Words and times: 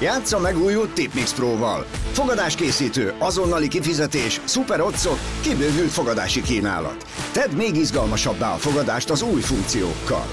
Játsza 0.00 0.38
meg 0.38 0.58
új 0.58 0.74
Tipmix 0.94 1.32
Pro-val. 1.32 1.86
Fogadáskészítő, 2.12 3.14
azonnali 3.18 3.68
kifizetés, 3.68 4.40
szuper 4.44 4.80
otcok, 4.80 5.18
kibővült 5.40 5.90
fogadási 5.90 6.42
kínálat. 6.42 7.04
Tedd 7.32 7.50
még 7.50 7.76
izgalmasabbá 7.76 8.54
a 8.54 8.56
fogadást 8.56 9.10
az 9.10 9.22
új 9.22 9.40
funkciókkal. 9.40 10.26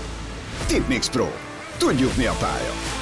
Tipmix 0.67 1.09
Pro. 1.09 1.28
Tudjuk 1.78 2.15
mi 2.15 2.25
a 2.25 2.33
pálya. 2.39 2.95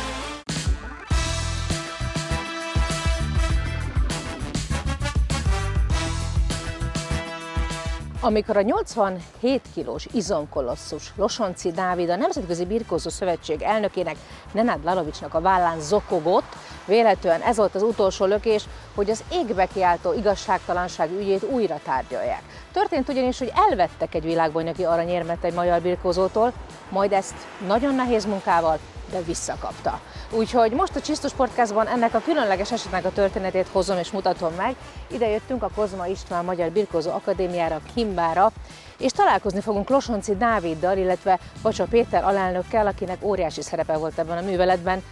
Amikor 8.23 8.57
a 8.57 8.61
87 8.61 9.61
kilós 9.73 10.07
izomkolosszus 10.11 11.13
Losonci 11.15 11.71
Dávid 11.71 12.09
a 12.09 12.15
Nemzetközi 12.15 12.65
Birkózó 12.65 13.09
Szövetség 13.09 13.61
elnökének 13.61 14.15
Nenád 14.51 14.83
Lalovicsnak 14.83 15.33
a 15.33 15.41
vállán 15.41 15.79
zokogott, 15.79 16.55
véletlenül 16.85 17.43
ez 17.43 17.57
volt 17.57 17.75
az 17.75 17.83
utolsó 17.83 18.25
lökés, 18.25 18.63
hogy 18.95 19.09
az 19.09 19.23
égbe 19.31 19.65
kiáltó 19.65 20.13
igazságtalanság 20.13 21.11
ügyét 21.11 21.43
újra 21.43 21.79
tárgyalják. 21.83 22.41
Történt 22.71 23.09
ugyanis, 23.09 23.39
hogy 23.39 23.51
elvettek 23.69 24.15
egy 24.15 24.23
világbajnoki 24.23 24.83
aranyérmet 24.83 25.43
egy 25.43 25.53
magyar 25.53 25.81
birkózótól, 25.81 26.53
majd 26.89 27.11
ezt 27.11 27.35
nagyon 27.67 27.95
nehéz 27.95 28.25
munkával, 28.25 28.79
de 29.11 29.21
visszakapta. 29.21 29.99
Úgyhogy 30.31 30.71
most 30.71 30.95
a 30.95 31.01
Csisztus 31.01 31.31
Sportkázban 31.31 31.87
ennek 31.87 32.13
a 32.13 32.21
különleges 32.25 32.71
esetnek 32.71 33.05
a 33.05 33.11
történetét 33.11 33.67
hozom 33.71 33.97
és 33.97 34.11
mutatom 34.11 34.53
meg. 34.53 34.75
Ide 35.07 35.27
jöttünk 35.27 35.63
a 35.63 35.69
Kozma 35.75 36.05
István 36.05 36.45
Magyar 36.45 36.69
Birkózó 36.69 37.11
Akadémiára, 37.11 37.81
Kimbára, 37.93 38.51
és 38.97 39.11
találkozni 39.11 39.61
fogunk 39.61 39.89
Losonci 39.89 40.35
Dáviddal, 40.35 40.97
illetve 40.97 41.39
Bacsa 41.61 41.85
Péter 41.85 42.23
alelnökkel, 42.23 42.87
akinek 42.87 43.17
óriási 43.21 43.61
szerepe 43.61 43.97
volt 43.97 44.19
ebben 44.19 44.37
a 44.37 44.41
műveletben. 44.41 45.03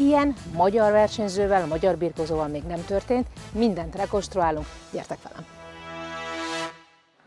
Ilyen 0.00 0.34
magyar 0.56 0.92
versenyzővel, 0.92 1.66
magyar 1.66 1.96
birkózóval 1.96 2.48
még 2.48 2.62
nem 2.62 2.84
történt, 2.84 3.26
mindent 3.52 3.96
rekonstruálunk, 3.96 4.66
gyertek 4.92 5.18
velem! 5.28 5.46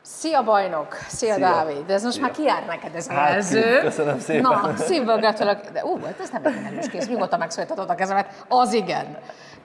Szia 0.02 0.44
bajnok! 0.44 0.98
Szia, 1.08 1.34
Szia. 1.34 1.50
Dávid! 1.50 1.86
De 1.86 1.94
ez 1.94 2.04
most 2.04 2.14
Szia. 2.14 2.24
már 2.24 2.32
kiár 2.32 2.66
neked 2.66 2.96
ez 2.96 3.08
a 3.08 3.14
hát, 3.14 3.32
jelző. 3.32 3.80
Köszönöm 3.82 4.20
szépen. 4.20 4.42
Na, 4.42 4.74
szívből 4.78 5.18
gratulálok. 5.18 5.70
De 5.70 5.86
ú, 5.86 6.00
hát 6.06 6.20
ez 6.20 6.30
nem 6.30 6.46
egy 6.46 6.66
erős 6.66 6.90
kész. 6.90 7.08
Nyugodtan 7.08 7.40
megszólítatod 7.40 7.90
a 7.90 7.96
kezemet. 7.96 8.46
Az 8.48 8.74
igen 8.74 9.18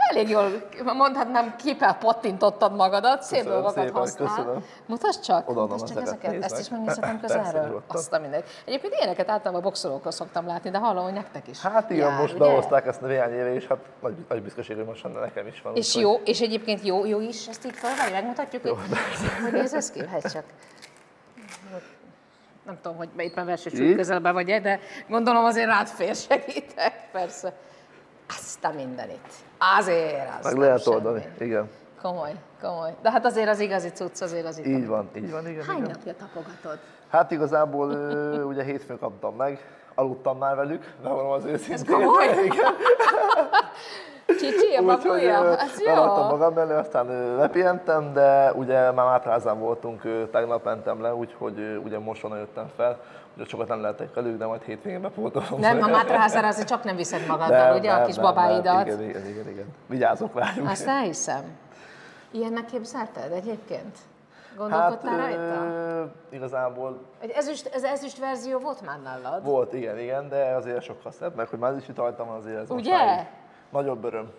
elég 0.09 0.29
jól, 0.29 0.69
mondhatnám, 0.85 1.57
képpel 1.57 1.97
pattintottad 1.97 2.75
magadat, 2.77 3.23
szép 3.23 3.39
köszönöm 3.39 3.63
dolgokat 3.63 3.85
szépen, 3.85 4.01
használ. 4.01 4.29
Köszönöm. 4.29 4.65
Mutasd 4.87 5.21
csak, 5.21 5.55
Mutasd 5.55 5.87
csak 5.87 6.03
ezeket, 6.03 6.25
ezeket. 6.25 6.45
ezt 6.45 6.61
is 6.61 6.69
megnézhetem 6.69 7.21
közelről. 7.27 7.83
Azt 7.87 8.13
a 8.13 8.19
mindegy. 8.19 8.45
Egyébként 8.65 8.95
ilyeneket 8.95 9.29
általában 9.29 9.61
a 9.61 9.65
boxolókról 9.65 10.13
szoktam 10.13 10.47
látni, 10.47 10.71
de 10.71 10.79
hallom, 10.79 11.05
hogy 11.05 11.13
nektek 11.13 11.49
is. 11.49 11.61
Hát 11.61 11.91
igen, 11.91 12.09
jár, 12.09 12.21
most 12.21 12.35
ugye? 12.35 12.45
behozták 12.45 12.87
ezt 12.87 13.03
a 13.03 13.07
néhány 13.07 13.33
éve, 13.33 13.55
és 13.55 13.67
hát 13.67 13.79
nagy, 14.03 14.15
nagy 14.29 14.43
büszkeség, 14.43 14.77
hogy 14.77 14.85
most 14.85 15.07
nekem 15.21 15.47
is 15.47 15.63
van. 15.63 15.77
És 15.77 15.95
jó, 15.95 16.15
és 16.15 16.41
egyébként 16.41 16.85
jó, 16.85 17.07
jó 17.07 17.21
is, 17.21 17.47
ezt 17.47 17.65
így 17.67 17.75
felvenni, 17.75 18.13
megmutatjuk, 18.13 18.65
jó, 18.65 18.75
hogy, 18.75 18.99
hogy 19.43 19.53
néz 19.53 19.75
ez 19.75 19.91
ki, 19.91 20.07
hát 20.07 20.33
csak 20.33 20.45
nem 22.67 22.79
tudom, 22.83 22.97
hogy 22.97 23.09
éppen 23.17 23.47
versenycsúly 23.47 23.95
közelben 23.95 24.33
vagy 24.33 24.51
-e, 24.51 24.61
de 24.61 24.81
gondolom 25.09 25.45
azért 25.45 25.67
rád 25.67 25.87
fér 25.87 26.15
segítek, 26.15 27.11
persze. 27.13 27.53
Azt 28.29 28.65
a 28.65 28.73
mindenit. 28.77 29.27
Azért 29.79 30.29
az 30.39 30.45
Meg 30.45 30.57
lehet 30.57 30.83
semmi. 30.83 30.97
oldani, 30.97 31.25
igen. 31.39 31.71
Komoly, 32.03 32.35
komoly. 32.63 32.95
De 33.03 33.11
hát 33.11 33.25
azért 33.25 33.49
az 33.49 33.61
igazi 33.61 33.89
cucc, 33.89 34.21
azért 34.21 34.47
az 34.47 34.59
itt. 34.59 34.67
Így 34.67 34.87
van, 34.87 35.09
így 35.17 35.31
van, 35.31 35.49
igen. 35.49 35.65
Hány 35.65 35.77
igen. 35.77 35.91
napja 35.91 36.15
tapogatod? 36.15 36.79
Hát 37.11 37.31
igazából 37.31 37.89
ugye 38.51 38.63
hétfőn 38.63 38.99
kaptam 38.99 39.35
meg, 39.37 39.59
aludtam 39.95 40.39
már 40.39 40.57
velük, 40.57 40.95
de 41.03 41.09
mondom 41.09 41.31
az 41.31 41.45
őszintén. 41.45 41.75
Ez 41.75 41.85
komoly? 41.85 42.27
Igen. 42.45 42.75
Csicsi, 44.27 44.75
a 44.75 44.83
babuja? 44.85 45.59
Ez 45.59 45.81
jó. 45.81 45.95
magam 46.05 46.55
mellé, 46.55 46.73
aztán 46.73 47.37
lepihentem, 47.37 48.13
de 48.13 48.53
ugye 48.53 48.91
már 48.91 49.07
átrázán 49.07 49.59
voltunk, 49.59 50.03
tegnap 50.31 50.65
mentem 50.65 51.03
le, 51.03 51.15
úgyhogy 51.15 51.81
ugye 51.85 51.99
most 51.99 52.23
van 52.23 52.39
jöttem 52.39 52.71
fel, 52.77 53.01
ugye 53.39 53.49
sokat 53.49 53.69
nem 53.69 53.81
lehetek 53.81 54.15
velük, 54.15 54.39
de 54.39 54.47
majd 54.47 54.63
hétvégén 54.63 55.01
bepótolom. 55.01 55.61
Nem, 55.61 55.83
a 55.83 55.87
Mátraházára 55.87 56.47
azért 56.47 56.69
csak 56.69 56.85
nem 56.85 56.97
viszed 56.97 57.27
magaddal, 57.27 57.79
ugye, 57.79 57.93
nem, 57.93 58.03
a 58.03 58.05
kis 58.05 58.15
nem, 58.15 58.25
babáidat? 58.25 58.75
Nem, 58.75 58.87
igen, 58.87 59.03
igen, 59.03 59.27
igen, 59.27 59.49
igen. 59.49 59.67
Vigyázok 59.87 60.35
rájuk. 60.35 60.69
Azt 60.69 60.87
elhiszem. 60.87 61.43
Ilyennek 62.31 62.65
képzelted 62.65 63.33
egyébként? 63.33 63.99
Gondolkodtál 64.57 65.19
hát, 65.19 65.35
rajta? 65.35 65.65
Ö, 65.65 66.05
igazából... 66.29 66.99
Egy 67.21 67.31
ezüst, 67.31 67.67
ez 67.67 67.83
ezüst 67.85 68.19
verzió 68.19 68.59
volt 68.59 68.81
már 68.83 69.01
nálad? 69.03 69.45
Volt, 69.45 69.73
igen, 69.73 69.99
igen, 69.99 70.29
de 70.29 70.55
azért 70.55 70.83
sokkal 70.83 71.13
szebb, 71.13 71.35
meg 71.35 71.49
hogy 71.49 71.59
már 71.59 71.77
is 71.77 71.89
itt 71.89 71.97
rajtam 71.97 72.29
azért 72.29 72.59
ez 72.59 72.71
Ugye? 72.71 73.27
Nagyobb 73.71 74.05
öröm. 74.05 74.31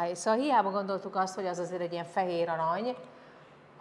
Aj, 0.00 0.14
szóval 0.14 0.40
hiába 0.40 0.70
gondoltuk 0.70 1.16
azt, 1.16 1.34
hogy 1.34 1.46
az 1.46 1.58
azért 1.58 1.80
egy 1.80 1.92
ilyen 1.92 2.04
fehér 2.04 2.48
arany, 2.48 2.96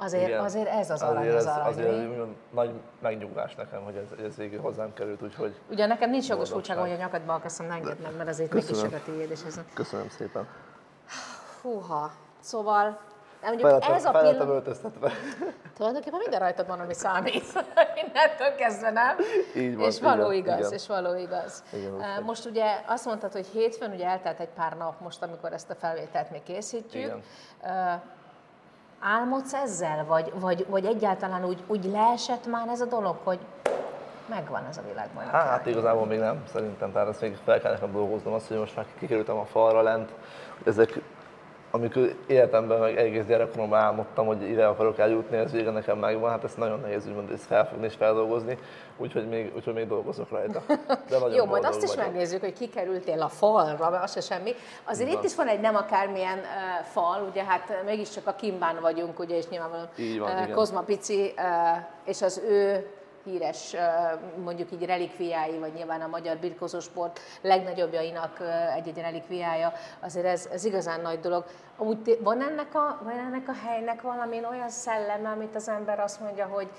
azért, 0.03 0.27
Igen. 0.27 0.43
azért 0.43 0.67
ez 0.67 0.89
az 0.89 1.01
arany 1.01 1.27
azért 1.27 1.35
az 1.35 1.45
arany. 1.45 1.67
Azért 1.67 1.89
ez 1.89 2.27
nagy 2.49 2.71
megnyugvás 3.01 3.55
nekem, 3.55 3.83
hogy 3.83 3.95
ez, 3.95 4.25
ez 4.25 4.35
végül 4.35 4.61
hozzám 4.61 4.93
került, 4.93 5.21
úgyhogy... 5.21 5.55
Ugye 5.69 5.85
nekem 5.85 6.09
nincs 6.09 6.27
jogosultságom, 6.27 6.83
hogy 6.83 6.93
a 6.93 6.97
nyakadba 6.97 7.33
akaszom, 7.33 7.65
ne 7.67 7.73
engedd 7.73 8.01
meg, 8.01 8.15
mert 8.15 8.29
azért 8.29 8.53
mégis 8.53 8.83
a 8.83 9.01
tiéd. 9.05 9.31
És 9.31 9.39
ez... 9.47 9.59
Köszönöm 9.73 10.09
szépen. 10.09 10.47
Húha, 11.61 12.11
szóval 12.39 12.99
Mondjuk 13.41 13.67
Feletem, 13.67 13.93
ez 13.93 14.05
a 14.05 14.11
pillanat... 14.11 14.47
öltöztetve. 14.47 15.11
Tulajdonképpen 15.75 16.19
minden 16.19 16.39
rajtad 16.39 16.67
van, 16.67 16.79
ami 16.79 16.93
számít. 16.93 17.43
Mindentől 18.01 18.55
kezdve, 18.57 18.91
nem? 18.91 19.17
Így 19.55 19.75
van, 19.75 19.87
és 19.87 19.99
való 19.99 20.31
igen, 20.31 20.57
igaz, 20.57 20.59
igen. 20.59 20.79
és 20.79 20.87
való 20.87 21.15
igaz. 21.15 21.63
Igen, 21.73 22.23
most 22.23 22.45
ugye 22.45 22.65
azt 22.87 23.05
mondtad, 23.05 23.31
hogy 23.31 23.47
hétfőn 23.47 23.91
ugye 23.91 24.05
eltelt 24.05 24.39
egy 24.39 24.49
pár 24.55 24.77
nap 24.77 24.99
most, 24.99 25.23
amikor 25.23 25.53
ezt 25.53 25.69
a 25.69 25.75
felvételt 25.75 26.31
még 26.31 26.43
készítjük. 26.43 27.03
Igen. 27.03 27.23
Álmodsz 29.03 29.53
ezzel, 29.53 30.05
vagy, 30.05 30.31
vagy, 30.39 30.65
vagy 30.69 30.85
egyáltalán 30.85 31.45
úgy, 31.45 31.63
úgy 31.67 31.85
leesett 31.85 32.47
már 32.47 32.67
ez 32.67 32.81
a 32.81 32.85
dolog, 32.85 33.15
hogy 33.23 33.39
megvan 34.29 34.65
ez 34.69 34.77
a 34.77 34.81
világban? 34.87 35.23
Hát 35.23 35.65
igazából 35.65 36.05
még 36.05 36.19
nem, 36.19 36.43
szerintem, 36.51 36.91
tehát 36.91 37.07
ezt 37.07 37.21
még 37.21 37.37
fel 37.43 37.59
kell 37.61 37.71
nekem 37.71 37.91
dolgoznom, 37.91 38.33
azt, 38.33 38.47
hogy 38.47 38.57
most 38.57 38.75
már 38.75 38.85
kikerültem 38.99 39.37
a 39.37 39.45
falra 39.45 39.81
lent, 39.81 40.09
ezek 40.65 41.01
amikor 41.71 42.15
életemben, 42.27 42.79
meg 42.79 42.97
egész 42.97 43.25
gyerekkoromban 43.25 43.79
álmodtam, 43.79 44.25
hogy 44.25 44.41
ide 44.41 44.65
akarok 44.65 44.99
eljutni, 44.99 45.37
ez 45.37 45.51
végre 45.51 45.71
nekem 45.71 45.97
megvan, 45.97 46.29
hát 46.29 46.43
ezt 46.43 46.57
nagyon 46.57 46.79
nehéz 46.79 47.07
úgymond 47.07 47.31
ezt 47.31 47.45
felfogni 47.45 47.85
és 47.85 47.95
feldolgozni, 47.95 48.57
úgyhogy 48.97 49.27
még, 49.27 49.51
úgyhogy 49.55 49.73
még 49.73 49.87
dolgozok 49.87 50.29
rajta. 50.29 50.61
De 50.87 51.19
nagyon 51.19 51.33
Jó, 51.33 51.45
majd 51.45 51.63
azt 51.63 51.83
is 51.83 51.89
vagyok. 51.89 52.05
megnézzük, 52.05 52.39
hogy 52.39 52.53
kikerültél 52.53 53.21
a 53.21 53.29
falra, 53.29 53.89
mert 53.89 54.03
az 54.03 54.11
se 54.11 54.21
semmi. 54.21 54.53
Azért 54.83 55.11
itt 55.11 55.23
is 55.23 55.35
van 55.35 55.47
egy 55.47 55.59
nem 55.59 55.75
akármilyen 55.75 56.37
uh, 56.37 56.85
fal, 56.85 57.27
ugye 57.29 57.43
hát 57.43 57.83
mégiscsak 57.85 58.27
a 58.27 58.33
Kimbán 58.33 58.77
vagyunk, 58.81 59.19
ugye, 59.19 59.37
és 59.37 59.47
nyilvánvalóan 59.47 59.89
uh, 60.19 60.51
Kozma 60.51 60.81
Pici 60.81 61.33
uh, 61.37 61.83
és 62.05 62.21
az 62.21 62.41
ő 62.47 62.85
híres 63.23 63.75
mondjuk 64.43 64.71
így 64.71 64.85
relikviái, 64.85 65.59
vagy 65.59 65.73
nyilván 65.73 66.01
a 66.01 66.07
magyar 66.07 66.37
birkózósport 66.37 67.19
legnagyobbjainak 67.41 68.39
egy-egy 68.75 68.97
relikviája, 68.97 69.73
azért 69.99 70.25
ez, 70.25 70.49
ez 70.51 70.65
igazán 70.65 71.01
nagy 71.01 71.19
dolog. 71.19 71.45
Van 72.19 72.41
ennek 72.41 72.75
a, 72.75 72.99
van 73.03 73.19
ennek 73.19 73.47
a 73.47 73.55
helynek 73.65 74.01
valami 74.01 74.45
olyan 74.49 74.69
szelleme, 74.69 75.29
amit 75.29 75.55
az 75.55 75.69
ember 75.69 75.99
azt 75.99 76.19
mondja, 76.19 76.45
hogy 76.45 76.69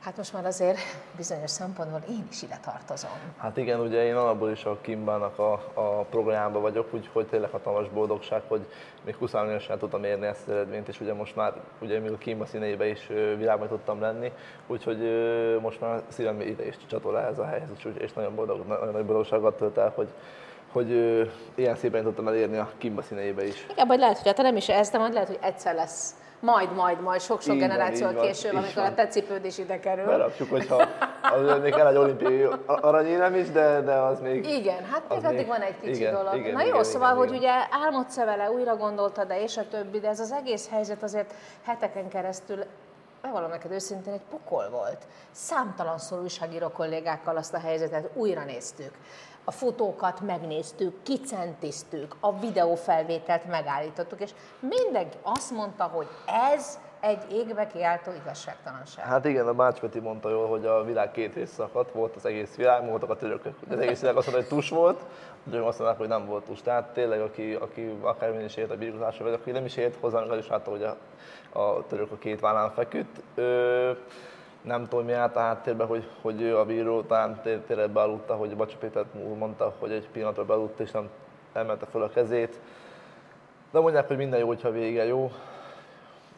Hát 0.00 0.16
most 0.16 0.32
már 0.32 0.46
azért 0.46 0.78
bizonyos 1.16 1.50
szempontból 1.50 2.02
én 2.08 2.26
is 2.30 2.42
ide 2.42 2.58
tartozom. 2.64 3.10
Hát 3.36 3.56
igen, 3.56 3.80
ugye 3.80 4.04
én 4.04 4.14
alapból 4.14 4.50
is 4.50 4.64
a 4.64 4.78
Kimbának 4.80 5.38
a, 5.38 5.52
a 5.74 6.04
programjában 6.10 6.62
vagyok, 6.62 6.94
úgyhogy 6.94 7.26
tényleg 7.26 7.50
hatalmas 7.50 7.88
boldogság, 7.88 8.42
hogy 8.48 8.66
még 9.04 9.14
20 9.14 9.32
évesen 9.32 9.78
tudtam 9.78 10.04
érni 10.04 10.26
ezt 10.26 10.48
az 10.48 10.54
eredményt, 10.54 10.88
és 10.88 11.00
ugye 11.00 11.14
most 11.14 11.36
már 11.36 11.52
ugye 11.80 11.98
még 11.98 12.12
a 12.12 12.18
Kimba 12.18 12.46
színeibe 12.46 12.86
is 12.86 13.06
világban 13.36 13.68
tudtam 13.68 14.00
lenni, 14.00 14.32
úgyhogy 14.66 14.98
most 15.60 15.80
már 15.80 16.02
szívem 16.08 16.40
ide 16.40 16.66
is 16.66 16.76
csatol 16.86 17.18
ez 17.18 17.38
a 17.38 17.46
helyhez, 17.46 17.68
és 17.98 18.12
nagyon, 18.12 18.34
boldog, 18.34 18.66
nagyon 18.66 18.92
nagy 18.92 19.04
boldogságot 19.04 19.56
tölt 19.56 19.78
el, 19.78 19.92
hogy, 19.94 20.08
hogy 20.72 20.90
ilyen 21.54 21.76
szépen 21.76 22.02
tudtam 22.02 22.28
elérni 22.28 22.56
a 22.56 22.70
Kimba 22.78 23.02
színeibe 23.02 23.46
is. 23.46 23.66
Igen, 23.70 23.86
vagy 23.86 23.98
lehet, 23.98 24.16
hogy 24.16 24.26
hát 24.26 24.36
nem 24.36 24.56
is 24.56 24.68
ez, 24.68 24.90
de 24.90 24.98
majd 24.98 25.12
lehet, 25.12 25.28
hogy 25.28 25.38
egyszer 25.40 25.74
lesz 25.74 26.14
majd, 26.40 26.74
majd, 26.74 27.00
majd 27.00 27.20
sok-sok 27.20 27.56
generáció 27.56 28.08
később, 28.20 28.54
amikor 28.54 28.74
van. 28.74 28.84
a 28.84 28.94
tecipőd 28.94 29.44
is 29.44 29.58
ide 29.58 29.80
kerül. 29.80 30.04
Berakjuk, 30.04 30.50
hogyha 30.50 30.88
az 31.22 31.58
még 31.62 31.74
kell 31.74 31.86
egy 31.86 31.96
olimpiai 31.96 32.48
aranyérem 32.66 33.34
is, 33.34 33.50
de, 33.50 33.80
de 33.80 33.92
az 33.92 34.20
még... 34.20 34.46
Igen, 34.46 34.84
hát 34.84 35.02
még 35.08 35.24
addig 35.24 35.46
van 35.46 35.60
egy 35.60 35.80
kicsi 35.80 36.00
igen, 36.00 36.14
dolog. 36.14 36.34
Igen, 36.36 36.52
Na 36.52 36.60
jó, 36.60 36.68
igen, 36.68 36.84
szóval, 36.84 37.08
igen, 37.08 37.18
hogy 37.18 37.28
igen. 37.28 37.40
ugye 37.40 37.52
álmodsz 37.84 38.16
vele, 38.16 38.50
újra 38.50 38.76
gondoltad, 38.76 39.28
de 39.28 39.42
és 39.42 39.56
a 39.56 39.68
többi, 39.68 40.00
de 40.00 40.08
ez 40.08 40.20
az 40.20 40.32
egész 40.32 40.68
helyzet 40.70 41.02
azért 41.02 41.34
heteken 41.64 42.08
keresztül 42.08 42.64
bevallom 43.22 43.50
neked 43.50 43.70
őszintén, 43.70 44.12
egy 44.12 44.22
pokol 44.30 44.68
volt. 44.70 45.06
Számtalanszor 45.30 46.20
újságíró 46.20 46.68
kollégákkal 46.68 47.36
azt 47.36 47.54
a 47.54 47.58
helyzetet 47.58 48.10
újra 48.14 48.44
néztük 48.44 48.94
a 49.50 49.52
fotókat 49.52 50.20
megnéztük, 50.20 51.02
kicentiztük, 51.02 52.16
a 52.20 52.38
videófelvételt 52.38 53.48
megállítottuk, 53.48 54.20
és 54.20 54.30
mindenki 54.60 55.16
azt 55.22 55.50
mondta, 55.50 55.84
hogy 55.84 56.06
ez 56.54 56.78
egy 57.00 57.32
égbe 57.32 57.66
kiáltó 57.66 58.10
igazságtalanság. 58.22 59.04
Hát 59.04 59.24
igen, 59.24 59.46
a 59.46 59.54
Bács 59.54 59.78
Peti 59.78 59.98
mondta 59.98 60.30
jól, 60.30 60.48
hogy 60.48 60.66
a 60.66 60.84
világ 60.84 61.10
két 61.10 61.34
rész 61.34 61.52
szakadt, 61.52 61.92
volt 61.92 62.16
az 62.16 62.26
egész 62.26 62.54
világ, 62.54 62.88
voltak 62.88 63.10
a 63.10 63.16
törökök. 63.16 63.54
Az 63.70 63.78
egész 63.78 64.00
világ 64.00 64.16
azt 64.16 64.26
mondta, 64.32 64.48
hogy 64.48 64.58
tus 64.58 64.70
volt, 64.70 65.00
de 65.44 65.58
azt 65.58 65.78
mondták, 65.78 65.98
hogy 65.98 66.08
nem 66.08 66.26
volt 66.26 66.44
tus. 66.44 66.62
Tehát 66.62 66.92
tényleg, 66.92 67.20
aki, 67.20 67.54
aki 67.54 67.98
akár 68.00 68.40
is 68.40 68.56
ért 68.56 68.70
a 68.70 68.76
birkozásra, 68.76 69.24
vagy 69.24 69.34
aki 69.34 69.50
nem 69.50 69.64
is 69.64 69.76
ért 69.76 69.96
hozzá, 70.00 70.20
meg 70.20 70.30
az 70.30 70.38
is 70.38 70.48
látta, 70.48 70.70
hogy 70.70 70.82
a, 70.82 70.96
a 71.60 71.86
török 71.86 72.12
a 72.12 72.16
két 72.18 72.40
vállán 72.40 72.70
feküdt. 72.70 73.22
Ö, 73.34 73.90
nem 74.62 74.88
tudom, 74.88 75.04
mi 75.04 75.12
állt 75.12 75.36
a 75.36 75.40
háttérben, 75.40 75.86
hogy, 75.86 76.08
hogy 76.22 76.42
ő 76.42 76.58
a 76.58 76.64
bíró 76.64 77.02
talán 77.02 77.40
tényleg 77.66 77.90
bealudta, 77.90 78.34
hogy 78.34 78.56
Bacsa 78.56 78.76
Péter 78.76 79.04
mondta, 79.38 79.74
hogy 79.78 79.92
egy 79.92 80.08
pillanatra 80.12 80.44
bealudt 80.44 80.80
és 80.80 80.90
nem 80.90 81.08
emelte 81.52 81.86
fel 81.86 82.02
a 82.02 82.08
kezét. 82.08 82.60
De 83.70 83.80
mondják, 83.80 84.06
hogy 84.06 84.16
minden 84.16 84.40
jó, 84.40 84.46
hogyha 84.46 84.70
vége 84.70 85.04
jó 85.04 85.30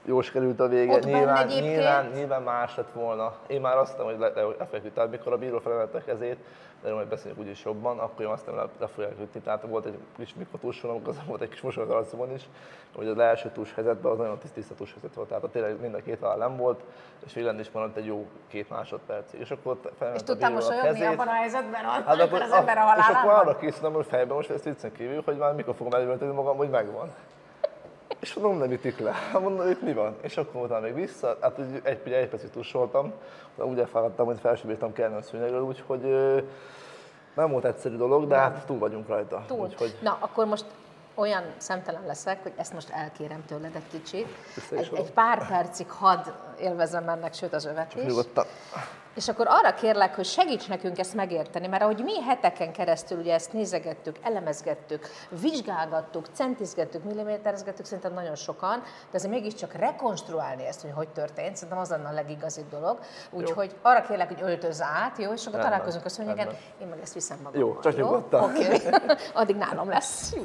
jó 0.05 0.19
került 0.19 0.61
a 0.61 0.69
vége. 0.69 0.93
Ott 0.93 1.05
nyilván, 1.05 1.47
nyilván, 1.47 2.07
nyilván, 2.15 2.43
más 2.43 2.77
lett 2.77 2.93
volna. 2.93 3.35
Én 3.47 3.61
már 3.61 3.77
azt 3.77 3.99
mondtam, 3.99 4.19
hogy 4.21 4.35
le, 4.35 4.43
le, 4.43 4.55
lefeküdt. 4.59 4.95
Tehát 4.95 5.11
mikor 5.11 5.33
a 5.33 5.37
bíró 5.39 5.59
felemelte 5.59 5.99
a 5.99 6.03
kezét, 6.05 6.37
de 6.83 6.93
majd 6.93 7.09
beszélünk 7.09 7.41
úgyis 7.41 7.65
jobban, 7.65 7.99
akkor 7.99 8.25
én 8.25 8.31
azt 8.31 8.47
nem 8.47 8.55
le, 8.79 8.87
fogják 8.87 9.21
ütni. 9.21 9.41
Tehát 9.41 9.63
volt 9.63 9.87
egy 9.87 9.99
kis 10.17 10.35
mikrotusson, 10.35 11.03
az 11.07 11.17
volt 11.27 11.41
egy 11.41 11.49
kis 11.49 11.61
mosolyog 11.61 11.91
arcomon 11.91 12.33
is, 12.33 12.49
hogy 12.97 13.07
az 13.07 13.19
első 13.19 13.51
tus 13.51 13.75
helyzetben 13.75 14.13
az 14.13 14.19
nagyon 14.19 14.39
tiszta 14.55 14.75
tus 14.75 14.93
helyzet 14.93 15.15
volt. 15.15 15.29
Tehát 15.29 15.45
tényleg 15.51 15.81
mind 15.81 15.95
a 15.95 16.03
két 16.03 16.19
vállal 16.19 16.49
nem 16.49 16.57
volt, 16.57 16.81
és 17.27 17.33
végül 17.33 17.59
is 17.59 17.71
maradt 17.71 17.97
egy 17.97 18.07
jó 18.07 18.27
két 18.49 18.71
másodperc. 18.71 19.33
És 19.33 19.51
akkor 19.51 19.79
és 20.15 20.23
tudtam 20.23 20.53
mosolyogni 20.53 21.05
abban 21.05 21.29
a 21.29 21.33
helyzetben, 21.33 21.85
hát 21.85 22.21
akkor, 22.21 22.43
az 22.43 22.53
ember 22.53 22.77
a 22.77 22.81
halálában? 22.81 23.11
És 23.11 23.17
akkor 23.17 23.31
arra 23.31 23.57
készültem, 23.57 23.93
hogy 23.93 24.07
fejben 24.07 24.37
most 24.37 24.51
ezt 24.51 24.65
viccen 24.65 24.93
kívül, 24.93 25.23
hogy 25.25 25.37
már 25.37 25.55
mikor 25.55 25.75
fogom 25.75 25.93
elővenni 25.93 26.33
magam, 26.33 26.57
hogy 26.57 26.71
megvan. 26.71 27.13
És 28.23 28.35
mondom, 28.35 28.59
nem 28.59 28.71
ütik 28.71 28.99
le. 28.99 29.15
Mondom, 29.33 29.71
itt 29.71 29.83
mi 29.83 29.93
van? 29.93 30.17
És 30.21 30.37
akkor 30.37 30.63
utána 30.63 30.81
még 30.81 30.95
vissza, 30.95 31.39
hát 31.41 31.59
egy, 31.59 31.81
egy, 31.83 32.13
egy 32.13 32.29
percig 32.29 32.51
tusoltam, 32.51 33.13
úgy 33.57 33.79
elfáradtam, 33.79 34.27
hogy 34.27 34.39
fel 34.41 34.55
sem 34.57 34.67
bírtam 34.67 34.93
kelni 34.93 35.17
a 35.17 35.23
szőnyegről, 35.23 35.63
úgyhogy 35.63 36.01
nem 37.35 37.51
volt 37.51 37.65
egyszerű 37.65 37.97
dolog, 37.97 38.27
de 38.27 38.37
hát 38.37 38.67
túl 38.67 38.79
vagyunk 38.79 39.09
rajta. 39.09 39.45
Túl. 39.47 39.59
Úgyhogy... 39.59 39.99
Na, 40.03 40.17
akkor 40.21 40.47
most 40.47 40.65
olyan 41.15 41.43
szemtelen 41.57 42.07
leszek, 42.07 42.43
hogy 42.43 42.53
ezt 42.57 42.73
most 42.73 42.91
elkérem 42.91 43.45
tőled 43.47 43.75
egy 43.75 43.89
kicsit. 43.91 44.29
Egy, 44.71 44.91
egy 44.95 45.13
pár 45.13 45.49
percig 45.49 45.91
hadd 45.91 46.27
élvezem 46.61 47.09
ennek, 47.09 47.35
sőt 47.35 47.53
az 47.53 47.65
övet 47.65 47.95
is. 47.95 48.03
Nyugodtan. 48.03 48.45
És 49.15 49.29
akkor 49.29 49.47
arra 49.49 49.75
kérlek, 49.75 50.15
hogy 50.15 50.25
segíts 50.25 50.69
nekünk 50.69 50.99
ezt 50.99 51.15
megérteni, 51.15 51.67
mert 51.67 51.83
ahogy 51.83 52.03
mi 52.05 52.23
heteken 52.23 52.73
keresztül 52.73 53.19
ugye 53.19 53.35
ezt 53.35 53.53
nézegettük, 53.53 54.17
elemezgettük, 54.23 55.09
vizsgálgattuk, 55.41 56.27
centizgettük, 56.33 57.05
milliméterezgettük, 57.05 57.85
szerintem 57.85 58.13
nagyon 58.13 58.35
sokan, 58.35 58.83
de 58.83 59.17
azért 59.17 59.33
mégiscsak 59.33 59.73
rekonstruálni 59.73 60.67
ezt, 60.67 60.81
hogy 60.81 60.91
hogy 60.95 61.09
történt, 61.09 61.55
szerintem 61.57 61.79
az 61.79 61.89
lenne 61.89 62.09
a 62.09 62.13
legigazibb 62.13 62.71
dolog. 62.71 62.99
Úgyhogy 63.31 63.75
arra 63.83 64.03
kérlek, 64.03 64.29
hogy 64.29 64.43
öltöz 64.43 64.83
át, 64.83 65.19
jó, 65.19 65.33
és 65.33 65.47
akkor 65.47 65.53
rendben, 65.53 65.71
találkozunk 65.71 66.05
a 66.05 66.09
szőnyegen, 66.09 66.49
én 66.81 66.87
meg 66.87 66.99
ezt 67.03 67.15
viszem 67.15 67.39
magammal. 67.43 67.69
Jó, 67.69 67.81
csak 67.81 67.97
nyugodtan. 67.97 68.43
Oké, 68.43 68.65
okay. 68.65 69.17
addig 69.43 69.57
nálam 69.57 69.89
lesz. 69.89 70.33
Jó. 70.35 70.43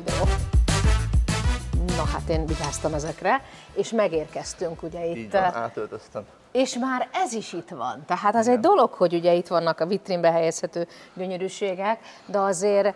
Na 1.97 2.05
hát 2.05 2.29
én 2.29 2.45
vigyáztam 2.45 2.93
ezekre, 2.93 3.41
és 3.73 3.91
megérkeztünk 3.91 4.83
ugye 4.83 5.05
itt. 5.05 5.15
Így 5.15 5.31
van, 5.31 5.43
átöltöztem. 5.43 6.25
És 6.51 6.77
már 6.77 7.07
ez 7.13 7.33
is 7.33 7.53
itt 7.53 7.69
van. 7.69 8.03
Tehát 8.05 8.35
az 8.35 8.45
Igen. 8.45 8.57
egy 8.57 8.63
dolog, 8.63 8.93
hogy 8.93 9.13
ugye 9.13 9.33
itt 9.33 9.47
vannak 9.47 9.79
a 9.79 9.85
vitrínbe 9.85 10.31
helyezhető 10.31 10.87
gyönyörűségek, 11.13 11.99
de 12.25 12.39
azért 12.39 12.95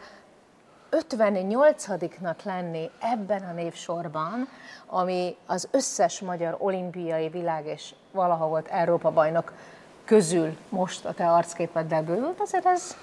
58-nak 0.92 2.44
lenni 2.44 2.90
ebben 3.00 3.44
a 3.44 3.52
névsorban, 3.52 4.48
ami 4.86 5.36
az 5.46 5.68
összes 5.72 6.20
magyar 6.20 6.56
olimpiai 6.60 7.30
világ 7.30 7.66
és 7.66 7.94
valaha 8.12 8.48
volt 8.48 8.68
Európa 8.68 9.12
bajnok 9.12 9.54
közül 10.06 10.58
most 10.70 11.06
a 11.06 11.14
te 11.14 11.32
arcképeddel 11.32 12.04
bővült, 12.04 12.40
azért 12.40 12.66
ez 12.66 12.96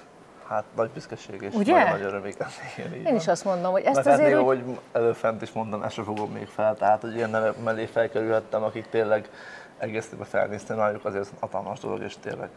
Hát 0.49 0.65
nagy 0.77 0.91
büszkeség 0.91 1.43
és 1.43 1.55
Ugye? 1.55 1.83
nagy, 1.83 1.91
nagy 1.91 2.03
öröm, 2.03 2.25
igen, 2.25 3.07
Én 3.07 3.15
is 3.15 3.29
azt 3.29 3.45
mondom, 3.45 3.73
hogy 3.73 3.83
ezt 3.83 4.05
Meg 4.05 4.15
azért... 4.15 4.35
Hát 4.35 4.45
hogy 4.45 4.79
előfent 4.93 5.43
is 5.43 5.53
sem 5.89 6.05
fogom 6.05 6.31
még 6.31 6.47
fel, 6.47 6.77
tehát 6.77 7.01
hogy 7.01 7.15
ilyen 7.15 7.31
nevek 7.31 7.63
mellé 7.63 7.87
felkerülhettem, 7.87 8.63
akik 8.63 8.89
tényleg 8.89 9.29
egészében 9.79 10.27
felnéztem 10.27 10.77
rájuk, 10.77 11.05
azért 11.05 11.29
hatalmas 11.41 11.79
dolog, 11.79 12.03
és 12.03 12.17
tényleg 12.21 12.49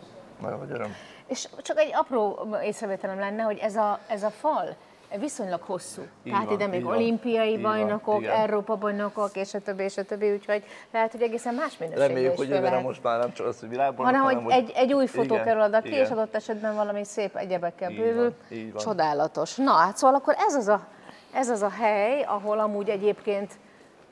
nagyon 0.41 0.59
nagy 0.59 0.71
öröm. 0.71 0.95
És 1.27 1.47
csak 1.62 1.79
egy 1.79 1.91
apró 1.94 2.47
észrevételem 2.63 3.19
lenne, 3.19 3.44
hogy 3.44 3.57
ez 3.57 3.75
a, 3.75 4.00
ez 4.07 4.23
a 4.23 4.29
fal, 4.29 4.75
viszonylag 5.19 5.62
hosszú. 5.62 6.01
Így 6.23 6.31
Tehát 6.31 6.45
van, 6.45 6.53
ide 6.53 6.68
még 6.68 6.85
olimpiai 6.85 7.53
van, 7.53 7.62
bajnokok, 7.62 8.25
Európa 8.25 8.75
bajnokok, 8.75 9.35
és 9.35 9.53
a 9.53 9.59
többi, 9.59 9.83
és 9.83 9.97
a 9.97 10.03
többi, 10.03 10.31
úgyhogy 10.31 10.63
lehet, 10.91 11.12
hogy 11.12 11.21
egészen 11.21 11.53
más 11.53 11.77
minőségben 11.77 12.07
Reméljük, 12.07 12.38
hogy 12.38 12.50
jövőre 12.50 12.79
most 12.79 13.03
már 13.03 13.19
nem 13.19 13.33
csak 13.33 13.47
az, 13.47 13.59
hogy 13.59 13.69
világban, 13.69 14.06
hanem, 14.06 14.21
hanem 14.21 14.44
hogy 14.44 14.53
egy, 14.53 14.71
egy 14.75 14.94
új 14.94 15.07
fotó 15.07 15.33
igen, 15.33 15.45
kerül 15.45 15.62
oda 15.62 15.81
ki, 15.81 15.88
igen. 15.88 16.00
és 16.00 16.09
adott 16.09 16.35
esetben 16.35 16.75
valami 16.75 17.03
szép 17.03 17.35
egyebekkel 17.35 17.89
bővül. 17.89 18.33
Van, 18.50 18.69
van. 18.74 18.83
Csodálatos. 18.83 19.56
Na, 19.56 19.71
hát 19.71 19.97
szóval 19.97 20.15
akkor 20.15 20.35
ez 20.38 20.56
az, 20.56 20.67
a, 20.67 20.88
ez 21.33 21.50
az 21.50 21.62
a 21.62 21.69
hely, 21.69 22.21
ahol 22.21 22.59
amúgy 22.59 22.89
egyébként 22.89 23.51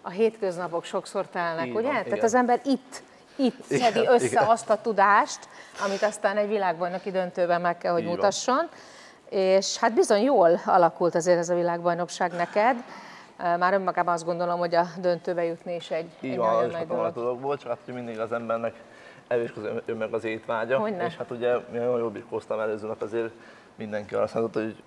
a 0.01 0.10
hétköznapok 0.10 0.84
sokszor 0.84 1.28
telnek, 1.28 1.66
így 1.66 1.75
ugye? 1.75 1.81
Van, 1.81 1.92
Tehát 1.92 2.07
igen. 2.07 2.24
az 2.24 2.34
ember 2.34 2.62
itt 2.66 3.04
itt 3.36 3.63
szedi 3.63 4.07
össze 4.07 4.25
igen. 4.25 4.44
azt 4.48 4.69
a 4.69 4.81
tudást, 4.81 5.40
amit 5.86 6.01
aztán 6.01 6.38
egy 6.38 6.48
világbajnoki 6.48 7.12
döntőben 7.12 7.62
meg 7.62 7.78
kell, 7.78 7.92
hogy 7.92 8.01
így 8.01 8.07
mutasson. 8.07 8.56
Van 8.56 8.69
és 9.30 9.78
hát 9.78 9.94
bizony 9.94 10.22
jól 10.22 10.60
alakult 10.66 11.16
azért 11.16 11.38
ez 11.38 11.50
a 11.50 11.56
világbajnokság 11.56 12.31
neked. 12.31 12.84
Már 13.38 13.74
önmagában 13.74 14.13
azt 14.13 14.25
gondolom, 14.25 14.60
hogy 14.60 14.75
a 14.75 14.86
döntőbe 15.01 15.44
jutni 15.44 15.75
is 15.75 15.92
egy, 15.92 16.10
Így 16.19 16.31
egy 16.31 16.38
van, 16.38 16.54
nagyon 16.54 16.69
nagy 16.69 16.88
dolog. 16.88 17.13
dolog 17.13 17.42
volt, 17.42 17.60
csak 17.60 17.69
hát 17.69 17.78
hogy 17.86 17.94
mindig 17.94 18.19
az 18.19 18.31
embernek 18.31 18.74
előskozik 19.28 19.72
ön 19.86 19.98
meg 19.98 20.13
az 20.13 20.24
étvágya. 20.24 20.80
Hogyne? 20.80 21.06
És 21.06 21.16
hát 21.18 21.31
ugye 21.31 21.56
mi 21.72 21.78
nagyon 21.78 22.00
jól 22.00 22.10
birkóztam 22.10 22.60
előzőnek, 22.60 23.02
azért 23.02 23.31
mindenki 23.75 24.16
azt 24.16 24.34
mondta, 24.34 24.60
hogy 24.60 24.84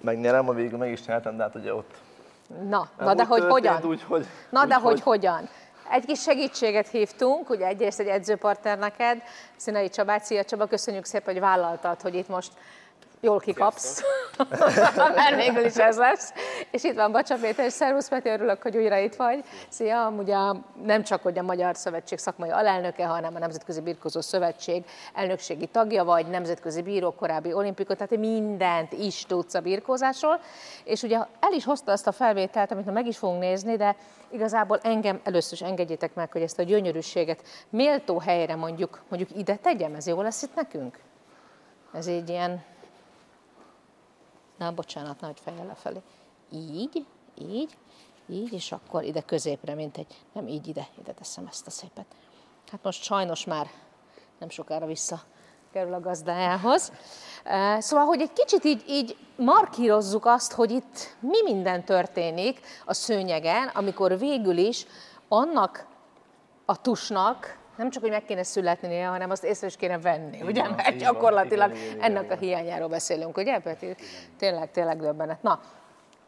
megnyerem, 0.00 0.48
a 0.48 0.52
végül 0.52 0.78
meg 0.78 0.90
is 0.90 1.04
nyertem, 1.04 1.36
de 1.36 1.42
hát 1.42 1.54
ugye 1.54 1.74
ott 1.74 1.94
Na, 2.68 2.88
na 2.98 3.14
de 3.14 3.24
hogy 3.24 3.44
hogyan? 3.48 3.84
Úgy, 3.84 4.02
hogy, 4.02 4.26
na 4.50 4.62
úgy, 4.62 4.68
de 4.68 4.74
hogy, 4.74 4.82
hogy 4.84 5.00
hogyan? 5.00 5.48
Egy 5.90 6.04
kis 6.04 6.20
segítséget 6.20 6.88
hívtunk, 6.88 7.50
ugye 7.50 7.66
egyrészt 7.66 8.00
egy 8.00 8.06
edzőpartner 8.06 8.78
neked, 8.78 9.22
Színai 9.56 9.88
Csabát. 9.88 10.24
Szia 10.24 10.44
Csaba, 10.44 10.66
köszönjük 10.66 11.04
szépen, 11.04 11.32
hogy 11.32 11.42
vállaltad, 11.42 12.00
hogy 12.00 12.14
itt 12.14 12.28
most 12.28 12.52
jól 13.20 13.38
kikapsz, 13.38 14.02
mert 15.14 15.34
végül 15.36 15.64
is 15.64 15.76
ez 15.76 15.96
lesz. 15.96 16.32
És 16.70 16.84
itt 16.84 16.94
van 16.94 17.12
Bacsa 17.12 17.36
Péter, 17.36 17.66
és 17.66 17.72
szervusz 17.72 18.08
Peti, 18.08 18.28
örülök, 18.28 18.62
hogy 18.62 18.76
újra 18.76 18.96
itt 18.96 19.14
vagy. 19.14 19.44
Szia, 19.68 20.04
amúgy 20.04 20.30
a, 20.30 20.56
nem 20.84 21.02
csak, 21.02 21.22
hogy 21.22 21.38
a 21.38 21.42
Magyar 21.42 21.76
Szövetség 21.76 22.18
szakmai 22.18 22.50
alelnöke, 22.50 23.06
hanem 23.06 23.34
a 23.34 23.38
Nemzetközi 23.38 23.80
Birkozó 23.80 24.20
Szövetség 24.20 24.84
elnökségi 25.14 25.66
tagja 25.66 26.04
vagy, 26.04 26.26
nemzetközi 26.26 26.82
bíró, 26.82 27.12
korábbi 27.12 27.52
olimpikot, 27.52 27.96
tehát 27.96 28.16
mindent 28.16 28.92
is 28.92 29.24
tudsz 29.26 29.54
a 29.54 29.60
birkózásról. 29.60 30.40
És 30.84 31.02
ugye 31.02 31.16
el 31.16 31.52
is 31.52 31.64
hozta 31.64 31.92
azt 31.92 32.06
a 32.06 32.12
felvételt, 32.12 32.72
amit 32.72 32.92
meg 32.92 33.06
is 33.06 33.18
fogunk 33.18 33.40
nézni, 33.40 33.76
de 33.76 33.96
igazából 34.30 34.78
engem 34.82 35.20
először 35.24 35.52
is 35.52 35.66
engedjétek 35.66 36.14
meg, 36.14 36.32
hogy 36.32 36.42
ezt 36.42 36.58
a 36.58 36.62
gyönyörűséget 36.62 37.42
méltó 37.70 38.18
helyre 38.18 38.54
mondjuk, 38.54 39.00
mondjuk 39.08 39.38
ide 39.38 39.56
tegyem, 39.56 39.94
ez 39.94 40.06
jó 40.06 40.22
lesz 40.22 40.42
itt 40.42 40.54
nekünk? 40.54 40.98
Ez 41.92 42.06
egy 42.06 42.28
ilyen 42.28 42.62
Na, 44.58 44.72
bocsánat, 44.72 45.20
nagy 45.20 45.40
fejjel 45.40 45.66
lefelé. 45.66 46.02
Így, 46.50 47.06
így, 47.34 47.76
így, 48.28 48.52
és 48.52 48.72
akkor 48.72 49.04
ide 49.04 49.20
középre, 49.20 49.74
mint 49.74 49.96
egy, 49.96 50.24
nem 50.32 50.46
így 50.48 50.68
ide, 50.68 50.86
ide 50.98 51.12
teszem 51.12 51.46
ezt 51.46 51.66
a 51.66 51.70
szépet. 51.70 52.06
Hát 52.70 52.82
most 52.82 53.02
sajnos 53.02 53.44
már 53.44 53.70
nem 54.38 54.48
sokára 54.48 54.86
vissza 54.86 55.20
kerül 55.72 55.94
a 55.94 56.00
gazdájához. 56.00 56.92
Szóval, 57.78 58.06
hogy 58.06 58.20
egy 58.20 58.32
kicsit 58.32 58.64
így, 58.64 58.84
így 58.88 59.16
markírozzuk 59.36 60.26
azt, 60.26 60.52
hogy 60.52 60.70
itt 60.70 61.16
mi 61.20 61.42
minden 61.42 61.84
történik 61.84 62.60
a 62.84 62.92
szőnyegen, 62.92 63.68
amikor 63.68 64.18
végül 64.18 64.56
is 64.56 64.86
annak 65.28 65.86
a 66.64 66.80
tusnak 66.80 67.58
nem 67.78 67.90
csak, 67.90 68.02
hogy 68.02 68.10
meg 68.10 68.24
kéne 68.24 68.42
születnie, 68.42 69.06
hanem 69.06 69.30
azt 69.30 69.44
észre 69.44 69.66
is 69.66 69.76
kéne 69.76 69.98
venni, 69.98 70.42
ugye? 70.42 70.62
Van, 70.62 70.72
Mert 70.76 70.96
gyakorlatilag 70.96 71.70
igen, 71.70 71.84
igen, 71.84 72.00
ennek 72.00 72.24
igen, 72.24 72.36
a 72.36 72.40
hiányáról 72.40 72.88
beszélünk, 72.88 73.36
ugye, 73.36 73.58
Peti? 73.58 73.94
Tényleg, 74.38 74.70
tényleg 74.70 75.00
döbbenet. 75.00 75.42
Na, 75.42 75.60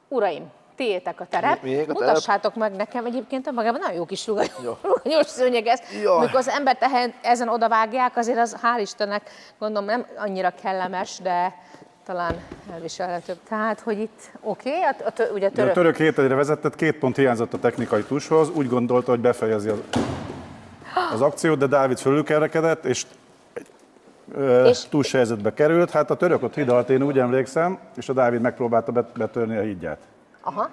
uraim, 0.08 0.50
tiétek 0.76 1.20
a 1.20 1.26
terep. 1.26 1.62
Mi, 1.62 1.80
a 1.80 1.84
Mutassátok 1.86 2.52
terep? 2.52 2.68
meg 2.68 2.78
nekem 2.78 3.04
egyébként, 3.04 3.50
magában 3.50 3.80
nagyon 3.80 3.96
jó 3.96 4.04
kis 4.04 4.26
ruganyos 4.82 5.26
szőnyeg 5.26 5.66
ez. 5.66 5.80
Amikor 6.04 6.38
az 6.38 6.48
ember 6.48 6.76
tehen, 6.76 7.14
ezen 7.22 7.48
odavágják, 7.48 8.16
azért 8.16 8.38
az 8.38 8.56
hál' 8.62 8.80
Istennek 8.80 9.30
gondolom 9.58 9.88
nem 9.88 10.06
annyira 10.16 10.52
kellemes, 10.62 11.18
de 11.22 11.54
talán 12.06 12.34
elviselhetőbb. 12.72 13.38
Tehát, 13.48 13.80
hogy 13.80 14.00
itt 14.00 14.30
oké, 14.40 14.68
okay, 14.68 14.82
a, 14.82 15.22
a, 15.22 15.32
ugye 15.34 15.48
török... 15.48 15.70
a 15.70 15.74
török 15.74 15.96
hétedre 15.96 16.34
vezetett, 16.34 16.74
két 16.74 16.98
pont 16.98 17.16
hiányzott 17.16 17.52
a 17.52 17.58
technikai 17.58 18.02
tushoz, 18.02 18.48
úgy 18.50 18.68
gondolta, 18.68 19.10
hogy 19.10 19.20
befejezi 19.20 19.68
az 19.68 19.78
az 21.12 21.20
akciót, 21.20 21.58
de 21.58 21.66
Dávid 21.66 21.98
fölülkerekedett, 21.98 22.84
és 22.84 23.04
és 24.66 24.88
túlsó 24.88 25.16
helyzetbe 25.16 25.54
került. 25.54 25.90
Hát 25.90 26.10
a 26.10 26.14
török 26.14 26.42
ott 26.42 26.54
hidalt, 26.54 26.90
én 26.90 27.02
úgy 27.02 27.18
emlékszem, 27.18 27.78
és 27.96 28.08
a 28.08 28.12
Dávid 28.12 28.40
megpróbálta 28.40 28.92
betörni 29.14 29.56
a 29.56 29.60
hídját. 29.60 29.98
Aha. 30.40 30.68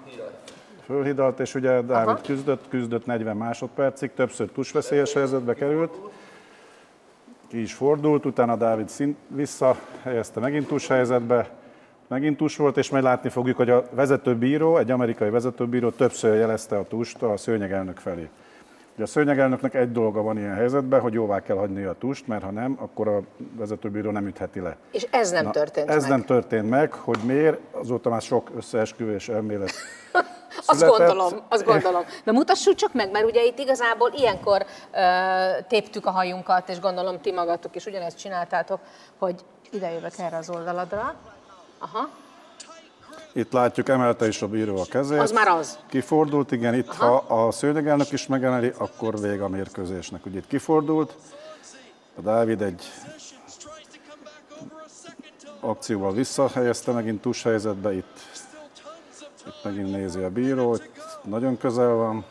fölhidalt, 0.84 1.40
és 1.40 1.54
ugye 1.54 1.80
Dávid 1.80 2.08
Aha. 2.08 2.20
küzdött, 2.26 2.68
küzdött 2.68 3.06
40 3.06 3.36
másodpercig, 3.36 4.10
többször 4.14 4.48
tusveszélyes 4.48 5.12
helyzetbe 5.12 5.54
került, 5.54 5.94
ki 7.48 7.60
is 7.60 7.74
fordult, 7.74 8.24
utána 8.24 8.56
Dávid 8.56 8.88
szint 8.88 9.16
visszahelyezte 9.26 10.40
megint 10.40 10.66
tus 10.66 10.86
helyzetbe, 10.86 11.50
megint 12.06 12.36
tus 12.36 12.56
volt, 12.56 12.76
és 12.76 12.90
majd 12.90 13.04
látni 13.04 13.28
fogjuk, 13.28 13.56
hogy 13.56 13.70
a 13.70 13.84
vezetőbíró, 13.90 14.76
egy 14.76 14.90
amerikai 14.90 15.30
vezetőbíró 15.30 15.90
többször 15.90 16.34
jelezte 16.34 16.76
a 16.76 16.86
tust 16.86 17.22
a 17.22 17.36
szőnyegelnök 17.36 17.98
felé. 17.98 18.28
Ugye 18.98 19.06
a 19.06 19.10
szőnyegelnöknek 19.10 19.74
egy 19.74 19.92
dolga 19.92 20.22
van 20.22 20.38
ilyen 20.38 20.54
helyzetben, 20.54 21.00
hogy 21.00 21.12
jóvá 21.12 21.40
kell 21.40 21.56
hagyni 21.56 21.82
a 21.82 21.92
tust, 21.92 22.26
mert 22.26 22.42
ha 22.42 22.50
nem, 22.50 22.76
akkor 22.80 23.08
a 23.08 23.20
vezetőbíró 23.56 24.10
nem 24.10 24.26
ütheti 24.26 24.60
le. 24.60 24.76
És 24.92 25.06
ez 25.10 25.30
nem 25.30 25.50
történt 25.50 25.90
Ez 25.90 26.02
meg. 26.02 26.10
nem 26.10 26.24
történt 26.24 26.68
meg, 26.68 26.92
hogy 26.92 27.18
miért, 27.24 27.58
azóta 27.70 28.10
már 28.10 28.20
sok 28.20 28.50
összeesküvés 28.56 29.28
elmélet 29.28 29.72
Azt 30.66 30.86
gondolom, 30.86 31.32
azt 31.48 31.64
gondolom. 31.64 32.02
De 32.24 32.32
mutassuk 32.32 32.74
csak 32.74 32.92
meg, 32.92 33.10
mert 33.10 33.24
ugye 33.24 33.44
itt 33.44 33.58
igazából 33.58 34.10
ilyenkor 34.16 34.66
ö, 34.92 35.00
téptük 35.68 36.06
a 36.06 36.10
hajunkat, 36.10 36.68
és 36.68 36.80
gondolom 36.80 37.20
ti 37.20 37.32
magatok 37.32 37.76
is 37.76 37.86
ugyanezt 37.86 38.18
csináltátok, 38.18 38.80
hogy 39.18 39.40
ide 39.70 39.90
jövök 39.90 40.18
erre 40.18 40.36
az 40.36 40.50
oldaladra. 40.50 41.14
Aha, 41.78 42.08
Itt 43.38 43.52
látjuk, 43.52 43.88
emelte 43.88 44.26
is 44.26 44.42
a 44.42 44.48
bíró 44.48 44.78
a 44.78 44.84
kezét. 44.90 45.18
Az 45.18 45.32
már 45.32 45.48
az. 45.48 45.78
Kifordult, 45.88 46.52
igen, 46.52 46.74
itt 46.74 46.94
ha 46.94 47.16
a 47.16 47.50
szőnyegelnök 47.50 48.12
is 48.12 48.26
megemeli, 48.26 48.72
akkor 48.78 49.20
vége 49.20 49.44
a 49.44 49.48
mérkőzésnek. 49.48 50.26
Ugye 50.26 50.38
itt 50.38 50.46
kifordult, 50.46 51.14
a 52.16 52.20
Dávid 52.20 52.62
egy 52.62 52.82
akcióval 55.60 56.12
visszahelyezte 56.12 56.92
megint 56.92 57.20
tus 57.20 57.42
helyzetbe, 57.42 57.92
itt, 57.94 58.18
itt 59.46 59.64
megint 59.64 59.90
nézi 59.90 60.22
a 60.22 60.30
bíró, 60.30 60.74
itt 60.74 61.18
nagyon 61.24 61.58
közel 61.58 61.94
van. 61.94 62.24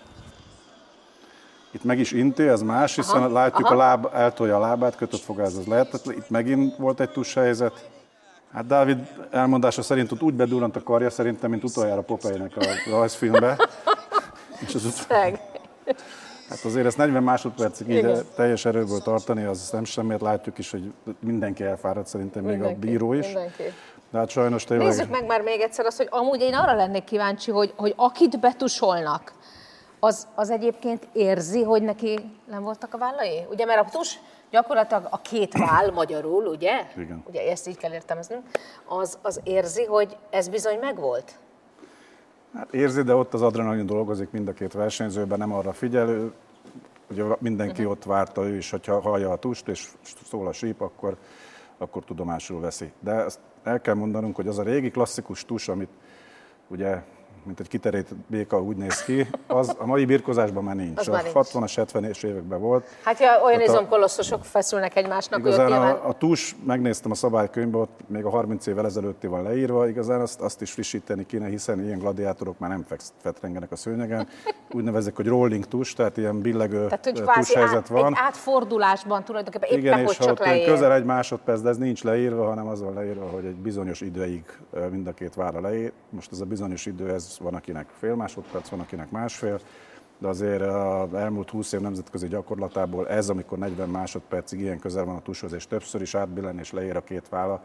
Itt 1.71 1.83
meg 1.83 1.99
is 1.99 2.11
inti, 2.11 2.47
ez 2.47 2.61
más, 2.61 2.95
hiszen 2.95 3.23
Aha, 3.23 3.31
látjuk 3.31 3.65
aha. 3.65 3.75
a 3.75 3.77
láb, 3.77 4.07
eltolja 4.13 4.55
a 4.55 4.59
lábát, 4.59 4.95
kötött 4.95 5.21
fogáz, 5.21 5.57
az 5.57 5.65
lehetetlen. 5.65 6.15
Itt 6.15 6.29
megint 6.29 6.75
volt 6.75 6.99
egy 6.99 7.11
tus 7.11 7.33
helyzet. 7.33 7.89
Hát 8.53 8.65
Dávid 8.65 8.97
elmondása 9.31 9.81
szerint 9.81 10.11
ott 10.11 10.21
úgy 10.21 10.33
bedurrant 10.33 10.75
a 10.75 10.83
karja 10.83 11.09
szerintem, 11.09 11.49
mint 11.49 11.63
utoljára 11.63 12.01
Popeye-nek 12.01 12.51
a 12.57 12.65
rajzfilmbe. 12.89 13.57
És 14.67 14.75
az 14.75 14.85
ut- 14.85 15.07
hát 16.49 16.63
azért 16.65 16.85
ezt 16.85 16.97
40 16.97 17.23
másodpercig 17.23 17.89
így 17.89 17.97
Igen. 17.97 18.23
teljes 18.35 18.65
erőből 18.65 18.99
tartani, 18.99 19.43
az 19.43 19.69
nem 19.71 19.83
semmiért 19.83 20.21
látjuk 20.21 20.57
is, 20.57 20.71
hogy 20.71 20.93
mindenki 21.19 21.63
elfáradt, 21.63 22.07
szerintem 22.07 22.43
még 22.43 22.53
a 22.53 22.55
Mindenki, 22.57 22.87
bíró 22.87 23.13
is. 23.13 23.25
mindenki. 23.25 23.63
De 24.11 24.17
hát 24.17 24.29
sajnos 24.29 24.63
tényleg... 24.63 24.87
Nézzük 24.87 25.09
meg 25.09 25.25
már 25.25 25.41
még 25.41 25.59
egyszer 25.61 25.85
azt, 25.85 25.97
hogy 25.97 26.07
amúgy 26.09 26.41
én 26.41 26.53
arra 26.53 26.75
lennék 26.75 27.03
kíváncsi, 27.03 27.51
hogy, 27.51 27.73
hogy 27.75 27.93
akit 27.95 28.39
betusolnak, 28.39 29.33
az, 29.99 30.27
az 30.35 30.49
egyébként 30.49 31.07
érzi, 31.13 31.63
hogy 31.63 31.81
neki 31.81 32.19
nem 32.49 32.63
voltak 32.63 32.93
a 32.93 32.97
vállai? 32.97 33.45
Ugye, 33.49 33.65
mert 33.65 33.79
a 33.87 33.89
tus 33.97 34.19
gyakorlatilag 34.51 35.07
a 35.09 35.21
két 35.21 35.53
váll 35.57 35.91
magyarul, 35.91 36.45
ugye? 36.45 36.71
Igen. 36.97 37.23
Ugye 37.27 37.51
ezt 37.51 37.67
így 37.67 37.77
kell 37.77 37.93
értelmeznünk. 37.93 38.43
Az, 38.85 39.17
az 39.21 39.39
érzi, 39.43 39.83
hogy 39.85 40.17
ez 40.29 40.49
bizony 40.49 40.79
megvolt? 40.79 41.39
Hát 42.53 42.73
érzi, 42.73 43.01
de 43.01 43.15
ott 43.15 43.33
az 43.33 43.41
adrenalin 43.41 43.85
dolgozik 43.85 44.31
mind 44.31 44.47
a 44.47 44.53
két 44.53 44.73
versenyzőben, 44.73 45.37
nem 45.37 45.53
arra 45.53 45.73
figyelő. 45.73 46.33
Ugye 47.11 47.23
mindenki 47.39 47.81
Mhm. 47.81 47.91
ott 47.91 48.03
várta 48.03 48.43
ő 48.47 48.55
is, 48.55 48.69
hogyha 48.71 48.99
hallja 49.01 49.29
a 49.31 49.35
tust 49.37 49.67
és 49.67 49.87
szól 50.25 50.47
a 50.47 50.51
síp, 50.53 50.81
akkor, 50.81 51.17
akkor 51.77 52.03
tudomásul 52.03 52.59
veszi. 52.59 52.91
De 52.99 53.11
ezt 53.11 53.39
el 53.63 53.81
kell 53.81 53.93
mondanunk, 53.93 54.35
hogy 54.35 54.47
az 54.47 54.57
a 54.57 54.63
régi 54.63 54.91
klasszikus 54.91 55.45
tus, 55.45 55.67
amit 55.67 55.89
ugye 56.67 57.01
mint 57.47 57.59
egy 57.59 57.67
kiterét 57.67 58.07
béka 58.27 58.61
úgy 58.61 58.75
néz 58.75 59.03
ki, 59.03 59.27
az 59.47 59.75
a 59.77 59.85
mai 59.85 60.05
birkozásban 60.05 60.63
már 60.63 60.75
nincs. 60.75 60.99
Az 60.99 61.07
a 61.07 61.11
már 61.11 61.23
nincs. 61.23 61.35
60-as, 61.35 61.85
70-es 61.93 62.23
években 62.23 62.59
volt. 62.59 62.87
Hát, 63.03 63.19
ja, 63.19 63.41
olyan 63.43 63.59
Hát 63.59 63.67
a- 63.67 63.71
izomkolosszosok 63.71 64.45
feszülnek 64.45 64.95
egymásnak, 64.95 65.39
Igazán 65.39 65.71
a, 65.71 66.07
a 66.07 66.13
tus, 66.13 66.55
megnéztem 66.65 67.11
a 67.11 67.15
szabálykönyvben, 67.15 67.81
ott 67.81 67.99
még 68.07 68.25
a 68.25 68.29
30 68.29 68.67
évvel 68.67 68.85
ezelőtti 68.85 69.27
van 69.27 69.43
leírva, 69.43 69.87
igazán 69.87 70.21
azt, 70.21 70.41
azt 70.41 70.61
is 70.61 70.71
frissíteni 70.71 71.25
kéne, 71.25 71.47
hiszen 71.47 71.83
ilyen 71.83 71.99
gladiátorok 71.99 72.59
már 72.59 72.69
nem 72.69 72.85
fetrengenek 73.21 73.71
a 73.71 73.75
szőnyegen. 73.75 74.27
Úgy 74.71 74.83
nevezik, 74.83 75.15
hogy 75.15 75.27
rolling 75.27 75.65
tus, 75.65 75.93
tehát 75.93 76.17
ilyen 76.17 76.41
billegő 76.41 76.85
Tehát, 76.85 77.03
hogy 77.03 77.13
tus 77.13 77.23
kvázi 77.23 77.53
helyzet 77.55 77.75
át, 77.77 77.87
van. 77.87 78.05
egy 78.05 78.19
átfordulásban 78.21 79.23
tulajdonképpen 79.23 79.69
éppen, 79.69 79.79
Igen, 79.79 79.93
hogy 79.99 80.09
és 80.09 80.17
ha 80.17 80.23
csak 80.25 80.39
leér. 80.39 80.67
közel 80.67 80.93
egy 80.93 81.03
másodperc, 81.05 81.61
de 81.61 81.69
ez 81.69 81.77
nincs 81.77 82.03
leírva, 82.03 82.45
hanem 82.47 82.67
az 82.67 82.81
van 82.81 82.93
leírva, 82.93 83.25
hogy 83.25 83.45
egy 83.45 83.55
bizonyos 83.55 84.01
időig 84.01 84.43
mind 84.91 85.07
a 85.07 85.11
két 85.13 85.35
vára 85.35 85.61
leér. 85.61 85.91
Most 86.09 86.31
ez 86.31 86.39
a 86.39 86.45
bizonyos 86.45 86.85
idő, 86.85 87.13
ez 87.13 87.36
van 87.37 87.53
akinek 87.53 87.89
fél 87.99 88.15
másodperc, 88.15 88.69
van 88.69 88.79
akinek 88.79 89.11
másfél, 89.11 89.59
de 90.17 90.27
azért 90.27 90.61
az 90.61 91.13
elmúlt 91.13 91.49
20 91.49 91.71
év 91.71 91.79
nemzetközi 91.79 92.27
gyakorlatából 92.27 93.07
ez, 93.07 93.29
amikor 93.29 93.57
40 93.57 93.89
másodpercig 93.89 94.59
ilyen 94.59 94.79
közel 94.79 95.05
van 95.05 95.15
a 95.15 95.21
tushoz, 95.21 95.53
és 95.53 95.67
többször 95.67 96.01
is 96.01 96.15
átbillen 96.15 96.59
és 96.59 96.71
leér 96.71 96.95
a 96.95 97.03
két 97.03 97.29
vála, 97.29 97.63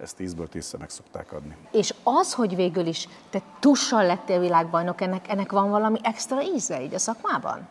ezt 0.00 0.16
10-ből 0.18 0.46
10 0.46 0.74
meg 0.78 0.90
szokták 0.90 1.32
adni. 1.32 1.56
És 1.72 1.94
az, 2.02 2.34
hogy 2.34 2.56
végül 2.56 2.86
is 2.86 3.08
te 3.30 3.42
tussal 3.58 4.06
lettél 4.06 4.40
világbajnok, 4.40 5.00
ennek, 5.00 5.28
ennek 5.28 5.52
van 5.52 5.70
valami 5.70 5.98
extra 6.02 6.42
íze 6.42 6.82
így 6.82 6.94
a 6.94 6.98
szakmában? 6.98 7.68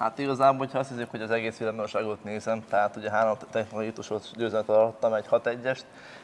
Hát 0.00 0.18
igazából, 0.18 0.58
hogyha 0.58 0.78
azt 0.78 0.88
hiszük, 0.88 1.10
hogy 1.10 1.22
az 1.22 1.30
egész 1.30 1.56
világbajnokságot 1.56 2.24
nézem, 2.24 2.64
tehát 2.68 2.96
ugye 2.96 3.10
három 3.10 3.36
technikai 3.50 3.92
tusos 3.92 4.22
győzelmet 4.34 4.68
arattam, 4.68 5.14
egy 5.14 5.26
6-1-est, 5.30 5.80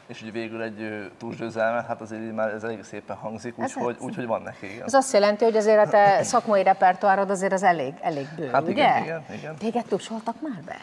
és 0.07 0.21
ugye 0.21 0.31
végül 0.31 0.61
egy 0.61 1.11
túlsgyőzelmet, 1.17 1.85
hát 1.85 2.01
azért 2.01 2.21
így 2.21 2.31
már 2.31 2.49
ez 2.49 2.63
elég 2.63 2.83
szépen 2.83 3.15
hangzik, 3.15 3.57
úgyhogy 3.57 3.95
úgyhogy 3.99 4.25
van 4.25 4.41
neki, 4.41 4.73
igen. 4.73 4.85
Ez 4.85 4.93
azt 4.93 5.13
jelenti, 5.13 5.43
hogy 5.43 5.55
azért 5.55 5.85
a 5.85 5.89
te 5.89 6.23
szakmai 6.33 6.63
repertoárod 6.63 7.29
azért 7.29 7.53
az 7.53 7.63
elég, 7.63 7.93
elég 8.01 8.27
bő, 8.35 8.49
Hát 8.49 8.61
ugye? 8.61 8.71
igen, 8.71 9.03
igen, 9.03 9.23
igen. 9.33 9.55
Téged 9.55 9.85
tussoltak 9.85 10.35
már 10.41 10.61
be? 10.65 10.77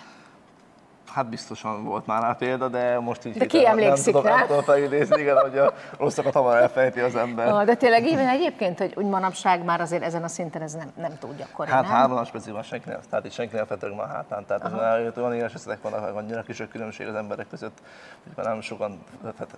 Hát 1.15 1.27
biztosan 1.29 1.85
volt 1.85 2.07
már 2.07 2.23
rá 2.23 2.33
példa, 2.33 2.69
de 2.69 2.99
most 3.01 3.25
így 3.25 3.37
De 3.39 3.47
ki 3.47 3.67
emlékszik 3.67 4.13
nem 4.13 4.23
tudom, 4.23 4.33
rá? 4.33 4.39
Nem 4.39 4.47
tudom 4.47 4.63
felidézni, 4.63 5.21
igen, 5.21 5.37
hogy 5.39 5.59
a 5.59 5.73
rosszakat 5.99 6.33
hamar 6.33 6.57
elfejti 6.57 7.01
az 7.01 7.17
ember. 7.17 7.49
Ah, 7.49 7.65
De 7.65 7.75
tényleg 7.75 8.07
even 8.07 8.29
egyébként, 8.29 8.79
hogy 8.79 8.93
úgy 8.97 9.05
manapság 9.05 9.65
már 9.65 9.81
azért 9.81 10.03
ezen 10.03 10.23
a 10.23 10.29
szinten 10.29 10.63
ez 10.63 10.73
nem, 10.73 10.93
nem 10.97 11.19
túl 11.19 11.35
gyakori, 11.35 11.71
Hát 11.71 11.83
nem? 11.83 11.91
hárman 11.91 12.19
a 12.19 12.25
speciál 12.25 12.63
senki 12.63 12.89
nem, 12.89 12.99
tehát 13.11 13.25
itt 13.25 13.33
senki 13.33 13.57
nem 13.57 13.67
fetreg 13.67 13.95
már 13.95 14.09
hátán. 14.09 14.47
Tehát 14.47 14.65
ez 14.65 14.73
már 14.73 15.13
olyan 15.17 15.35
éles 15.35 15.55
összetek 15.55 15.83
vannak, 15.83 16.17
annyira 16.17 16.43
kis 16.43 16.61
a 16.61 16.69
különbség 16.69 17.07
az 17.07 17.15
emberek 17.15 17.47
között, 17.51 17.79
hogy 18.25 18.33
már 18.37 18.47
nem 18.47 18.61
sokan, 18.61 19.03
fet, 19.37 19.57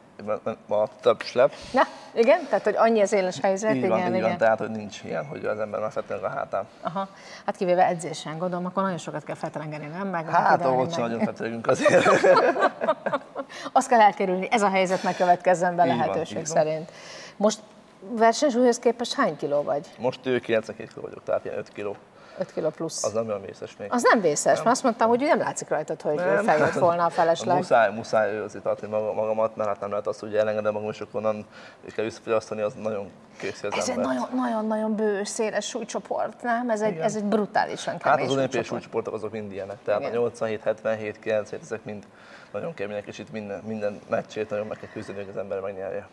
a 0.68 0.88
több 1.00 1.20
slep. 1.22 1.52
Na, 1.72 1.82
igen? 2.14 2.38
Tehát, 2.48 2.64
hogy 2.64 2.74
annyi 2.76 3.00
az 3.00 3.12
éles 3.12 3.40
helyzet, 3.40 3.74
Így 3.74 3.88
van, 3.88 3.98
igen, 3.98 4.10
így 4.10 4.16
igen. 4.16 4.28
van, 4.28 4.38
tehát 4.38 4.58
hogy 4.58 4.70
nincs 4.70 5.02
ilyen, 5.04 5.26
hogy 5.26 5.44
az 5.44 5.58
ember 5.58 5.80
már 5.80 5.90
fetreg 5.92 6.22
a 6.22 6.28
hátán. 6.28 6.64
Aha. 6.80 7.08
Hát 7.46 7.56
kivéve 7.56 7.86
edzésen, 7.86 8.38
gondolom, 8.38 8.66
akkor 8.66 8.82
nagyon 8.82 8.98
sokat 8.98 9.24
kell 9.24 9.34
feltrengeni, 9.34 9.86
nem? 9.86 10.08
Meg 10.08 10.28
Hát 10.28 10.64
ott 10.64 10.92
sem 10.92 11.02
meg- 11.02 11.12
fetregünk 11.46 11.66
azért. 11.66 12.06
Azt 13.72 13.88
kell 13.88 14.00
elkerülni, 14.00 14.48
ez 14.50 14.62
a 14.62 14.68
helyzet 14.68 15.02
ne 15.02 15.14
következzen 15.14 15.76
be 15.76 15.86
Így 15.86 15.96
lehetőség 15.96 16.36
van. 16.36 16.44
szerint. 16.44 16.90
Most 17.36 17.58
versenysúlyhoz 18.00 18.78
képest 18.78 19.14
hány 19.14 19.36
kiló 19.36 19.62
vagy? 19.62 19.86
Most 19.98 20.20
ő 20.26 20.38
92 20.38 20.90
kg 20.94 21.02
vagyok, 21.02 21.22
tehát 21.24 21.44
ilyen 21.44 21.58
5 21.58 21.72
kg. 21.72 21.96
5 22.38 22.52
kiló 22.52 22.68
plusz. 22.68 23.04
Az 23.04 23.12
nem 23.12 23.26
olyan 23.26 23.42
vészes 23.42 23.76
még. 23.78 23.92
Az 23.92 24.02
nem 24.02 24.20
vészes, 24.20 24.56
mert 24.56 24.68
azt 24.70 24.82
mondtam, 24.82 25.08
hogy 25.08 25.20
nem 25.20 25.38
látszik 25.38 25.68
rajtad, 25.68 26.02
hogy 26.02 26.20
feljött 26.44 26.72
volna 26.72 27.04
a 27.04 27.10
felesleg. 27.10 27.56
Muszáj, 27.66 27.92
muszáj 27.92 28.34
őrizni 28.34 28.60
tartani 28.60 28.92
maga- 28.92 29.14
magamat, 29.14 29.56
mert 29.56 29.68
hát 29.68 29.80
nem 29.80 29.90
lehet 29.90 30.06
azt, 30.06 30.20
hogy 30.20 30.36
elengedem 30.36 30.72
magam, 30.72 30.88
és 30.88 31.00
akkor 31.00 31.24
onnan 31.24 31.46
kell 31.94 32.04
visszafogyasztani, 32.04 32.60
az 32.60 32.74
nagyon 32.74 33.10
készi 33.38 33.66
az 33.66 33.72
Ez 33.76 33.88
egy 33.88 33.96
nagyon-nagyon 34.34 34.94
bős, 34.96 35.28
széles 35.28 35.66
súlycsoport, 35.66 36.42
nem? 36.42 36.70
Ez 36.70 36.80
egy, 36.80 36.90
Igen. 36.92 37.02
ez 37.04 37.16
egy 37.16 37.24
brutálisan 37.24 37.92
Hát 37.92 38.02
kemény 38.02 38.24
az 38.26 38.32
olimpiai 38.32 38.50
súlycsoport. 38.50 38.82
súlycsoportok 38.82 39.14
azok 39.14 39.30
mind 39.32 39.52
ilyenek, 39.52 39.76
tehát 39.84 40.00
Igen. 40.00 40.12
a 40.12 40.16
87, 40.16 40.62
77, 40.62 41.18
97, 41.18 41.62
ezek 41.62 41.84
mind 41.84 42.04
nagyon 42.52 42.74
kemények, 42.74 43.06
és 43.06 43.18
itt 43.18 43.32
minden, 43.32 43.62
minden 43.66 44.00
meccsét 44.08 44.50
nagyon 44.50 44.66
meg 44.66 44.78
kell 44.78 44.90
küzdeni, 44.92 45.18
hogy 45.18 45.28
az 45.28 45.36
ember 45.36 45.60
megnyerje. 45.60 46.08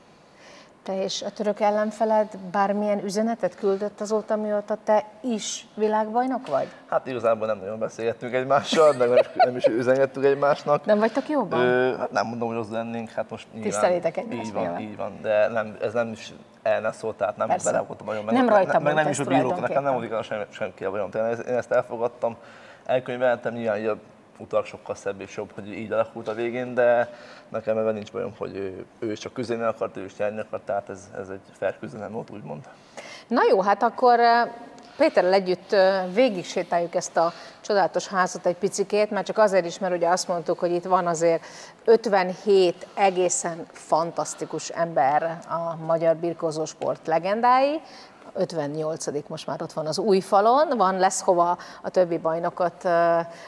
Te 0.84 1.04
és 1.04 1.22
a 1.22 1.30
török 1.30 1.60
ellenfeled 1.60 2.38
bármilyen 2.52 3.04
üzenetet 3.04 3.56
küldött 3.56 4.02
azóta, 4.02 4.36
mióta 4.36 4.78
te 4.84 5.06
is 5.22 5.68
világbajnok 5.76 6.48
vagy? 6.48 6.68
Hát 6.90 7.08
igazából 7.08 7.48
nem 7.48 7.58
nagyon 7.58 7.80
beszélgettünk 7.80 8.34
egymással, 8.34 8.94
meg 8.94 9.30
nem 9.34 9.56
is, 9.56 9.66
üzengettünk 9.66 10.26
egymásnak. 10.26 10.86
Nem 10.86 11.00
vagytok 11.00 11.30
jóban? 11.30 11.60
Ö, 11.60 11.96
hát 11.98 12.12
nem 12.12 12.28
mondom, 12.28 12.48
hogy 12.48 12.58
az 12.58 12.70
lennénk, 12.70 13.10
hát 13.10 13.30
most 13.30 13.48
nyilván, 13.54 13.72
Tisztelitek 13.72 14.18
egymást 14.18 14.46
Így 14.48 14.54
van, 14.54 14.62
nyilván. 14.62 14.82
így 14.82 14.98
van, 14.98 15.12
de 15.22 15.48
nem, 15.48 15.78
ez 15.82 15.94
nem 15.94 16.12
is 16.12 16.34
el 16.64 16.82
ne 16.82 16.92
szólt, 16.92 17.16
tehát 17.18 17.38
nem 17.38 17.48
Persze. 17.48 17.72
bele 17.72 17.84
voltam 17.84 18.08
nagyon 18.08 18.26
Nem 18.26 18.50
rajta 18.50 18.80
meg, 18.80 18.94
meg 18.94 19.04
nem 19.04 19.12
is 19.12 19.20
a 19.20 19.24
bírók, 19.24 19.60
nekem 19.60 19.84
nem 19.84 19.94
volt 19.94 20.06
igaz 20.06 20.26
sem, 20.26 20.46
senki 20.50 20.86
a 20.86 20.92
bajom. 20.92 21.10
Én 21.48 21.56
ezt 21.56 21.72
elfogadtam, 21.72 22.36
elkönyveltem, 22.86 23.54
nyilván 23.54 23.78
így 23.80 23.86
a 23.86 23.98
utak 24.38 24.66
sokkal 24.66 24.96
szebb 24.96 25.22
és 25.22 25.36
jobb, 25.36 25.52
hogy 25.54 25.68
így 25.68 25.92
alakult 25.92 26.28
a 26.28 26.34
végén, 26.34 26.74
de 26.74 27.14
nekem 27.50 27.78
ebben 27.78 27.94
nincs 27.94 28.12
bajom, 28.12 28.34
hogy 28.38 28.56
ő, 28.56 28.86
ő 29.00 29.14
csak 29.14 29.34
küzdeni 29.34 29.62
akart, 29.62 29.98
ő 29.98 30.04
is 30.04 30.18
nyerni 30.18 30.40
akart, 30.40 30.64
tehát 30.64 30.90
ez, 30.90 31.10
ez 31.18 31.30
egy 31.30 31.40
fair 31.58 31.80
küzdelem 31.80 32.12
volt, 32.12 32.30
úgymond. 32.30 32.64
Na 33.28 33.42
jó, 33.50 33.62
hát 33.62 33.84
akkor 33.84 34.20
eh, 34.20 34.50
Péterrel 34.98 35.34
együtt 35.34 35.72
eh, 35.72 36.06
végig 36.14 36.46
sétáljuk 36.46 36.96
ezt 36.96 37.18
a 37.18 37.34
csodálatos 37.62 38.08
házat 38.08 38.46
egy 38.46 38.56
picikét, 38.56 39.10
mert 39.10 39.26
csak 39.26 39.38
azért 39.38 39.66
is, 39.66 39.80
mert 39.80 39.96
ugye 39.96 40.08
azt 40.08 40.28
mondtuk, 40.28 40.60
hogy 40.60 40.72
itt 40.72 40.84
van 40.84 41.08
azért 41.08 41.44
57 41.86 42.88
egészen 42.96 43.66
fantasztikus 43.72 44.70
ember 44.70 45.40
a 45.50 45.76
magyar 45.86 46.16
birkózósport 46.16 47.08
legendái, 47.08 47.82
58 48.34 49.28
most 49.28 49.48
már 49.48 49.62
ott 49.62 49.74
van 49.74 49.86
az 49.86 49.98
új 49.98 50.20
falon, 50.20 50.78
van, 50.78 50.98
lesz 50.98 51.22
hova 51.22 51.58
a 51.82 51.90
többi 51.90 52.18
bajnokot 52.18 52.84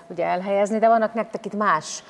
ugye 0.07 0.25
elhelyezni, 0.25 0.79
de 0.79 0.87
vannak 0.87 1.13
nektek 1.13 1.45
itt 1.45 1.55
más 1.55 2.03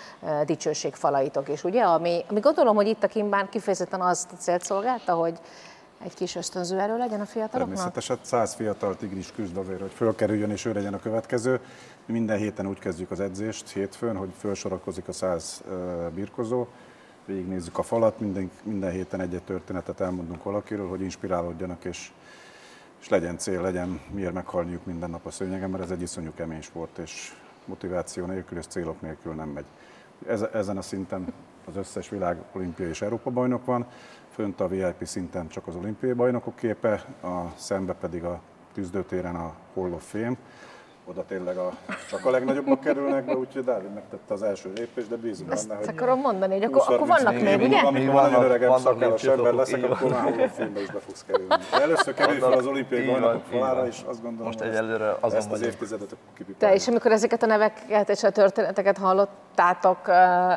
dicsőségfalaitok 0.46 1.50
is, 1.50 1.63
ugye? 1.63 1.82
Ami, 1.82 2.25
ami 2.29 2.39
gondolom, 2.39 2.75
hogy 2.75 2.88
itt 2.88 3.03
a 3.03 3.08
Kimbán 3.08 3.50
kifejezetten 3.50 4.01
azt 4.01 4.32
a 4.32 4.36
célt 4.36 4.63
szolgálta, 4.63 5.13
hogy 5.13 5.39
egy 6.03 6.13
kis 6.13 6.36
ösztönző 6.36 6.79
erő 6.79 6.98
legyen 6.98 7.22
a 7.22 7.25
fiataloknak? 7.25 7.75
Természetesen 7.75 8.20
száz 8.22 8.53
fiatal 8.53 8.96
tigris 8.96 9.32
küzd 9.32 9.58
azért, 9.58 9.79
hogy 9.79 9.91
fölkerüljön 9.91 10.50
és 10.50 10.65
ő 10.65 10.74
legyen 10.74 10.94
a 10.94 11.00
következő. 11.00 11.60
Minden 12.05 12.38
héten 12.38 12.67
úgy 12.67 12.79
kezdjük 12.79 13.12
az 13.12 13.20
edzést, 13.20 13.70
hétfőn, 13.70 14.15
hogy 14.15 14.29
felsorakozik 14.38 15.08
a 15.08 15.12
száz 15.12 15.63
birkozó, 16.13 16.65
végignézzük 17.25 17.77
a 17.77 17.84
falat, 17.84 18.20
minden, 18.20 18.51
minden 18.63 18.91
héten 18.91 19.22
egy-egy 19.22 19.44
történetet 19.44 20.00
elmondunk 20.00 20.44
valakiről, 20.44 20.89
hogy 20.89 21.01
inspirálódjanak, 21.01 21.86
és, 21.86 22.12
és 23.05 23.12
legyen 23.12 23.38
cél, 23.38 23.62
legyen 23.62 24.00
miért 24.12 24.33
meghalniuk 24.33 24.85
minden 24.85 25.09
nap 25.09 25.25
a 25.25 25.31
szőnyegen, 25.31 25.69
mert 25.69 25.83
ez 25.83 25.91
egy 25.91 26.01
iszonyú 26.01 26.31
kemény 26.33 26.62
sport, 26.62 26.97
és 26.97 27.33
motiváció 27.65 28.25
nélkül 28.25 28.57
és 28.57 28.65
célok 28.65 29.01
nélkül 29.01 29.33
nem 29.33 29.50
megy. 29.50 29.65
Ezen 30.53 30.77
a 30.77 30.81
szinten 30.81 31.33
az 31.65 31.75
összes 31.75 32.09
világ 32.09 32.38
olimpiai 32.51 32.89
és 32.89 33.01
Európa 33.01 33.29
bajnok 33.29 33.65
van, 33.65 33.88
fönt 34.29 34.59
a 34.59 34.67
VIP 34.67 35.05
szinten 35.05 35.47
csak 35.47 35.67
az 35.67 35.75
olimpiai 35.75 36.13
bajnokok 36.13 36.55
képe, 36.55 37.05
a 37.21 37.53
szembe 37.55 37.93
pedig 37.93 38.24
a 38.24 38.41
tűzdőtéren 38.74 39.35
a 39.35 39.55
Hall 39.74 39.91
of 39.91 40.09
Fame, 40.09 40.38
oda 41.05 41.25
tényleg 41.25 41.57
a, 41.57 41.71
csak 42.09 42.25
a 42.25 42.29
legnagyobbak 42.29 42.79
kerülnek 42.79 43.25
be, 43.25 43.35
úgyhogy 43.35 43.63
Dávid 43.63 43.93
megtette 43.93 44.33
az 44.33 44.43
első 44.43 44.71
lépést, 44.75 45.07
de 45.09 45.17
Azt 45.50 45.67
benne, 45.67 45.79
hogy... 45.79 45.88
akarom 45.88 46.19
mondani, 46.19 46.53
hogy 46.53 46.63
akkor, 46.63 46.93
akkor 46.93 47.07
vannak 47.07 47.41
még, 47.41 47.62
ugye? 47.62 47.79
Amikor 47.79 48.13
nagyon 48.13 48.43
öregebb 48.43 48.77
szakállas 48.77 49.24
ember 49.24 49.53
leszek, 49.53 49.83
akkor 49.83 50.12
már 50.12 50.25
of 50.39 50.55
Fame-be 50.55 50.81
is 50.81 50.88
be 50.91 51.00
fogsz 51.00 51.24
kerülni. 51.27 51.55
De 51.71 51.81
először 51.88 52.13
kerülj 52.13 52.39
fel 52.39 52.51
az 52.51 52.65
olimpiai 52.65 53.05
bajnokok 53.05 53.43
falára, 53.51 53.88
és 53.88 54.01
azt 54.07 54.21
gondolom, 54.21 54.45
Most 54.45 54.59
hogy 54.59 54.67
egyelőre 54.67 55.17
azon 55.19 55.38
ezt 55.38 55.51
az 55.51 55.62
évtizedet 55.62 56.07
Te 56.09 56.15
kipipáljuk. 56.38 56.79
és 56.79 56.88
amikor 56.88 57.12
ezeket 57.12 57.43
a 57.43 57.45
neveket 57.45 58.09
és 58.09 58.24
a 58.24 58.29
történeteket 58.29 58.97
hallottátok 58.97 60.00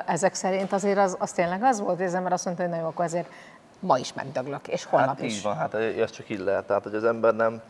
ezek 0.06 0.34
szerint, 0.34 0.72
azért 0.72 0.98
az, 0.98 1.16
az 1.18 1.32
tényleg 1.32 1.62
az 1.62 1.80
volt, 1.80 2.00
érzem, 2.00 2.22
mert 2.22 2.34
azt 2.34 2.44
mondta, 2.44 2.62
hogy 2.62 2.72
na 2.72 2.78
jó, 2.78 2.86
akkor 2.86 3.04
azért 3.04 3.28
ma 3.80 3.98
is 3.98 4.12
megdöglök, 4.12 4.68
és 4.68 4.84
holnap 4.84 5.08
Hát 5.08 5.22
is. 5.22 5.36
így 5.36 5.42
van, 5.42 5.56
hát 5.56 5.74
ez 5.74 6.10
csak 6.10 6.28
így 6.28 6.38
lehet. 6.38 6.64
Tehát, 6.66 6.82
hogy 6.82 6.94
az 6.94 7.04
ember 7.04 7.34
nem 7.34 7.60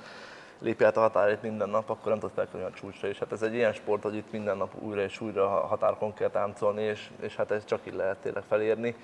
lépj 0.59 0.85
át 0.85 0.97
a 0.97 1.01
határait 1.01 1.43
minden 1.43 1.69
nap, 1.69 1.91
akkor 1.91 2.11
nem 2.11 2.21
tud 2.21 2.31
felkerülni 2.35 2.67
a 2.73 2.79
csúcsra. 2.81 3.09
És 3.09 3.19
hát 3.19 3.33
ez 3.33 3.43
egy 3.43 3.55
ilyen 3.55 3.73
sport, 3.73 4.03
hogy 4.03 4.15
itt 4.15 4.33
minden 4.33 4.57
nap 4.57 4.75
újra 4.79 5.03
és 5.03 5.21
újra 5.21 5.49
határokon 5.49 6.15
kell 6.15 6.29
táncolni, 6.31 6.83
és, 6.83 7.11
és 7.21 7.37
hát 7.37 7.51
ez 7.51 7.65
csak 7.65 7.81
így 7.87 7.95
lehet 7.95 8.17
tényleg 8.17 8.43
felérni. 8.49 8.95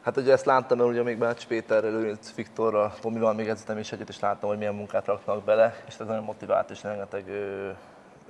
Hát 0.00 0.16
ugye 0.16 0.32
ezt 0.32 0.44
láttam, 0.44 0.78
mert 0.78 0.90
ugye 0.90 1.02
még 1.02 1.18
Bács 1.18 1.46
Péterrel, 1.46 1.90
Lőrinc 1.90 2.34
Viktorral, 2.34 2.94
Tomival 3.00 3.34
még 3.34 3.48
edzettem 3.48 3.78
is 3.78 3.92
együtt, 3.92 4.08
és 4.08 4.20
láttam, 4.20 4.48
hogy 4.48 4.58
milyen 4.58 4.74
munkát 4.74 5.06
raknak 5.06 5.44
bele, 5.44 5.82
és 5.86 5.94
ez 5.98 6.06
nagyon 6.06 6.24
motivált, 6.24 6.70
és 6.70 6.82
rengeteg 6.82 7.28
ö, 7.28 7.70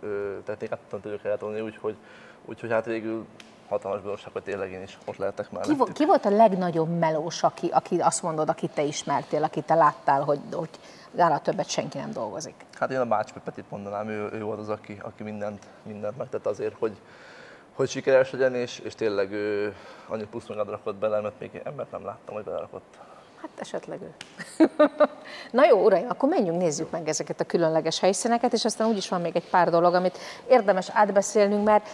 ö, 0.01 0.39
technikát 0.45 0.79
tudtam 0.79 1.01
tőlük 1.01 1.25
eltolni, 1.25 1.61
úgyhogy, 1.61 1.97
úgyhogy 2.45 2.71
hát 2.71 2.85
végül 2.85 3.27
hatalmas 3.71 4.27
hogy 4.33 4.43
tényleg 4.43 4.73
én 4.73 4.83
is 4.83 4.99
ott 5.05 5.17
lehetek 5.17 5.47
Ki, 5.47 5.55
mellettük. 5.55 5.77
vo- 5.79 5.93
ki 5.93 6.07
volt 6.07 6.25
a 6.25 6.31
legnagyobb 6.31 6.99
melós, 6.99 7.43
aki, 7.43 7.69
aki 7.73 7.99
azt 8.01 8.23
mondod, 8.23 8.49
akit 8.49 8.71
te 8.71 8.83
ismertél, 8.83 9.43
akit 9.43 9.65
te 9.65 9.75
láttál, 9.75 10.23
hogy, 10.23 10.41
hogy 10.53 10.69
nála 11.11 11.39
többet 11.39 11.69
senki 11.69 11.99
nem 11.99 12.13
dolgozik? 12.13 12.55
Hát 12.79 12.91
én 12.91 12.99
a 12.99 13.05
Bács 13.07 13.33
Petit 13.33 13.71
mondanám, 13.71 14.09
ő, 14.09 14.29
ő 14.33 14.43
volt 14.43 14.59
az, 14.59 14.69
aki, 14.69 14.99
aki 15.03 15.23
mindent, 15.23 15.67
mindent 15.83 16.19
megtett 16.19 16.47
azért, 16.47 16.75
hogy, 16.79 16.97
hogy 17.75 17.89
sikeres 17.89 18.31
legyen, 18.31 18.55
és, 18.55 18.79
és 18.79 18.95
tényleg 18.95 19.33
ő 19.33 19.75
annyi 20.09 20.25
plusz 20.25 20.47
magad 20.49 20.69
rakott 20.69 20.97
bele, 20.97 21.21
mert 21.21 21.41
még 21.41 21.61
embert 21.65 21.91
nem 21.91 22.05
láttam, 22.05 22.35
hogy 22.35 22.45
belerakott. 22.45 22.99
Hát 23.41 23.51
esetleg 23.59 24.01
ő. 24.03 24.15
Na 25.51 25.67
jó, 25.67 25.85
uraim, 25.85 26.07
akkor 26.09 26.29
menjünk, 26.29 26.59
nézzük 26.59 26.91
meg 26.91 27.09
ezeket 27.09 27.41
a 27.41 27.45
különleges 27.45 28.01
helyszíneket, 28.01 28.53
és 28.53 28.65
aztán 28.65 28.89
úgyis 28.89 29.09
van 29.09 29.21
még 29.21 29.37
egy 29.37 29.51
pár 29.51 29.71
dolog, 29.71 29.95
amit 29.95 30.19
érdemes 30.49 30.89
átbeszélnünk, 30.93 31.65
mert 31.65 31.89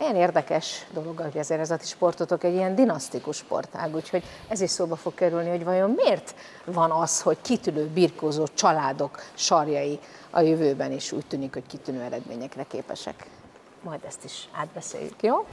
olyan 0.00 0.16
érdekes 0.16 0.86
dolog, 0.92 1.18
hogy 1.18 1.36
ezért 1.36 1.60
ez 1.60 1.70
a 1.70 1.78
sportotok 1.82 2.44
egy 2.44 2.54
ilyen 2.54 2.74
dinasztikus 2.74 3.36
sportág, 3.36 3.94
úgyhogy 3.94 4.22
ez 4.48 4.60
is 4.60 4.70
szóba 4.70 4.96
fog 4.96 5.14
kerülni, 5.14 5.48
hogy 5.48 5.64
vajon 5.64 5.90
miért 5.90 6.34
van 6.64 6.90
az, 6.90 7.20
hogy 7.22 7.38
kitűnő, 7.42 7.86
birkózó 7.86 8.46
családok 8.54 9.22
sarjai 9.34 9.98
a 10.30 10.40
jövőben 10.40 10.92
is 10.92 11.12
úgy 11.12 11.26
tűnik, 11.26 11.52
hogy 11.52 11.66
kitűnő 11.66 12.00
eredményekre 12.00 12.62
képesek. 12.62 13.26
Majd 13.82 14.00
ezt 14.06 14.24
is 14.24 14.48
átbeszéljük, 14.52 15.22
jó? 15.22 15.46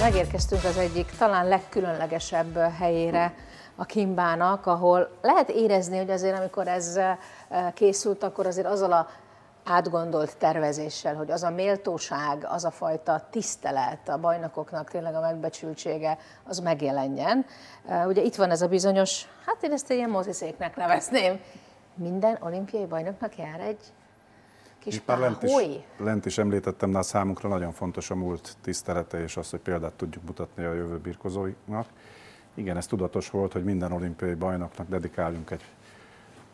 Megérkeztünk 0.00 0.64
az 0.64 0.76
egyik 0.76 1.10
talán 1.18 1.48
legkülönlegesebb 1.48 2.56
helyére 2.78 3.34
a 3.76 3.84
Kimbának, 3.84 4.66
ahol 4.66 5.10
lehet 5.22 5.50
érezni, 5.50 5.96
hogy 5.96 6.10
azért 6.10 6.38
amikor 6.38 6.68
ez 6.68 6.96
eh, 6.96 7.16
készült, 7.74 8.22
akkor 8.22 8.46
azért 8.46 8.66
azzal 8.66 8.92
a 8.92 9.08
átgondolt 9.70 10.36
tervezéssel, 10.36 11.14
hogy 11.14 11.30
az 11.30 11.42
a 11.42 11.50
méltóság, 11.50 12.46
az 12.48 12.64
a 12.64 12.70
fajta 12.70 13.26
tisztelet, 13.30 14.08
a 14.08 14.18
bajnokoknak 14.18 14.90
tényleg 14.90 15.14
a 15.14 15.20
megbecsültsége, 15.20 16.18
az 16.44 16.58
megjelenjen. 16.58 17.46
Ugye 18.06 18.22
itt 18.22 18.34
van 18.34 18.50
ez 18.50 18.62
a 18.62 18.68
bizonyos, 18.68 19.26
hát 19.46 19.62
én 19.62 19.72
ezt 19.72 19.90
ilyen 19.90 20.10
moziszéknek 20.10 20.76
nevezném. 20.76 21.40
Minden 21.94 22.38
olimpiai 22.40 22.86
bajnoknak 22.86 23.36
jár 23.36 23.60
egy 23.60 23.78
kis 24.78 25.02
már 25.04 25.18
lent 25.18 25.42
is, 25.42 25.52
lent 25.96 26.26
is 26.26 26.38
említettem, 26.38 26.90
de 26.90 26.98
a 26.98 27.02
számunkra 27.02 27.48
nagyon 27.48 27.72
fontos 27.72 28.10
a 28.10 28.14
múlt 28.14 28.56
tisztelete, 28.62 29.22
és 29.22 29.36
az, 29.36 29.50
hogy 29.50 29.60
példát 29.60 29.92
tudjuk 29.92 30.24
mutatni 30.24 30.64
a 30.64 30.72
jövő 30.72 30.98
birkozóinak. 30.98 31.86
Igen, 32.54 32.76
ez 32.76 32.86
tudatos 32.86 33.30
volt, 33.30 33.52
hogy 33.52 33.64
minden 33.64 33.92
olimpiai 33.92 34.34
bajnoknak 34.34 34.88
dedikáljunk 34.88 35.50
egy 35.50 35.64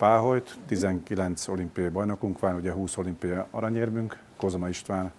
páholyt. 0.05 0.55
19 0.67 1.49
olimpiai 1.49 1.89
bajnokunk 1.89 2.39
van, 2.39 2.55
ugye 2.55 2.73
20 2.73 2.97
olimpiai 2.97 3.39
aranyérmünk. 3.51 4.19
Kozma 4.37 4.69
István, 4.69 5.13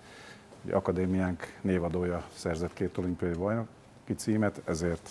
ugye 0.66 0.76
akadémiánk 0.76 1.58
névadója 1.62 2.24
szerzett 2.36 2.74
két 2.74 2.98
olimpiai 2.98 3.34
bajnoki 3.34 4.14
címet, 4.18 4.62
ezért 4.66 5.10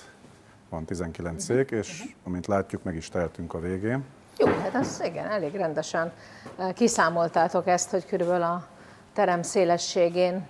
van 0.68 0.84
19 0.84 1.44
szék, 1.44 1.70
és 1.70 2.04
amint 2.24 2.46
látjuk, 2.46 2.82
meg 2.82 2.94
is 2.94 3.08
tehetünk 3.08 3.54
a 3.54 3.60
végén. 3.60 4.04
Jó, 4.38 4.46
hát 4.46 4.74
az 4.74 5.02
igen, 5.04 5.26
elég 5.26 5.54
rendesen 5.54 6.12
eh, 6.58 6.72
kiszámoltátok 6.72 7.66
ezt, 7.66 7.90
hogy 7.90 8.06
körülbelül 8.06 8.42
a 8.42 8.66
terem 9.12 9.42
szélességén, 9.42 10.46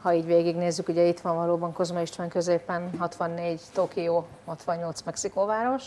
ha 0.00 0.12
így 0.12 0.26
végignézzük, 0.26 0.88
ugye 0.88 1.02
itt 1.02 1.20
van 1.20 1.36
valóban 1.36 1.72
Kozma 1.72 2.00
István 2.00 2.28
középen, 2.28 2.90
64 2.98 3.60
Tokió, 3.72 4.26
68 4.44 5.02
Mexikóváros. 5.02 5.86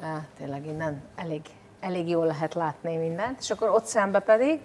Eh, 0.00 0.08
Tényleg 0.38 0.66
innen 0.66 1.02
elég, 1.14 1.40
elég 1.80 2.08
jól 2.08 2.26
lehet 2.26 2.54
látni 2.54 2.96
mindent. 2.96 3.40
És 3.40 3.50
akkor 3.50 3.68
ott 3.68 3.84
szembe 3.84 4.18
pedig, 4.18 4.60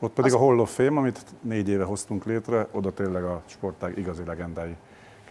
Ott 0.00 0.12
pedig 0.12 0.32
a 0.34 0.38
Hall 0.38 0.58
of 0.58 0.74
Fame, 0.74 0.98
amit 0.98 1.20
négy 1.40 1.68
éve 1.68 1.84
hoztunk 1.84 2.24
létre, 2.24 2.66
oda 2.72 2.92
tényleg 2.92 3.24
a 3.24 3.42
sportág 3.46 3.98
igazi 3.98 4.22
legendái 4.26 4.76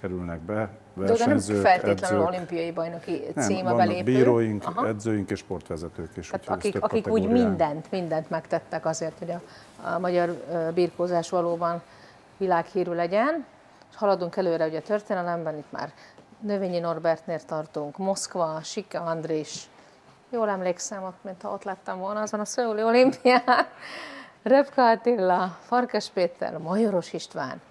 kerülnek 0.01 0.39
be. 0.39 0.55
de 0.55 0.67
oda 0.93 1.05
nem 1.05 1.07
Versenyzők, 1.17 1.61
feltétlenül 1.61 2.17
edzők. 2.21 2.33
olimpiai 2.33 2.71
bajnoki 2.71 3.21
Nem, 3.35 3.45
cím 3.45 3.57
a 3.59 3.63
vannak 3.63 3.77
belépő. 3.77 4.03
bíróink, 4.03 4.63
Aha. 4.65 4.87
edzőink 4.87 5.29
és 5.29 5.39
sportvezetők 5.39 6.17
is. 6.17 6.27
Tehát 6.27 6.47
akik, 6.47 6.83
akik 6.83 7.07
úgy 7.07 7.27
mindent, 7.27 7.91
mindent 7.91 8.29
megtettek 8.29 8.85
azért, 8.85 9.17
hogy 9.19 9.29
a, 9.31 9.41
a 9.95 9.99
magyar 9.99 10.29
birkózás 10.73 11.29
valóban 11.29 11.81
világhírű 12.37 12.91
legyen. 12.91 13.45
És 13.91 13.95
haladunk 13.97 14.35
előre 14.35 14.67
ugye 14.67 14.77
a 14.77 14.81
történelemben, 14.81 15.57
itt 15.57 15.71
már 15.71 15.91
Növényi 16.39 16.79
Norbertnél 16.79 17.39
tartunk, 17.39 17.97
Moszkva, 17.97 18.59
Sika 18.63 19.01
Andrés, 19.01 19.69
jól 20.29 20.49
emlékszem, 20.49 21.03
ott, 21.03 21.23
mint 21.23 21.41
ha 21.41 21.51
ott 21.51 21.63
lettem 21.63 21.97
volna 21.97 22.21
azon 22.21 22.39
a 22.39 22.45
Szöuli 22.45 22.83
olimpián, 22.83 23.43
Röpka 24.43 24.89
Attila, 24.89 25.57
Farkas 25.61 26.09
Péter, 26.09 26.57
Majoros 26.57 27.13
István 27.13 27.61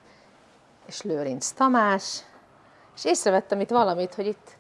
és 0.87 1.03
Lőrinc 1.03 1.51
Tamás, 1.51 2.23
és 2.97 3.05
észrevettem 3.05 3.61
itt 3.61 3.71
valamit, 3.71 4.15
hogy 4.15 4.27
itt 4.27 4.57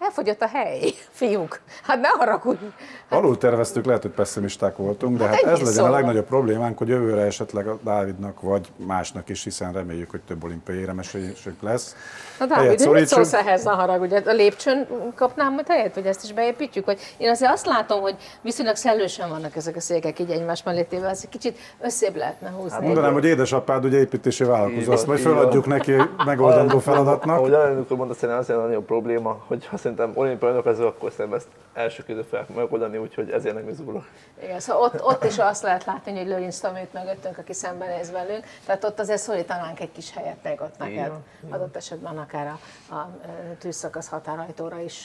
elfogyott 0.00 0.40
a 0.42 0.46
hely, 0.46 0.80
fiúk. 1.10 1.60
Hát 1.82 2.00
ne 2.00 2.08
haragudj. 2.08 2.64
Alul 3.08 3.38
terveztük, 3.38 3.84
lehet, 3.84 4.02
hogy 4.02 4.10
pessimisták 4.10 4.76
voltunk, 4.76 5.18
de 5.18 5.24
Hát 5.24 5.34
hát, 5.34 5.44
ez 5.44 5.58
legyen 5.58 5.72
szóval. 5.72 5.92
a 5.92 5.94
legnagyobb 5.94 6.26
problémánk, 6.26 6.78
hogy 6.78 6.88
jövőre 6.88 7.20
esetleg 7.20 7.66
a 7.66 7.78
Dávidnak 7.82 8.40
vagy 8.40 8.68
másnak 8.76 9.28
is, 9.28 9.44
hiszen 9.44 9.72
reméljük, 9.72 10.10
hogy 10.10 10.20
több 10.20 10.44
olimpiai 10.44 10.78
éremességünk 10.78 11.62
lesz. 11.62 11.96
Na 12.38 12.46
Dávid, 12.46 12.90
mit 12.90 13.06
szólsz 13.06 13.32
ehhez 13.32 13.66
a 13.66 13.70
haragudj? 13.70 14.14
A 14.14 14.32
lépcsőn 14.32 14.86
kapnám 15.14 15.52
majd 15.52 15.66
helyet, 15.68 15.94
hogy 15.94 16.06
ezt 16.06 16.24
is 16.24 16.32
beépítjük? 16.32 16.84
Hogy 16.84 17.14
én 17.16 17.30
azért 17.30 17.52
azt 17.52 17.66
látom, 17.66 18.00
hogy 18.00 18.16
viszonylag 18.42 18.76
szellősen 18.76 19.28
vannak 19.28 19.56
ezek 19.56 19.76
a 19.76 19.80
székek 19.80 20.18
így 20.18 20.30
egymás 20.30 20.62
mellé 20.62 20.82
téve, 20.82 21.08
az 21.08 21.20
egy 21.22 21.28
kicsit 21.28 21.58
összébb 21.80 22.16
lehetne 22.16 22.50
húzni. 22.50 22.86
Mondanám, 22.86 23.12
hogy 23.12 23.24
édesapád 23.24 23.84
ugye 23.84 23.98
építési 23.98 24.44
vállalkozó, 24.44 24.92
azt 24.92 25.06
majd 25.06 25.20
föladjuk 25.20 25.66
neki 25.66 25.92
megoldandó 26.24 26.78
feladatnak. 26.78 27.36
Ahogy 27.36 27.52
elnök 27.52 27.90
úr 27.90 27.96
mondta, 27.96 28.14
szerintem 28.14 28.38
az 28.38 28.50
a 28.50 28.66
nagyobb 28.66 28.84
probléma, 28.84 29.44
hogy 29.46 29.66
ha 29.66 29.76
szerintem 29.96 30.22
olimpiai 30.22 30.52
bajnok 30.52 30.80
akkor 30.80 31.10
szerintem 31.10 31.40
ezt 31.40 31.48
első 31.72 32.04
kérdő 32.04 32.22
fel 32.22 32.46
megoldani, 32.54 32.96
úgyhogy 32.96 33.30
ezért 33.30 33.54
nem 33.54 33.68
izgulok. 33.68 34.04
Igen, 34.42 34.60
szóval 34.60 34.82
ott, 34.82 35.02
ott 35.04 35.24
is 35.24 35.38
azt 35.38 35.62
lehet 35.62 35.84
látni, 35.84 36.16
hogy 36.16 36.26
Lőrinc 36.26 36.58
Tomét 36.58 36.92
mögöttünk, 36.92 37.38
aki 37.38 37.52
szembenéz 37.52 38.10
velünk, 38.10 38.44
tehát 38.66 38.84
ott 38.84 38.98
azért 38.98 39.20
szólítanánk 39.20 39.80
egy 39.80 39.92
kis 39.92 40.12
helyet 40.12 40.36
még 40.42 40.60
ott 40.60 40.78
neked. 40.78 40.94
Igen. 40.94 41.22
Adott 41.50 41.76
esetben 41.76 42.18
akár 42.18 42.46
a, 42.46 42.94
a 42.94 43.10
tűzszakasz 43.58 44.08
határajtóra 44.08 44.80
is 44.80 45.02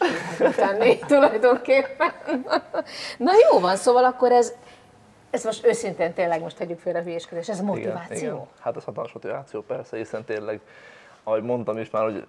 tenni 0.55 0.99
tulajdonképpen. 1.07 2.11
Na 3.17 3.31
jó 3.51 3.59
van, 3.59 3.75
szóval 3.75 4.03
akkor 4.03 4.31
ez, 4.31 4.53
ez 5.29 5.43
most 5.43 5.65
őszintén 5.65 6.13
tényleg 6.13 6.41
most 6.41 6.57
tegyük 6.57 6.79
félre 6.79 6.99
a 6.99 7.01
hülyéskedés, 7.01 7.49
ez 7.49 7.59
motiváció. 7.61 8.17
Igen, 8.17 8.33
igen. 8.33 8.47
Hát 8.59 8.75
ez 8.75 8.83
hatalmas 8.83 9.11
motiváció, 9.13 9.61
persze, 9.61 9.97
hiszen 9.97 10.23
tényleg, 10.23 10.59
ahogy 11.23 11.43
mondtam 11.43 11.77
is 11.77 11.89
már, 11.89 12.03
hogy 12.03 12.23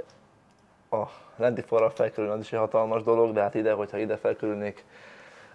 a 0.91 1.03
lenti 1.37 1.61
falra 1.61 1.91
felkerülni 1.91 2.35
az 2.35 2.41
is 2.41 2.53
egy 2.53 2.59
hatalmas 2.59 3.03
dolog, 3.03 3.33
de 3.33 3.41
hát 3.41 3.55
ide, 3.55 3.73
hogyha 3.73 3.99
ide 3.99 4.17
felkerülnék 4.17 4.85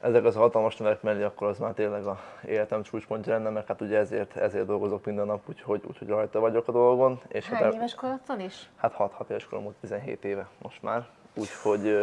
ezek 0.01 0.25
az 0.25 0.35
hatalmas 0.35 0.77
növek 0.77 1.01
mellé, 1.01 1.23
akkor 1.23 1.47
az 1.47 1.57
már 1.57 1.73
tényleg 1.73 2.05
a 2.05 2.19
életem 2.45 2.83
csúcspontja 2.83 3.33
lenne, 3.33 3.49
mert 3.49 3.67
hát 3.67 3.81
ugye 3.81 3.97
ezért, 3.97 4.35
ezért 4.35 4.65
dolgozok 4.65 5.05
minden 5.05 5.25
nap, 5.25 5.49
úgyhogy, 5.49 5.81
úgyhogy 5.87 6.07
rajta 6.07 6.39
vagyok 6.39 6.67
a 6.67 6.71
dolgon. 6.71 7.19
És 7.27 7.47
Hány 7.49 7.63
hát, 7.63 7.73
éves 7.73 7.95
korodtól 7.95 8.39
is? 8.39 8.69
Hát 8.75 8.93
6, 8.93 9.11
6 9.11 9.29
éves 9.29 9.45
korom 9.45 9.63
volt, 9.63 9.75
17 9.75 10.25
éve 10.25 10.47
most 10.61 10.81
már. 10.81 11.07
Úgyhogy 11.35 11.95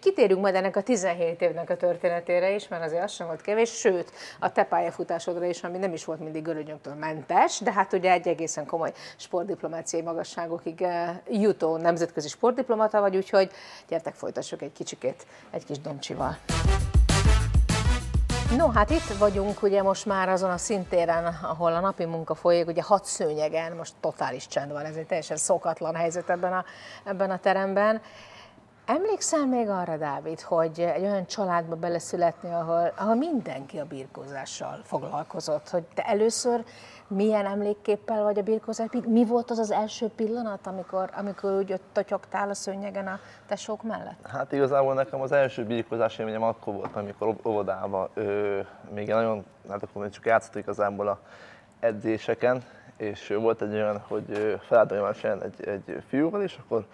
kitérünk 0.00 0.40
majd 0.40 0.54
ennek 0.54 0.76
a 0.76 0.82
17 0.82 1.40
évnek 1.40 1.70
a 1.70 1.76
történetére 1.76 2.54
is, 2.54 2.68
mert 2.68 2.84
azért 2.84 3.02
az 3.02 3.12
sem 3.12 3.26
volt 3.26 3.40
kevés, 3.40 3.70
sőt, 3.70 4.12
a 4.38 4.52
te 4.52 4.64
pályafutásodra 4.64 5.44
is, 5.44 5.62
ami 5.62 5.78
nem 5.78 5.92
is 5.92 6.04
volt 6.04 6.20
mindig 6.20 6.42
görögyöktől 6.42 6.94
mentes, 6.94 7.58
de 7.60 7.72
hát 7.72 7.92
ugye 7.92 8.10
egy 8.10 8.28
egészen 8.28 8.66
komoly 8.66 8.92
sportdiplomáciai 9.16 10.02
magasságokig 10.02 10.86
jutó 11.30 11.76
nemzetközi 11.76 12.28
sportdiplomata 12.28 13.00
vagy, 13.00 13.16
úgyhogy 13.16 13.50
gyertek 13.88 14.14
folytassuk 14.14 14.62
egy 14.62 14.72
kicsikét 14.72 15.26
egy 15.50 15.64
kis 15.64 15.78
domcsival. 15.78 16.36
No, 18.56 18.70
hát 18.70 18.90
itt 18.90 19.16
vagyunk 19.18 19.62
ugye 19.62 19.82
most 19.82 20.06
már 20.06 20.28
azon 20.28 20.50
a 20.50 20.56
szintéren, 20.56 21.38
ahol 21.42 21.72
a 21.72 21.80
napi 21.80 22.04
munka 22.04 22.34
folyik, 22.34 22.66
ugye 22.66 22.82
hat 22.82 23.04
szőnyegen, 23.04 23.76
most 23.76 23.94
totális 24.00 24.46
csend 24.46 24.72
van, 24.72 24.84
ez 24.84 24.96
egy 24.96 25.06
teljesen 25.06 25.36
szokatlan 25.36 25.94
helyzet 25.94 26.30
ebben 26.30 26.52
a, 26.52 26.64
ebben 27.04 27.30
a 27.30 27.38
teremben. 27.38 28.00
Emlékszel 28.86 29.46
még 29.46 29.68
arra, 29.68 29.96
Dávid, 29.96 30.40
hogy 30.40 30.80
egy 30.80 31.02
olyan 31.02 31.26
családba 31.26 31.76
beleszületni, 31.76 32.52
ahol, 32.52 32.92
ahol 32.96 33.14
mindenki 33.14 33.78
a 33.78 33.84
birkózással 33.84 34.80
foglalkozott, 34.82 35.68
hogy 35.68 35.82
te 35.94 36.02
először 36.02 36.64
milyen 37.06 37.46
emlékképpel 37.46 38.22
vagy 38.22 38.38
a 38.38 38.42
birkózás? 38.42 38.88
Mi 39.06 39.24
volt 39.24 39.50
az 39.50 39.58
az 39.58 39.70
első 39.70 40.08
pillanat, 40.16 40.66
amikor, 40.66 41.10
amikor 41.16 41.52
úgy 41.52 41.72
ott 41.72 41.82
totyogtál 41.92 42.50
a 42.50 42.54
szőnyegen 42.54 43.06
a 43.06 43.18
tesók 43.46 43.82
mellett? 43.82 44.26
Hát 44.26 44.52
igazából 44.52 44.94
nekem 44.94 45.20
az 45.20 45.32
első 45.32 45.64
birkózás 45.64 46.18
élményem 46.18 46.42
akkor 46.42 46.74
volt, 46.74 46.96
amikor 46.96 47.36
óvodában 47.44 48.08
ö, 48.14 48.60
még 48.94 49.08
nagyon, 49.08 49.44
hát 49.68 49.82
akkor 49.82 50.02
még 50.02 50.10
csak 50.10 50.26
játszottuk 50.26 50.62
igazából 50.62 51.08
a 51.08 51.18
edzéseken, 51.80 52.62
és 52.96 53.34
volt 53.40 53.62
egy 53.62 53.74
olyan, 53.74 53.98
hogy 54.08 54.58
felálltam 54.66 55.14
egy, 55.40 55.68
egy 55.68 56.02
fiúval, 56.08 56.42
és 56.42 56.58
akkor 56.64 56.86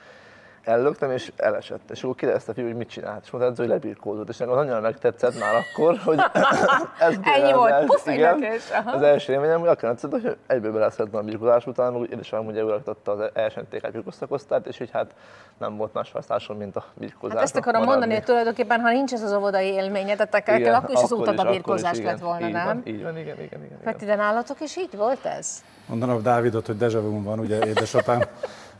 ellöktem, 0.64 1.10
és 1.10 1.32
elesett. 1.36 1.90
És 1.90 2.02
akkor 2.02 2.14
kérdezte 2.14 2.50
a 2.50 2.54
fiú, 2.54 2.64
hogy 2.64 2.76
mit 2.76 2.88
csinált, 2.88 3.24
és 3.24 3.30
mondta, 3.30 3.62
hogy 3.62 3.70
lebirkózott. 3.70 4.28
És 4.28 4.36
nekem 4.36 4.54
az 4.54 4.60
annyira 4.60 4.80
megtetszett 4.80 5.38
már 5.38 5.54
akkor, 5.54 5.98
hogy 6.04 6.18
ez 6.98 7.14
Ennyi 7.22 7.52
volt, 7.52 7.70
első- 7.70 7.86
puf, 7.86 8.06
igen. 8.06 8.44
Az 8.86 9.02
első 9.02 9.32
élményem, 9.32 9.60
hogy 9.60 9.68
akkor 9.68 9.88
tetszett, 9.88 10.10
hogy 10.10 10.36
egyből 10.46 10.72
beleszedtem 10.72 11.20
a 11.20 11.22
birkózás 11.22 11.66
után, 11.66 11.96
úgy 11.96 12.10
édesanyám 12.10 12.46
ugye 12.46 12.64
uralkodta 12.64 13.12
az 13.12 13.30
első 13.32 13.66
TK 13.70 13.90
birkóztakosztályt, 13.90 14.66
és 14.66 14.80
így 14.80 14.90
hát 14.92 15.14
nem 15.58 15.76
volt 15.76 15.92
más 15.92 16.12
választásom, 16.12 16.56
mint 16.56 16.76
a 16.76 16.84
birkózás. 16.94 17.36
Hát 17.36 17.44
ezt 17.44 17.56
akarom 17.56 17.82
mondani, 17.82 18.14
hogy 18.14 18.24
tulajdonképpen, 18.24 18.80
ha 18.80 18.90
nincs 18.90 19.12
ez 19.12 19.22
az 19.22 19.32
óvodai 19.32 19.66
élményed, 19.66 20.20
akkor, 20.20 20.54
akkor 20.74 20.90
is 20.90 21.02
az 21.02 21.12
utad 21.12 21.38
a 21.38 21.44
birkózás 21.44 21.98
lett 21.98 22.18
volna, 22.18 22.46
így 22.46 22.52
nem? 22.52 22.64
Van, 22.66 22.82
így 22.84 23.02
van, 23.02 23.18
igen, 23.18 23.34
igen, 23.34 23.44
igen. 23.44 23.64
igen. 23.64 23.78
Hát 23.84 24.02
ide 24.02 24.14
nálatok 24.14 24.60
is 24.60 24.76
így 24.76 24.96
volt 24.96 25.24
ez? 25.24 25.62
Mondanom 25.86 26.22
Dávidot, 26.22 26.66
hogy 26.66 26.76
deja 26.76 27.00
vu 27.00 27.22
van, 27.22 27.38
ugye 27.38 27.66
édesapám 27.66 28.22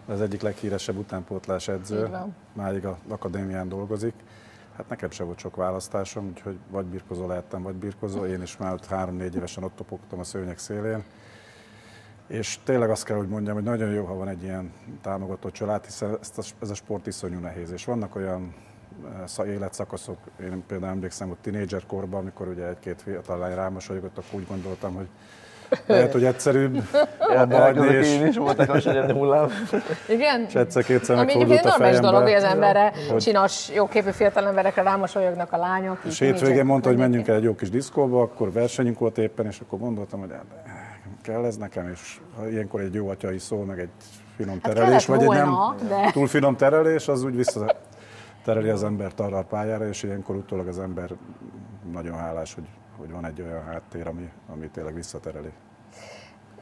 az 0.06 0.20
egyik 0.20 0.40
leghíresebb 0.42 0.96
utánpótlás 0.96 1.68
edző, 1.68 2.08
máig 2.52 2.84
a 2.84 2.98
akadémián 3.08 3.68
dolgozik. 3.68 4.14
Hát 4.76 4.88
nekem 4.88 5.10
sem 5.10 5.26
volt 5.26 5.38
sok 5.38 5.56
választásom, 5.56 6.26
úgyhogy 6.26 6.58
vagy 6.70 6.84
birkozó 6.84 7.26
lehettem, 7.26 7.62
vagy 7.62 7.74
birkozó. 7.74 8.24
Én 8.24 8.42
is 8.42 8.56
már 8.56 8.72
ott 8.72 8.86
három-négy 8.86 9.36
évesen 9.36 9.62
ott 9.64 9.76
topogtam 9.76 10.18
a 10.18 10.24
szőnyeg 10.24 10.58
szélén. 10.58 11.04
És 12.26 12.58
tényleg 12.64 12.90
azt 12.90 13.04
kell, 13.04 13.16
hogy 13.16 13.28
mondjam, 13.28 13.54
hogy 13.54 13.64
nagyon 13.64 13.90
jó, 13.90 14.04
ha 14.04 14.14
van 14.14 14.28
egy 14.28 14.42
ilyen 14.42 14.72
támogató 15.02 15.50
család, 15.50 15.84
hiszen 15.84 16.18
ezt 16.20 16.38
a, 16.38 16.42
ez 16.60 16.70
a 16.70 16.74
sport 16.74 17.06
iszonyú 17.06 17.38
nehéz. 17.38 17.70
És 17.70 17.84
vannak 17.84 18.16
olyan 18.16 18.54
eh, 19.04 19.26
sza- 19.26 19.46
életszakaszok, 19.46 20.18
én 20.40 20.62
például 20.66 20.92
emlékszem, 20.92 21.28
hogy 21.28 21.38
tínédzser 21.40 21.86
korban, 21.86 22.20
amikor 22.20 22.48
ugye 22.48 22.66
egy-két 22.68 23.02
fiatal 23.02 23.38
lány 23.38 23.54
rámosolygott, 23.54 24.18
akkor 24.18 24.40
úgy 24.40 24.46
gondoltam, 24.46 24.94
hogy 24.94 25.08
lehet, 25.86 26.12
hogy 26.12 26.24
egyszerűbb 26.24 26.82
abba 27.36 27.58
hagyni, 27.58 27.86
és, 27.86 28.08
én 28.12 28.26
is, 28.26 28.36
volt 28.36 28.56
nekem 28.56 28.76
is 28.76 28.84
egy 28.84 29.10
hullám. 29.10 29.48
Igen? 30.08 30.44
és 30.48 30.54
egyszer-kétszer 30.54 31.18
Ami 31.18 31.32
egyébként 31.32 31.64
a 31.64 31.68
normális 31.68 31.98
dolog, 31.98 32.22
hogy 32.22 32.32
az 32.32 32.42
emberre, 32.44 32.92
Hogy- 33.10 33.20
csinos, 33.22 33.68
jóképű 33.74 34.10
fiatal 34.10 34.46
emberekre 34.46 34.82
rámosolyognak 34.82 35.52
a 35.52 35.56
lányok. 35.56 35.98
És 36.04 36.18
hétvégén 36.18 36.64
mondta, 36.64 36.88
hogy 36.88 36.98
menjünk 36.98 37.28
el 37.28 37.34
egy 37.36 37.42
jó 37.42 37.54
kis 37.54 37.70
diszkóba, 37.70 38.22
akkor 38.22 38.52
versenyünk 38.52 38.98
volt 38.98 39.18
éppen, 39.18 39.46
és 39.46 39.60
akkor 39.60 39.78
gondoltam, 39.78 40.20
hogy 40.20 40.30
hát, 40.32 40.44
kell 41.22 41.44
ez 41.44 41.56
nekem, 41.56 41.88
és 41.92 42.18
ha 42.36 42.48
ilyenkor 42.48 42.80
egy 42.80 42.94
jó 42.94 43.08
atyai 43.08 43.38
szó, 43.38 43.62
meg 43.64 43.78
egy 43.78 43.88
finom 44.36 44.58
Hát 44.62 44.74
terelés, 44.74 45.04
kellett 45.04 45.20
vagy 45.22 45.36
egy 45.36 45.42
nem 45.42 45.50
volna, 45.50 45.74
de- 45.88 46.10
túl 46.12 46.26
finom 46.26 46.56
terelés, 46.56 47.08
az 47.08 47.24
úgy 47.24 47.36
vissza 47.36 47.76
tereli 48.44 48.68
az 48.68 48.84
embert 48.84 49.20
arra 49.20 49.38
a 49.38 49.42
pályára, 49.42 49.88
és 49.88 50.02
ilyenkor 50.02 50.36
utólag 50.36 50.68
az 50.68 50.78
ember 50.78 51.10
nagyon 51.92 52.16
hálás, 52.16 52.54
hogy, 52.54 52.64
hogy 53.00 53.10
van 53.10 53.24
egy 53.24 53.40
olyan 53.40 53.64
háttér, 53.64 54.06
ami, 54.06 54.30
ami 54.46 54.68
tényleg 54.68 54.94
visszatereli. 54.94 55.52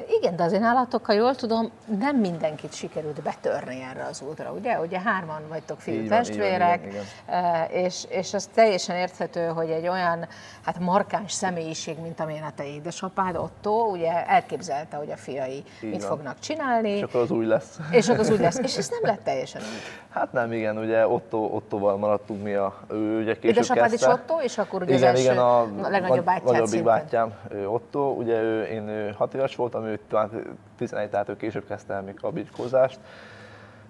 Igen, 0.07 0.37
de 0.37 0.43
azért 0.43 0.63
nálatok, 0.63 1.07
ha 1.07 1.13
jól 1.13 1.35
tudom, 1.35 1.71
nem 1.99 2.17
mindenkit 2.17 2.75
sikerült 2.75 3.23
betörni 3.23 3.87
erre 3.91 4.05
az 4.05 4.23
útra, 4.31 4.53
ugye? 4.53 4.81
Ugye 4.81 5.01
hárman 5.01 5.43
vagytok 5.49 5.81
fiú 5.81 5.95
Így 5.95 6.09
van, 6.09 6.19
így 6.21 6.27
van, 6.29 6.37
testvérek, 6.37 6.95
eh, 7.27 7.67
és, 7.71 8.05
és 8.09 8.35
az 8.35 8.49
teljesen 8.55 8.97
érthető, 8.97 9.47
hogy 9.47 9.71
egy 9.71 9.89
olyan 9.89 10.27
hát 10.65 10.79
markáns 10.79 11.33
személyiség, 11.33 11.99
mint 12.03 12.21
amilyen 12.21 12.45
a 12.45 12.53
te 12.57 12.67
édesapád, 12.67 13.37
Otto, 13.37 13.71
ugye 13.71 14.27
elképzelte, 14.27 14.97
hogy 14.97 15.11
a 15.11 15.17
fiai 15.17 15.65
Így 15.83 15.91
mit 15.91 16.01
van. 16.01 16.17
fognak 16.17 16.39
csinálni, 16.39 16.91
És 16.91 17.03
akkor 17.03 17.21
az 17.21 17.31
új 17.31 17.47
lesz. 17.47 17.79
és 17.91 18.09
akkor 18.09 18.21
az 18.21 18.31
úgy 18.31 18.41
lesz. 18.41 18.59
És 18.59 18.77
ez 18.83 18.89
nem 18.89 19.01
lett 19.03 19.25
teljesen 19.25 19.63
úgy. 19.63 19.83
Hát 20.09 20.33
nem, 20.33 20.53
igen, 20.53 20.79
ugye 20.79 21.07
Otto, 21.09 21.39
Ottoval 21.39 21.97
maradtunk 21.97 22.43
mi 22.43 22.55
a, 22.55 22.75
ő 22.91 23.21
ugye 23.21 23.33
később 23.39 23.57
Édesapád 23.57 23.93
is 23.93 24.01
kezdte. 24.01 24.13
Otto, 24.13 24.43
és 24.43 24.59
akkor 24.59 24.83
ugye 24.83 24.97
igen, 24.97 25.17
igen, 25.17 25.39
a, 25.39 25.61
a 25.61 25.89
legnagyobb 25.91 26.25
bátyád 26.25 26.53
nagyobbik 26.53 26.83
bátyám 26.83 27.35
ő 27.49 27.69
Otto, 27.69 28.01
ugye 28.01 28.41
ő, 28.41 28.63
én 28.63 28.89
ő 28.89 29.15
6 29.19 29.35
éves 29.35 29.57
voltam, 29.57 29.87
ő 29.89 29.99
talán 30.09 30.59
11, 30.77 31.11
tehát 31.11 31.29
ő 31.29 31.37
később 31.37 31.67
kezdte 31.67 31.95
el 31.95 32.03
még 32.03 32.19
a 32.21 32.31
birkózást. 32.31 32.99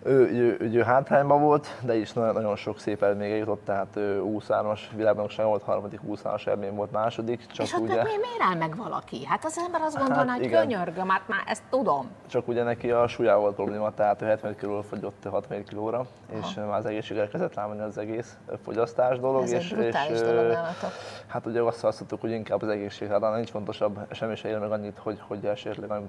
Ő, 0.02 0.10
ő, 0.12 0.56
ő, 0.60 0.70
ő 0.72 0.82
hátrányban 0.82 1.42
volt, 1.42 1.66
de 1.80 1.96
is 1.96 2.12
nagyon, 2.12 2.34
nagyon 2.34 2.56
sok 2.56 2.78
szép 2.78 3.02
eredménye 3.02 3.34
jutott, 3.34 3.64
tehát 3.64 3.96
ő 3.96 4.22
23-as 4.24 4.80
világbajnokság 4.94 5.46
volt, 5.46 5.62
harmadik 5.62 6.00
23-as 6.08 6.46
eredmény 6.46 6.74
volt 6.74 6.92
második, 6.92 7.46
csak 7.46 7.66
És 7.66 7.72
ott 7.72 7.80
ugye, 7.80 7.94
meg 7.94 8.04
mi- 8.04 8.10
miért 8.10 8.42
áll 8.50 8.54
meg 8.54 8.76
valaki? 8.76 9.24
Hát 9.24 9.44
az 9.44 9.58
ember 9.66 9.80
azt 9.80 9.96
gondolná, 9.98 10.32
hogy 10.32 10.44
igen. 10.44 10.60
könyörgöm, 10.60 11.08
hát 11.08 11.28
már 11.28 11.42
ezt 11.46 11.62
tudom. 11.70 12.10
csak 12.26 12.48
ugye 12.48 12.62
neki 12.62 12.90
a 12.90 13.08
súlyával 13.08 13.40
volt 13.40 13.54
probléma, 13.54 13.94
tehát 13.94 14.22
ő 14.22 14.26
70 14.26 14.56
kilóra 14.56 14.82
fogyott 14.82 15.26
60 15.30 15.64
kilóra, 15.64 16.06
és 16.30 16.54
már 16.54 16.78
az 16.78 16.86
egészségre 16.86 17.28
kezdett 17.28 17.54
rámenni 17.54 17.82
az 17.82 17.98
egész 17.98 18.36
fogyasztás 18.64 19.18
dolog. 19.18 19.42
Ez 19.42 19.52
és, 19.52 19.72
egy 19.72 20.10
és, 20.10 20.20
dolog 20.20 20.46
nálatok. 20.46 20.90
Hát 21.26 21.46
ugye 21.46 21.60
azt 21.60 21.80
használatok, 21.80 22.20
hogy 22.20 22.30
inkább 22.30 22.62
az 22.62 22.68
egészség, 22.68 23.08
hát 23.08 23.34
nincs 23.34 23.50
fontosabb, 23.50 23.98
semmi 24.10 24.36
se 24.36 24.48
ér 24.48 24.58
meg 24.58 24.72
annyit, 24.72 24.98
hogy, 24.98 25.18
hogy 25.26 25.44
esetleg 25.44 26.02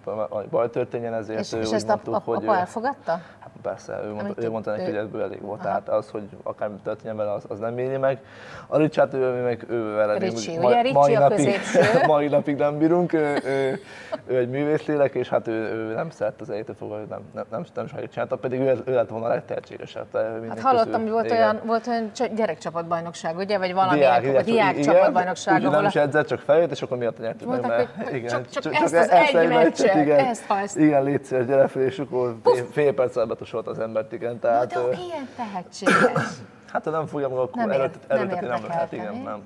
baj 0.49 0.69
történjen, 0.69 1.13
ezért 1.13 1.39
És, 1.39 1.51
és 1.51 1.71
ezt 1.71 1.89
a, 1.89 1.91
mondtuk, 1.91 2.15
a, 2.15 2.21
hogy 2.25 2.43
apa 2.43 2.57
elfogadta? 2.57 3.11
Hát 3.39 3.51
persze, 3.85 4.07
ő 4.07 4.13
mondta, 4.13 4.43
ő 4.43 4.49
mondta 4.49 4.69
neki, 4.71 4.81
ő- 4.83 4.85
hogy 4.85 4.95
ebből 4.95 5.21
elég 5.21 5.41
volt, 5.41 5.61
tehát 5.61 5.89
az, 5.89 6.09
hogy 6.09 6.23
akármi 6.43 6.75
történjen 6.83 7.17
vele, 7.17 7.31
az, 7.31 7.43
az 7.47 7.59
nem 7.59 7.77
éli 7.77 7.97
meg. 7.97 8.19
A 8.67 8.77
Richard, 8.77 9.13
ő 9.13 9.43
meg 9.43 9.65
ő 9.69 9.93
vele 9.95 10.17
Ricsi, 10.17 10.57
ma- 10.57 10.67
ugye? 10.67 10.81
Ricsi 10.81 10.93
mai 10.93 11.15
a 11.15 11.19
napig, 11.19 11.59
mai 12.07 12.27
napig 12.27 12.55
nem 12.55 12.77
bírunk, 12.77 13.13
ő, 13.13 13.37
ő, 13.45 13.79
ő 14.27 14.37
egy 14.37 14.49
művészlélek, 14.49 15.13
és 15.13 15.29
hát 15.29 15.47
ő, 15.47 15.51
ő 15.51 15.93
nem 15.93 16.09
szeret 16.09 16.41
az 16.41 16.47
elejétől 16.47 16.75
fogva, 16.75 16.95
nem, 16.97 17.19
nem, 17.33 17.45
nem, 17.51 17.65
nem 17.75 17.87
sokáig 17.87 18.09
csinálta, 18.09 18.35
pedig 18.35 18.59
ő, 18.59 18.81
ő 18.85 18.93
lett 18.93 19.09
volna 19.09 19.25
a 19.25 19.29
legtehetségesebb. 19.29 20.05
Hát 20.49 20.59
hallottam, 20.59 21.01
hogy 21.01 21.11
volt 21.11 21.25
Igen. 21.25 21.37
olyan, 21.37 21.59
volt 21.65 21.87
olyan 21.87 22.11
csa- 22.13 22.33
gyerekcsapatbajnokság, 22.33 23.37
ugye? 23.37 23.57
Vagy 23.57 23.73
valami 23.73 23.97
Diák, 23.97 24.21
diák, 24.21 24.43
diák, 24.43 24.77
igen, 24.77 24.93
csapatbajnokság, 24.93 25.61
úgy 25.61 25.69
nem 25.69 25.85
is 25.85 25.95
edzett, 25.95 26.27
csak 26.27 26.39
feljött, 26.39 26.71
és 26.71 26.81
akkor 26.81 26.97
miatt 26.97 27.19
nyertük 27.19 27.49
meg, 27.49 27.67
mert 27.67 27.89
hogy 28.09 28.25
csak- 28.25 28.49
csak 28.49 28.73
ezt 28.73 28.83
az 28.95 29.09
egy 29.09 29.47
meccset, 29.47 29.95
igen, 29.95 30.19
ezt, 30.25 30.77
igen, 30.77 31.03
légy 31.03 31.23
szíves, 31.23 31.45
gyere 31.45 31.67
fel, 31.67 31.81
és 31.81 31.99
akkor 31.99 32.35
fél, 32.43 32.65
fél 32.71 32.93
perc 32.93 33.15
alatt 33.15 33.27
betusolt 33.29 33.67
az 33.69 33.79
embert, 33.79 34.11
igen, 34.11 34.39
tehát, 34.39 34.73
de 34.73 34.79
ö, 34.79 34.91
ilyen 34.91 35.27
tehetséges. 35.35 36.27
hát 36.71 36.83
ha 36.83 36.89
nem 36.91 37.05
fogja 37.05 37.27
maga, 37.29 37.41
akkor 37.41 37.55
Nem 37.55 37.71
erőt, 37.71 38.07
nem 38.07 38.27
nem 38.27 38.65
lehet, 38.67 38.91
igen, 38.91 39.15
nem. 39.15 39.41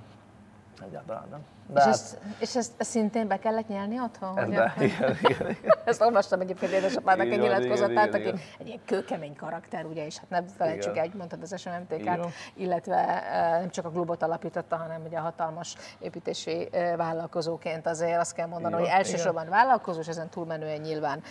Egyáltalán 0.85 1.25
nem. 1.29 1.39
De 1.67 1.79
és, 1.79 1.85
hát, 1.85 1.93
ezt, 1.93 2.17
és 2.39 2.55
ezt, 2.55 2.71
szintén 2.77 3.27
be 3.27 3.39
kellett 3.39 3.67
nyelni 3.67 3.99
otthon? 3.99 4.37
Ez 4.37 4.49
be, 4.49 4.73
igen, 4.79 5.17
igen, 5.21 5.49
igen. 5.49 5.77
ezt 5.85 6.01
olvastam 6.01 6.39
egyébként 6.39 6.71
édesapának 6.71 7.27
egy 7.27 7.39
nyilatkozatát, 7.39 8.13
aki 8.13 8.27
egy 8.59 8.67
ilyen 8.67 8.79
kőkemény 8.85 9.35
karakter, 9.35 9.85
ugye, 9.85 10.05
és 10.05 10.17
hát 10.17 10.29
nem 10.29 10.47
felejtsük 10.47 10.97
el, 10.97 11.09
mondtad 11.17 11.41
az 11.41 11.59
SMMTK-t, 11.59 12.25
illetve 12.53 13.23
nem 13.59 13.69
csak 13.69 13.85
a 13.85 13.89
klubot 13.89 14.23
alapította, 14.23 14.75
hanem 14.75 15.01
ugye 15.05 15.17
a 15.17 15.21
hatalmas 15.21 15.75
építési 15.99 16.69
vállalkozóként 16.97 17.87
azért 17.87 18.19
azt 18.19 18.33
kell 18.33 18.47
mondani, 18.47 18.73
igen, 18.73 18.85
hogy 18.85 18.97
elsősorban 18.97 19.49
vállalkozó, 19.49 19.99
és 19.99 20.07
ezen 20.07 20.29
túlmenően 20.29 20.79
nyilván 20.79 21.23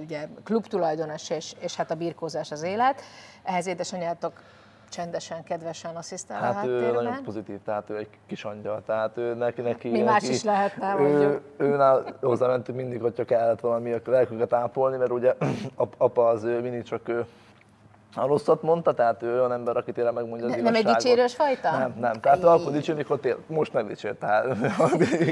ugye 0.00 0.28
klubtulajdonos, 0.44 1.30
és, 1.30 1.54
és 1.58 1.76
hát 1.76 1.90
a 1.90 1.94
birkózás 1.94 2.50
az 2.50 2.62
élet. 2.62 3.00
Ehhez 3.42 3.66
édesanyjátok 3.66 4.42
csendesen, 4.88 5.44
kedvesen 5.44 5.96
asszisztál 5.96 6.40
hát 6.40 6.52
a 6.52 6.54
háttérben. 6.54 6.82
ő 6.82 6.92
nagyon 6.92 7.22
pozitív, 7.22 7.58
tehát 7.64 7.90
ő 7.90 7.96
egy 7.96 8.08
kis 8.26 8.44
angyal, 8.44 8.82
tehát 8.86 9.16
ő 9.16 9.34
neki, 9.34 9.60
neki 9.60 9.88
Mi 9.88 10.02
más 10.02 10.28
is 10.28 10.42
lehetne, 10.42 10.96
ő, 11.00 11.40
őnál 11.56 12.16
hozzámentünk 12.20 12.78
mindig, 12.78 13.00
hogyha 13.00 13.24
kellett 13.24 13.60
valami 13.60 13.92
a 13.92 14.00
lelkünket 14.04 14.52
ápolni, 14.52 14.96
mert 14.96 15.10
ugye 15.10 15.34
apa 15.98 16.28
az 16.28 16.44
ő 16.44 16.60
mindig 16.60 16.82
csak 16.82 17.08
ő 17.08 17.26
a 18.14 18.26
rosszat 18.26 18.62
mondta, 18.62 18.94
tehát 18.94 19.22
ő 19.22 19.32
olyan 19.32 19.52
ember, 19.52 19.76
aki 19.76 19.92
tényleg 19.92 20.14
megmondja 20.14 20.46
az 20.46 20.52
ne, 20.52 20.58
igazságot. 20.58 20.82
Nem 20.82 20.94
egy 20.94 21.02
dicsérős 21.02 21.34
fajta? 21.34 21.70
Nem, 21.78 21.94
nem. 22.00 22.20
Tehát 22.20 22.42
ő 22.42 22.46
akkor 22.46 22.72
dicsérni, 22.72 23.00
mikor 23.00 23.20
tél, 23.20 23.38
most 23.46 23.72
nem 23.72 23.86
dicsért. 23.86 24.18
Tehát... 24.18 24.44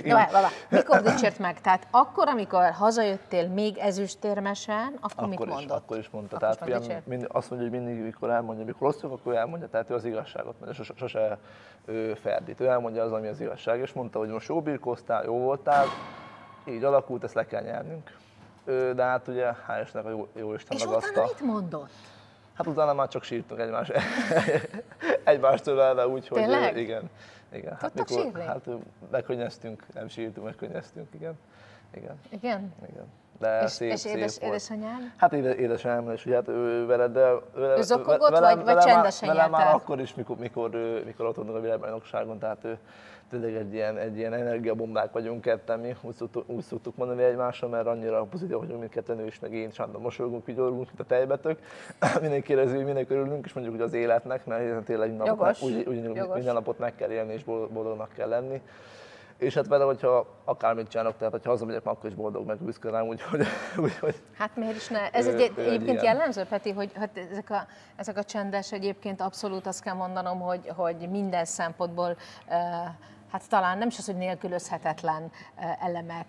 Jó, 0.05 0.17
baba, 0.17 0.49
mikor 0.69 1.01
dicsért 1.01 1.39
meg? 1.39 1.61
Tehát 1.61 1.87
akkor, 1.91 2.29
amikor 2.29 2.71
hazajöttél 2.71 3.49
még 3.49 3.79
ezüstérmesen, 3.79 4.95
akkor, 5.01 5.11
akkor 5.17 5.29
mit 5.29 5.41
is, 5.41 5.47
mondott? 5.47 5.79
Akkor 5.79 5.99
is 5.99 6.09
mondta. 6.11 6.37
Akkor 6.37 6.57
tehát 6.57 6.85
fiam, 6.85 7.01
mind, 7.05 7.27
azt 7.33 7.51
mondja, 7.51 7.69
hogy 7.69 7.79
mindig, 7.79 8.05
mikor 8.05 8.31
elmondja, 8.31 8.65
mikor 8.65 8.93
rosszul, 8.93 9.13
akkor 9.13 9.35
elmondja, 9.35 9.69
tehát 9.69 9.91
ő 9.91 9.95
az 9.95 10.05
igazságot 10.05 10.55
mondja, 10.59 10.85
sose, 10.85 10.93
sose 10.97 11.39
ő 11.85 12.15
ferdít. 12.15 12.61
Ő 12.61 12.67
elmondja 12.67 13.03
az, 13.03 13.13
ami 13.13 13.29
az 13.29 13.41
igazság, 13.41 13.81
és 13.81 13.93
mondta, 13.93 14.19
hogy 14.19 14.29
most 14.29 14.49
jó 14.49 14.61
birkóztál, 14.61 15.25
jó 15.25 15.39
voltál, 15.39 15.87
így 16.65 16.85
alakult, 16.85 17.25
ezt 17.25 17.35
le 17.35 17.47
kell 17.47 17.63
nyernünk. 17.63 18.17
De 18.95 19.03
hát 19.03 19.29
ugye, 19.29 19.53
hál' 19.69 19.81
Istennek 19.83 20.07
a 20.07 20.11
jó, 20.11 20.29
jó 20.33 20.55
Isten 20.55 20.77
És 20.77 20.85
ragaszta. 20.85 21.11
utána 21.11 21.27
mit 21.27 21.41
mondott? 21.41 21.91
Hát 22.57 22.67
utána 22.67 22.95
már 22.95 23.09
csak 23.09 23.23
sírtunk 23.23 23.61
egymás, 23.61 23.91
egymástól 25.25 25.83
elve, 25.83 26.07
úgyhogy 26.09 26.39
Tényleg? 26.39 26.77
igen. 26.77 27.11
igen. 27.53 27.77
Hát, 27.81 27.93
Tudtak 27.93 28.09
sírni? 28.23 28.43
hát 28.43 28.69
megkönnyeztünk, 29.11 29.87
nem 29.95 30.09
sírtunk, 30.09 30.47
megkönnyeztünk, 30.47 31.15
igen. 31.15 31.39
Igen. 31.95 32.17
Igen? 32.31 32.75
igen. 32.91 33.07
De 33.39 33.63
és, 33.63 33.71
szép, 33.71 33.91
és 33.93 34.01
szép 34.01 34.17
édes, 34.17 34.39
volt. 34.39 34.51
édesanyád? 34.53 35.01
Hát 35.17 35.33
édes, 35.33 35.55
édesanyám, 35.57 36.11
és 36.11 36.27
ugye 36.27 36.35
hát 36.35 36.49
ő 36.49 36.87
veled, 36.87 37.13
de 37.13 37.29
vele, 37.55 37.77
Ő 37.79 37.83
zokogott, 37.83 38.31
vele, 38.31 38.41
vagy- 38.41 38.57
vagy 38.57 38.65
vele 38.65 38.81
csendesen 38.81 39.29
már, 39.29 39.37
vele 39.37 39.49
már 39.49 39.75
akkor 39.75 40.01
is, 40.01 40.15
mikor, 40.15 40.37
mikor, 40.37 40.71
mikor 41.05 41.27
ott 41.27 41.37
voltunk 41.37 41.57
a 41.57 41.61
világbajnokságon, 41.61 42.39
tehát 42.39 42.65
ő 42.65 42.79
tényleg 43.31 43.55
egy 43.55 43.75
ilyen, 43.75 43.99
egy 43.99 44.17
ilyen 44.17 44.33
energiabombák 44.33 45.13
vagyunk 45.13 45.41
ketten, 45.41 45.81
mi 45.81 45.97
úgy 46.03 46.15
szoktuk, 46.15 46.49
úgy 46.49 46.63
szoktuk 46.63 46.97
mondani 46.97 47.23
egymásra, 47.23 47.69
mert 47.69 47.87
annyira 47.87 48.23
pozitív 48.25 48.57
vagyunk 48.57 48.79
mindketten, 48.81 49.19
ő 49.21 49.27
is, 49.27 49.39
meg 49.41 49.53
én, 49.53 49.71
állandóan 49.77 50.03
mosolygunk, 50.03 50.47
vigyorgunk, 50.47 50.87
mint 50.87 51.01
a 51.01 51.05
tejbetök. 51.05 51.59
mindenki 52.21 52.53
érezi, 52.53 52.75
hogy 52.75 52.85
mindenki 52.85 53.15
örülünk, 53.15 53.47
és 53.47 53.53
mondjuk, 53.53 53.77
hogy 53.77 53.85
az 53.85 53.93
életnek, 53.93 54.45
mert 54.47 54.63
hiszen 54.63 54.85
tényleg 54.85 55.17
Jogos, 55.25 55.63
úgy, 55.63 55.85
úgy, 55.89 56.05
jogos. 56.15 56.35
minden 56.37 56.55
napot 56.55 56.79
meg 56.79 56.95
kell 56.95 57.11
élni, 57.11 57.33
és 57.33 57.45
boldog- 57.45 57.71
boldognak 57.71 58.13
kell 58.13 58.29
lenni. 58.29 58.63
És 59.37 59.55
hát 59.55 59.67
vele, 59.67 59.85
hogyha 59.85 60.27
akármit 60.45 60.89
csinálok, 60.89 61.17
tehát 61.17 61.45
ha 61.45 61.51
hazamegyek, 61.51 61.85
már 61.85 61.95
akkor 61.95 62.11
is 62.11 62.17
boldog, 62.17 62.47
meg 62.47 62.57
büszke 62.63 62.91
rám, 62.91 63.07
úgyhogy, 63.07 63.47
úgyhogy 63.85 64.23
Hát 64.39 64.57
miért 64.57 64.77
is 64.77 64.89
ne? 64.89 65.11
Ez 65.11 65.27
Ő- 65.27 65.35
egy, 65.35 65.41
egy 65.41 65.59
egyébként 65.59 66.03
jellemző, 66.03 66.45
Peti, 66.45 66.71
hogy 66.71 66.91
hát 66.95 67.19
ezek, 67.31 67.51
a, 67.51 67.67
ezek 67.97 68.17
a 68.17 68.25
csendes 68.25 68.73
egyébként 68.73 69.21
abszolút 69.21 69.67
azt 69.67 69.83
kell 69.83 69.95
mondanom, 69.95 70.41
hogy, 70.41 70.73
hogy 70.77 71.09
minden 71.11 71.45
szempontból, 71.45 72.17
hát 73.31 73.49
talán 73.49 73.79
nem 73.79 73.89
is 73.89 73.99
az, 73.99 74.07
hogy 74.07 74.17
nélkülözhetetlen 74.17 75.31
elemek 75.81 76.27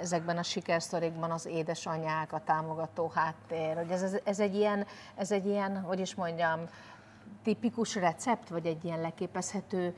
ezekben 0.00 0.38
a 0.38 0.42
sikersztorikban 0.42 1.30
az 1.30 1.46
édesanyák, 1.46 2.32
a 2.32 2.40
támogató 2.44 3.12
háttér, 3.14 3.76
hogy 3.76 3.90
ez, 3.90 4.02
ez, 4.02 4.16
ez, 4.24 4.40
egy 4.40 4.54
ilyen, 4.54 4.86
ez 5.16 5.30
egy 5.30 5.46
ilyen, 5.46 5.80
hogy 5.80 6.00
is 6.00 6.14
mondjam, 6.14 6.60
tipikus 7.42 7.94
recept, 7.94 8.48
vagy 8.48 8.66
egy 8.66 8.84
ilyen 8.84 9.00
leképezhető 9.00 9.94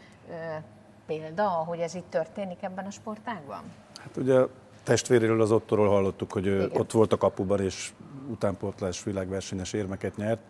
példa, 1.06 1.48
hogy 1.48 1.78
ez 1.78 1.94
itt 1.94 2.10
történik 2.10 2.62
ebben 2.62 2.84
a 2.84 2.90
sportágban? 2.90 3.62
Hát 4.00 4.16
ugye 4.16 4.40
testvéréről 4.82 5.40
az 5.40 5.52
Ottoról 5.52 5.88
hallottuk, 5.88 6.32
hogy 6.32 6.46
ő 6.46 6.56
Igen. 6.56 6.80
ott 6.80 6.90
volt 6.92 7.12
a 7.12 7.16
kapuban, 7.16 7.60
és 7.60 7.92
utánpótlás 8.30 9.02
világversenyes 9.02 9.72
érmeket 9.72 10.16
nyert. 10.16 10.40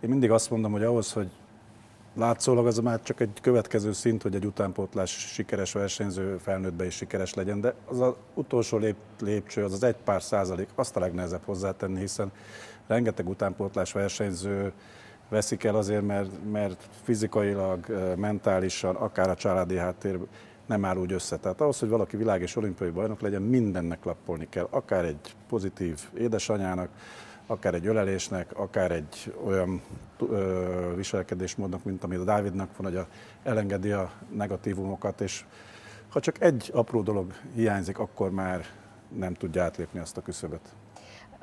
Én 0.00 0.10
mindig 0.10 0.30
azt 0.30 0.50
mondom, 0.50 0.72
hogy 0.72 0.84
ahhoz, 0.84 1.12
hogy 1.12 1.30
látszólag 2.14 2.66
az 2.66 2.78
már 2.78 3.02
csak 3.02 3.20
egy 3.20 3.38
következő 3.40 3.92
szint, 3.92 4.22
hogy 4.22 4.34
egy 4.34 4.44
utánpótlás 4.44 5.10
sikeres 5.10 5.72
versenyző 5.72 6.36
felnőttbe 6.36 6.86
is 6.86 6.94
sikeres 6.94 7.34
legyen, 7.34 7.60
de 7.60 7.74
az 7.86 8.00
az 8.00 8.14
utolsó 8.34 8.76
lép, 8.76 8.96
lépcső, 9.20 9.64
az 9.64 9.72
az 9.72 9.82
egy 9.82 9.96
pár 10.04 10.22
százalék, 10.22 10.68
azt 10.74 10.96
a 10.96 11.00
legnehezebb 11.00 11.44
hozzátenni, 11.44 12.00
hiszen 12.00 12.32
rengeteg 12.86 13.28
utánpótlás 13.28 13.92
versenyző 13.92 14.72
veszik 15.28 15.64
el 15.64 15.74
azért, 15.74 16.06
mert, 16.06 16.30
mert 16.50 16.88
fizikailag, 17.02 17.86
mentálisan, 18.16 18.96
akár 18.96 19.30
a 19.30 19.34
családi 19.34 19.76
háttér 19.76 20.18
nem 20.66 20.84
áll 20.84 20.96
úgy 20.96 21.12
össze. 21.12 21.36
Tehát 21.36 21.60
ahhoz, 21.60 21.78
hogy 21.78 21.88
valaki 21.88 22.16
világ 22.16 22.42
és 22.42 22.56
olimpiai 22.56 22.90
bajnok 22.90 23.20
legyen, 23.20 23.42
mindennek 23.42 24.04
lappolni 24.04 24.48
kell. 24.48 24.66
Akár 24.70 25.04
egy 25.04 25.34
pozitív 25.48 26.00
édesanyának, 26.18 26.88
akár 27.46 27.74
egy 27.74 27.86
ölelésnek, 27.86 28.58
akár 28.58 28.90
egy 28.90 29.34
olyan 29.44 29.82
ö, 30.30 30.92
viselkedésmódnak, 30.96 31.84
mint 31.84 32.04
amit 32.04 32.18
a 32.18 32.24
Dávidnak 32.24 32.76
van, 32.76 32.86
hogy 32.86 32.96
a, 32.96 33.06
elengedi 33.42 33.92
a 33.92 34.10
negatívumokat, 34.34 35.20
és 35.20 35.44
ha 36.08 36.20
csak 36.20 36.42
egy 36.42 36.70
apró 36.74 37.02
dolog 37.02 37.32
hiányzik, 37.54 37.98
akkor 37.98 38.30
már 38.30 38.64
nem 39.08 39.34
tudja 39.34 39.62
átlépni 39.62 40.00
azt 40.00 40.16
a 40.16 40.20
küszöböt. 40.22 40.68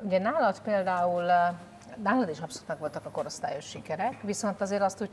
Ugye 0.02 0.18
nálad 0.18 0.60
például, 0.60 1.30
nálad 2.02 2.28
is 2.28 2.40
abszolút 2.40 2.68
meg 2.68 2.78
voltak 2.78 3.04
a 3.06 3.10
korosztályos 3.10 3.64
sikerek, 3.64 4.20
viszont 4.22 4.60
azért 4.60 4.82
azt 4.82 5.00
úgy 5.00 5.10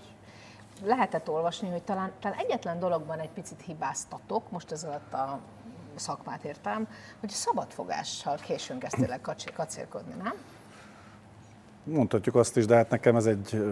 lehetett 0.84 1.30
olvasni, 1.30 1.70
hogy 1.70 1.84
talán, 1.84 2.12
talán 2.20 2.38
egyetlen 2.38 2.80
dologban 2.80 3.20
egy 3.20 3.30
picit 3.30 3.62
hibáztatok, 3.62 4.52
most 4.52 4.72
ez 4.72 4.84
alatt 4.84 5.14
a 5.14 5.40
szakmát 5.96 6.44
értem, 6.44 6.88
hogy 7.20 7.30
szabadfogással 7.30 8.36
későn 8.36 8.80
kezdtél 8.80 9.20
kacérkodni, 9.54 10.14
nem? 10.24 10.34
Mondhatjuk 11.84 12.36
azt 12.36 12.58
is, 12.58 12.66
de 12.66 12.76
hát 12.76 12.90
nekem 12.90 13.16
ez 13.16 13.26
egy 13.26 13.64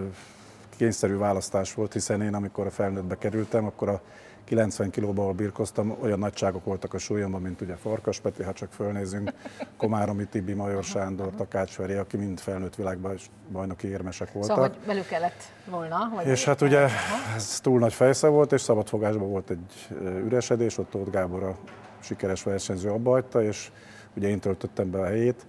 kényszerű 0.78 1.18
választás 1.18 1.74
volt, 1.74 1.94
hiszen 1.94 2.22
én 2.22 2.34
amikor 2.34 2.66
a 2.66 2.72
felnőttbe 2.72 3.18
kerültem, 3.18 3.66
akkor 3.66 3.90
a 3.90 4.02
90 4.50 4.90
kilóban, 4.90 5.24
ahol 5.24 5.34
birkoztam, 5.34 5.98
olyan 6.02 6.20
nagyságok 6.20 6.66
voltak 6.66 6.94
a 6.94 6.98
súlyomban, 6.98 7.42
mint 7.42 7.62
ugye 7.62 7.76
Farkas 7.76 8.20
Peti, 8.20 8.44
ha 8.44 8.54
csak 8.54 8.72
fölnézünk, 8.72 9.34
Komáromi 9.78 10.26
Tibi, 10.26 10.54
Major 10.54 10.84
Sándor, 10.84 11.30
Takács 11.36 11.72
Feri, 11.72 11.94
aki 11.94 12.18
mind 12.18 12.40
felnőtt 12.40 12.76
világbajnoki 12.76 13.88
érmesek 13.88 14.32
voltak. 14.32 14.56
Szóval, 14.56 14.70
hogy 14.70 14.86
velük 14.86 15.08
kellett 15.08 15.44
volna? 15.70 16.12
Vagy 16.16 16.28
És 16.28 16.46
hát 16.46 16.62
ugye 16.62 16.88
ez 17.36 17.60
túl 17.60 17.80
nagy 17.80 17.94
fejsze 17.94 18.28
volt, 18.28 18.52
és 18.52 18.62
szabadfogásban 18.62 19.30
volt 19.30 19.50
egy 19.50 19.88
üresedés, 20.00 20.78
ott 20.78 20.90
Tóth 20.90 21.12
Gábor 21.12 21.44
a 21.44 21.56
sikeres 22.00 22.44
versenyző 22.44 22.90
abba 22.90 23.12
hagyta, 23.12 23.44
és 23.44 23.72
ugye 24.16 24.28
én 24.28 24.40
töltöttem 24.40 24.92
be 24.92 25.00
a 25.00 25.06
helyét, 25.06 25.46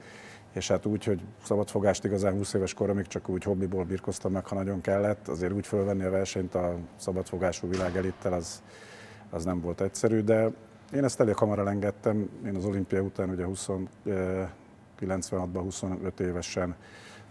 és 0.53 0.69
hát 0.69 0.87
úgy, 0.87 1.05
hogy 1.05 1.21
szabadfogást 1.45 2.05
igazán 2.05 2.33
20 2.33 2.55
éves 2.55 2.75
koromig 2.75 3.07
csak 3.07 3.29
úgy 3.29 3.43
hobbiból 3.43 3.85
birkoztam 3.85 4.33
meg, 4.33 4.47
ha 4.47 4.55
nagyon 4.55 4.81
kellett, 4.81 5.29
azért 5.29 5.53
úgy 5.53 5.67
fölvenni 5.67 6.05
a 6.05 6.11
versenyt 6.11 6.55
a 6.55 6.77
szabadfogású 6.97 7.69
világelittel, 7.69 8.33
az, 8.33 8.63
az 9.31 9.45
nem 9.45 9.61
volt 9.61 9.81
egyszerű, 9.81 10.21
de 10.21 10.51
én 10.93 11.05
ezt 11.05 11.21
elég 11.21 11.35
hamar 11.35 11.59
elengedtem, 11.59 12.31
én 12.47 12.55
az 12.55 12.65
olimpia 12.65 13.01
után 13.01 13.31
ugye 13.31 13.45
20, 13.45 13.69
eh, 14.05 14.49
96-ban 15.01 15.61
25 15.63 16.21
évesen 16.21 16.77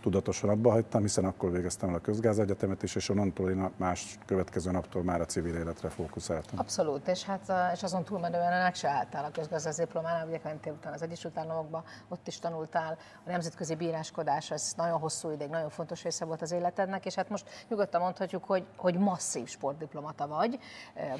tudatosan 0.01 0.49
abba 0.49 0.71
hagytam, 0.71 1.01
hiszen 1.01 1.25
akkor 1.25 1.51
végeztem 1.51 1.89
el 1.89 1.95
a 1.95 1.99
közgázegyetemet 1.99 2.83
is, 2.83 2.95
és 2.95 3.09
onnantól 3.09 3.49
én 3.49 3.69
más 3.77 4.17
következő 4.25 4.71
naptól 4.71 5.03
már 5.03 5.21
a 5.21 5.25
civil 5.25 5.55
életre 5.55 5.89
fókuszáltam. 5.89 6.59
Abszolút, 6.59 7.07
és 7.07 7.23
hát 7.23 7.51
és 7.73 7.83
azon 7.83 8.03
túlmenően 8.03 8.51
ennek 8.51 8.75
se 8.75 8.89
álltál 8.89 9.25
a 9.25 9.31
közgazdász 9.31 9.77
diplománál, 9.77 10.27
ugye 10.27 10.39
mentél 10.43 10.73
utána 10.73 10.95
az 10.95 11.01
Egyesült 11.01 11.37
Államokba, 11.37 11.83
ott 12.07 12.27
is 12.27 12.39
tanultál, 12.39 12.97
a 13.25 13.29
nemzetközi 13.29 13.75
bíráskodás, 13.75 14.51
ez 14.51 14.73
nagyon 14.77 14.99
hosszú 14.99 15.31
ideig, 15.31 15.49
nagyon 15.49 15.69
fontos 15.69 16.03
része 16.03 16.25
volt 16.25 16.41
az 16.41 16.51
életednek, 16.51 17.05
és 17.05 17.15
hát 17.15 17.29
most 17.29 17.49
nyugodtan 17.69 18.01
mondhatjuk, 18.01 18.43
hogy, 18.43 18.65
hogy 18.75 18.97
masszív 18.97 19.47
sportdiplomata 19.47 20.27
vagy, 20.27 20.59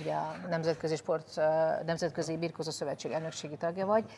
ugye 0.01 0.13
a 0.13 0.35
Nemzetközi, 0.49 0.95
Sport, 0.95 1.35
Nemzetközi 1.85 2.37
Birkózó 2.37 2.71
Szövetség 2.71 3.11
elnökségi 3.11 3.57
tagja 3.57 3.85
vagy, 3.85 4.11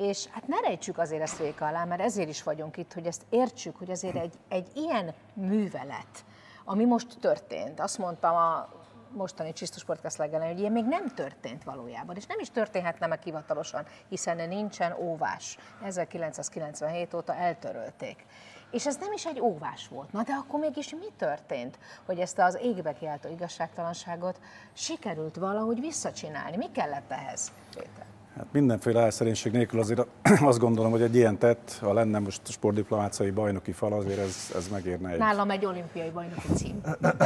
és 0.00 0.26
hát 0.26 0.46
ne 0.46 0.60
rejtsük 0.60 0.98
azért 0.98 1.22
ezt 1.22 1.38
véka 1.38 1.66
alá, 1.66 1.84
mert 1.84 2.00
ezért 2.00 2.28
is 2.28 2.42
vagyunk 2.42 2.76
itt, 2.76 2.92
hogy 2.92 3.06
ezt 3.06 3.22
értsük, 3.28 3.76
hogy 3.76 3.90
azért 3.90 4.16
egy, 4.16 4.34
egy 4.48 4.68
ilyen 4.74 5.14
művelet, 5.34 6.24
ami 6.64 6.84
most 6.84 7.18
történt, 7.20 7.80
azt 7.80 7.98
mondtam 7.98 8.34
a 8.36 8.68
mostani 9.12 9.52
Csisztus 9.52 9.82
Sportcast 9.82 10.16
legelején, 10.16 10.52
hogy 10.52 10.60
ilyen 10.60 10.72
még 10.72 10.84
nem 10.84 11.14
történt 11.14 11.64
valójában, 11.64 12.16
és 12.16 12.26
nem 12.26 12.38
is 12.38 12.50
történhetne 12.50 13.06
meg 13.06 13.22
hivatalosan, 13.22 13.86
hiszen 14.08 14.48
nincsen 14.48 14.92
óvás. 14.98 15.58
1997 15.82 17.14
óta 17.14 17.34
eltörölték. 17.34 18.26
És 18.70 18.86
ez 18.86 18.96
nem 18.96 19.12
is 19.12 19.26
egy 19.26 19.40
óvás 19.40 19.88
volt. 19.88 20.12
Na 20.12 20.22
de 20.22 20.32
akkor 20.32 20.60
mégis 20.60 20.90
mi 20.90 21.08
történt, 21.16 21.78
hogy 22.06 22.18
ezt 22.18 22.38
az 22.38 22.58
égbe 22.62 22.92
kiáltó 22.92 23.28
igazságtalanságot 23.28 24.40
sikerült 24.72 25.36
valahogy 25.36 25.80
visszacsinálni? 25.80 26.56
Mi 26.56 26.70
kellett 26.70 27.10
ehhez, 27.10 27.52
Péter? 27.74 28.19
Hát 28.36 28.46
mindenféle 28.52 29.00
elszerénység 29.00 29.52
nélkül 29.52 29.80
azért 29.80 30.06
azt 30.40 30.58
gondolom, 30.58 30.90
hogy 30.90 31.02
egy 31.02 31.14
ilyen 31.14 31.38
tett, 31.38 31.78
ha 31.80 31.92
lenne 31.92 32.18
most 32.18 32.40
sportdiplomáciai 32.48 33.30
bajnoki 33.30 33.72
fal, 33.72 33.92
azért 33.92 34.18
ez, 34.18 34.52
ez 34.56 34.68
megérne 34.68 35.10
egy... 35.10 35.18
Nálam 35.18 35.50
egy 35.50 35.64
olimpiai 35.64 36.10
bajnoki 36.10 36.46
cím. 36.54 36.80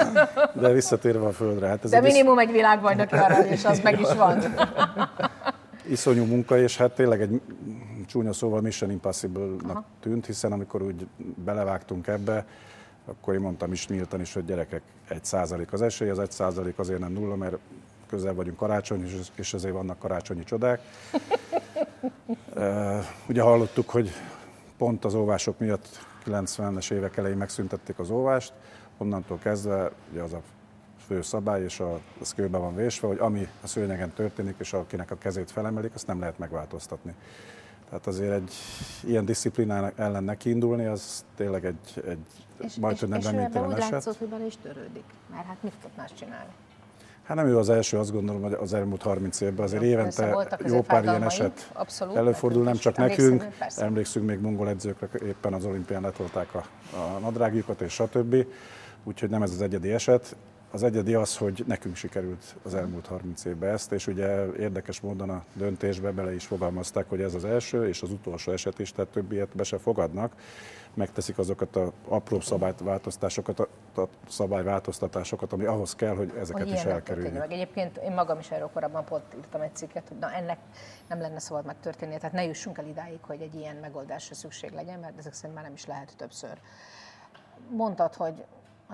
De 0.61 0.73
visszatérve 0.73 1.27
a 1.27 1.33
földre. 1.33 1.67
Hát 1.69 1.85
ez 1.85 1.91
De 1.91 1.97
egy 1.97 2.03
minimum 2.03 2.39
egy 2.39 2.51
világbajnoki 2.51 3.15
arany, 3.15 3.47
és 3.47 3.65
az 3.65 3.81
meg 3.81 4.01
is 4.01 4.13
van. 4.25 4.39
iszonyú 5.89 6.25
munka, 6.25 6.59
és 6.59 6.77
hát 6.77 6.95
tényleg 6.95 7.21
egy 7.21 7.41
csúnya 8.07 8.33
szóval 8.33 8.61
Mission 8.61 8.91
Impossible-nak 8.91 9.85
tűnt, 10.01 10.27
hiszen 10.27 10.53
amikor 10.53 10.83
úgy 10.83 11.07
belevágtunk 11.45 12.07
ebbe, 12.07 12.47
akkor 13.07 13.35
én 13.35 13.41
mondtam 13.41 13.73
is 13.73 13.89
nyíltan 13.89 14.21
is, 14.21 14.35
hogy 14.35 14.45
gyerekek, 14.45 14.83
egy 15.09 15.25
százalék 15.25 15.73
az 15.73 15.83
esély, 15.83 16.09
az 16.09 16.19
egy 16.19 16.31
százalék 16.31 16.79
azért 16.79 16.99
nem 16.99 17.13
nulla, 17.13 17.37
mert 17.37 17.57
közel 18.07 18.35
vagyunk 18.35 18.57
karácsony, 18.57 19.05
és- 19.05 19.31
és 19.35 19.55
ezért 19.55 19.75
vannak 19.75 19.99
karácsonyi 19.99 20.45
csodák. 20.45 20.81
Ugye 23.29 23.43
hallottuk, 23.43 23.91
hogy 23.91 24.11
pont 24.79 25.05
az 25.05 25.15
óvások 25.15 25.59
miatt 25.59 25.87
90-es 26.27 26.91
évek 26.93 27.17
elején 27.17 27.37
megszüntették 27.37 27.99
az 27.99 28.11
óvást, 28.11 28.53
onnantól 28.99 29.39
kezdve 29.39 29.91
ugye 30.13 30.23
az 30.23 30.33
a 30.33 30.41
fő 31.07 31.23
szabály, 31.23 31.63
és 31.63 31.81
a, 31.81 32.01
az 32.21 32.35
kőbe 32.35 32.59
van 32.59 32.75
vésve, 32.77 33.09
hogy 33.09 33.19
ami 33.19 33.49
a 33.63 33.67
szőnyegen 33.67 34.13
történik, 34.13 34.55
és 34.59 34.73
akinek 34.73 35.11
a 35.11 35.19
kezét 35.19 35.51
felemelik, 35.51 35.95
azt 35.95 36.07
nem 36.07 36.21
lehet 36.21 36.39
megváltoztatni. 36.39 37.15
Tehát 37.89 38.07
azért 38.07 38.33
egy 38.33 38.53
ilyen 39.05 39.25
disziplinának 39.25 39.99
ellen 39.99 40.25
nekiindulni, 40.25 40.85
az 40.87 41.25
tényleg 41.37 41.65
egy, 41.65 42.03
egy 42.09 42.19
És, 42.59 42.75
majd, 42.75 42.95
és, 42.95 43.01
hogy 43.01 43.09
nem 43.09 43.19
és 43.19 43.25
reménytelen 43.25 43.69
úgy 43.69 43.77
eset. 43.79 43.91
látszott, 43.91 44.17
hogy 44.17 44.29
bele 44.29 44.47
is 44.47 44.57
törődik. 44.63 45.05
Mert 45.31 45.47
hát 45.47 45.63
mit 45.63 45.73
tud 45.83 45.91
más 45.97 46.11
csinálni? 46.19 46.53
Hát 47.25 47.37
nem 47.37 47.47
ő 47.47 47.59
az 47.59 47.71
első, 47.71 47.99
azt 47.99 48.13
gondolom, 48.13 48.43
hogy 48.43 48.53
az 48.53 48.75
elmúlt 48.75 49.03
30 49.03 49.41
évben 49.41 49.65
azért 49.65 49.81
persze, 49.83 49.97
évente 49.97 50.33
voltak 50.33 50.69
jó 50.69 50.81
pár 50.81 51.03
ilyen 51.03 51.23
eset 51.23 51.71
abszolút, 51.73 52.17
előfordul, 52.17 52.63
nem 52.63 52.77
csak 52.77 52.97
nekünk, 52.97 53.49
persze. 53.59 53.85
emlékszünk 53.85 54.27
még 54.27 54.41
mongol 54.41 54.69
edzőkre, 54.69 55.09
éppen 55.27 55.53
az 55.53 55.65
olimpián 55.65 56.03
letolták 56.03 56.55
a, 56.55 56.65
a 56.97 57.19
nadrágjukat 57.19 57.81
és 57.81 57.93
stb. 57.93 58.47
Úgyhogy 59.05 59.31
nem 59.31 59.43
ez 59.43 59.51
az 59.51 59.61
egyedi 59.61 59.93
eset. 59.93 60.37
Az 60.75 60.83
egyedi 60.83 61.15
az, 61.15 61.37
hogy 61.37 61.65
nekünk 61.67 61.97
sikerült 61.97 62.57
az 62.63 62.75
elmúlt 62.75 63.07
30 63.07 63.45
évben 63.45 63.73
ezt, 63.73 63.93
és 63.93 64.07
ugye 64.07 64.47
érdekes 64.47 65.01
módon 65.01 65.31
a 65.31 65.45
döntésbe 65.53 66.11
bele 66.11 66.35
is 66.35 66.47
fogalmazták, 66.47 67.09
hogy 67.09 67.21
ez 67.21 67.35
az 67.35 67.45
első 67.45 67.89
és 67.89 68.03
az 68.03 68.11
utolsó 68.11 68.53
eset 68.53 68.79
is, 68.79 68.93
tehát 68.93 69.11
többiet 69.11 69.57
be 69.57 69.63
se 69.63 69.79
fogadnak. 69.79 70.33
Megteszik 70.95 71.39
azokat 71.39 71.77
a 71.77 71.93
apró 72.09 72.41
szabályváltoztatásokat, 72.41 73.61
a, 73.61 73.69
szabályváltoztatásokat, 74.29 75.53
ami 75.53 75.65
ahhoz 75.65 75.95
kell, 75.95 76.15
hogy 76.15 76.33
ezeket 76.39 76.63
hogy 76.63 76.73
is 76.73 76.85
elkerüljük. 76.85 77.39
meg. 77.39 77.53
Egyébként 77.53 77.97
én 77.97 78.13
magam 78.13 78.39
is 78.39 78.51
erről 78.51 78.71
korábban 78.73 79.05
pont 79.05 79.25
írtam 79.37 79.61
egy 79.61 79.75
cikket, 79.75 80.09
hogy 80.09 80.19
na 80.19 80.33
ennek 80.33 80.59
nem 81.09 81.21
lenne 81.21 81.39
szabad 81.39 81.65
megtörténnie, 81.65 82.19
tehát 82.19 82.35
ne 82.35 82.45
jussunk 82.45 82.79
el 82.79 82.87
idáig, 82.87 83.19
hogy 83.21 83.41
egy 83.41 83.55
ilyen 83.55 83.77
megoldásra 83.77 84.35
szükség 84.35 84.73
legyen, 84.73 84.99
mert 84.99 85.19
ezek 85.19 85.33
szerint 85.33 85.55
már 85.55 85.65
nem 85.65 85.75
is 85.75 85.87
lehet 85.87 86.15
többször. 86.17 86.59
Mondtad, 87.71 88.15
hogy 88.15 88.45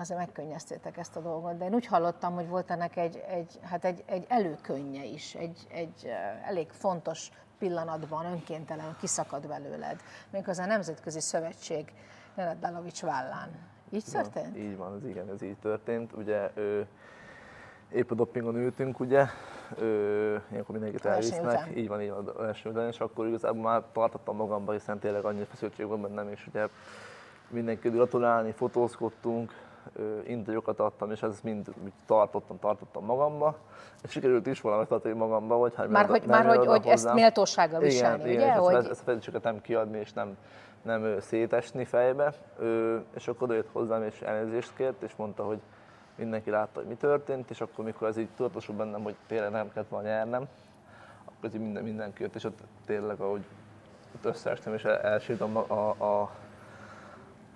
azért 0.01 0.19
megkönnyeztétek 0.19 0.97
ezt 0.97 1.15
a 1.15 1.19
dolgot, 1.19 1.57
de 1.57 1.65
én 1.65 1.73
úgy 1.73 1.85
hallottam, 1.85 2.33
hogy 2.33 2.47
volt 2.47 2.71
ennek 2.71 2.97
egy, 2.97 3.23
egy, 3.27 3.59
hát 3.61 3.85
egy, 3.85 4.03
egy 4.05 4.25
előkönye 4.27 5.03
is, 5.03 5.35
egy, 5.35 5.67
egy 5.71 6.11
elég 6.45 6.69
fontos 6.69 7.29
pillanatban 7.57 8.25
önkéntelen 8.25 8.95
kiszakad 8.99 9.47
belőled, 9.47 10.01
méghozzá 10.29 10.63
a 10.63 10.67
Nemzetközi 10.67 11.19
Szövetség 11.19 11.93
Nenad 12.35 12.59
Dalovics 12.59 13.01
vállán. 13.01 13.49
Így 13.89 14.03
történt? 14.11 14.57
Így 14.57 14.77
van, 14.77 14.95
ez 14.95 15.05
igen, 15.05 15.29
ez 15.29 15.41
így 15.41 15.57
történt. 15.57 16.13
Ugye 16.13 16.51
ő, 16.55 16.87
épp 17.91 18.11
a 18.11 18.15
dopingon 18.15 18.55
ültünk, 18.55 18.99
ugye, 18.99 19.25
ő, 19.79 20.41
ilyenkor 20.51 20.75
mindenkit 20.75 21.05
elvisznek, 21.05 21.69
így 21.75 21.87
van, 21.87 22.01
így 22.01 22.09
van, 22.09 22.27
a 22.27 22.33
verseny 22.33 22.71
után, 22.71 22.87
és 22.87 22.99
akkor 22.99 23.27
igazából 23.27 23.61
már 23.61 23.83
tartottam 23.91 24.35
magamba, 24.35 24.71
hiszen 24.71 24.99
tényleg 24.99 25.25
annyi 25.25 25.43
feszültség 25.43 25.87
van 25.87 26.01
bennem, 26.01 26.29
és 26.29 26.47
ugye 26.47 26.67
mindenki 27.49 27.89
gratulálni, 27.89 28.51
fotózkodtunk, 28.51 29.51
interjúkat 30.27 30.79
adtam, 30.79 31.11
és 31.11 31.21
ez 31.21 31.39
mind 31.43 31.67
úgy 31.83 31.91
tartottam, 32.05 32.59
tartottam 32.59 33.05
magamba, 33.05 33.57
és 34.03 34.11
sikerült 34.11 34.47
is 34.47 34.61
valamit 34.61 34.87
tartani 34.87 35.13
magamba, 35.13 35.55
hogy 35.55 35.73
hát 35.75 35.89
Már 35.89 36.05
hogy, 36.05 36.25
már 36.25 36.45
hogy, 36.45 36.65
hogy 36.65 36.87
ezt 36.87 37.13
méltósággal 37.13 37.79
viselni, 37.79 38.23
igen, 38.23 38.33
ugye? 38.33 38.45
igen, 38.45 38.57
hogy... 38.57 38.73
ezt, 38.73 38.89
ezt 38.89 39.01
a 39.01 39.03
fedéseket 39.03 39.43
nem 39.43 39.61
kiadni, 39.61 39.99
és 39.99 40.13
nem, 40.13 40.37
nem 40.81 41.19
szétesni 41.19 41.85
fejbe. 41.85 42.33
És 43.13 43.27
akkor 43.27 43.43
odajött 43.43 43.69
hozzám, 43.71 44.03
és 44.03 44.21
elnézést 44.21 44.75
kért, 44.75 45.01
és 45.01 45.11
mondta, 45.15 45.43
hogy 45.43 45.59
mindenki 46.15 46.49
látta, 46.49 46.79
hogy 46.79 46.87
mi 46.87 46.95
történt, 46.95 47.49
és 47.49 47.61
akkor, 47.61 47.85
mikor 47.85 48.07
ez 48.07 48.17
így 48.17 48.29
tudatosult 48.35 48.77
bennem, 48.77 49.03
hogy 49.03 49.15
tényleg 49.27 49.51
nem 49.51 49.71
kellett 49.73 49.89
volna 49.89 50.07
nyernem, 50.07 50.47
akkor 51.25 51.49
ez 51.49 51.53
így 51.53 51.61
minden, 51.61 51.83
mindenki 51.83 52.21
jött, 52.21 52.35
és 52.35 52.43
ott 52.43 52.59
tényleg, 52.85 53.19
ahogy 53.19 53.45
összeestem, 54.21 54.73
és 54.73 54.83
el, 54.83 54.99
elsírtam 54.99 55.57
a, 55.57 55.65
a, 55.67 55.89
a 56.03 56.29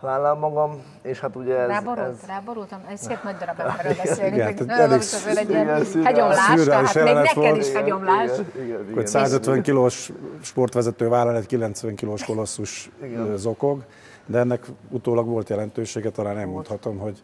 vállám 0.06 0.38
magam, 0.38 0.82
és 1.02 1.20
hát 1.20 1.36
ugye 1.36 1.58
ez... 1.58 1.68
Ráborult, 1.68 2.08
ez 2.08 2.28
ráborultam, 2.28 2.80
egy 2.90 2.98
szép 2.98 3.24
nagy 3.24 3.36
darab 3.36 3.60
emberről 3.60 3.94
beszélünk, 4.04 4.36
Igen, 4.36 4.54
nagyon 4.58 4.80
elég 4.80 5.00
azért 5.00 5.38
egy 5.38 5.50
ilyen 5.50 5.86
hegyomlás, 6.04 6.64
tehát 6.64 6.94
még 6.94 7.14
neked 7.14 7.58
is 7.58 7.74
hegyomlás. 7.74 8.32
Hogy 8.94 9.08
150 9.08 9.62
kilós 9.62 10.12
sportvezető 10.42 11.08
vállal 11.10 11.36
egy 11.36 11.46
90 11.46 11.96
kilós 11.96 12.24
kolosszus 12.24 12.90
Igen. 13.04 13.38
zokog, 13.38 13.84
de 14.26 14.38
ennek 14.38 14.66
utólag 14.90 15.28
volt 15.28 15.50
jelentősége, 15.50 16.10
talán 16.10 16.36
nem 16.36 16.50
mondhatom, 16.50 16.98
hogy, 16.98 17.22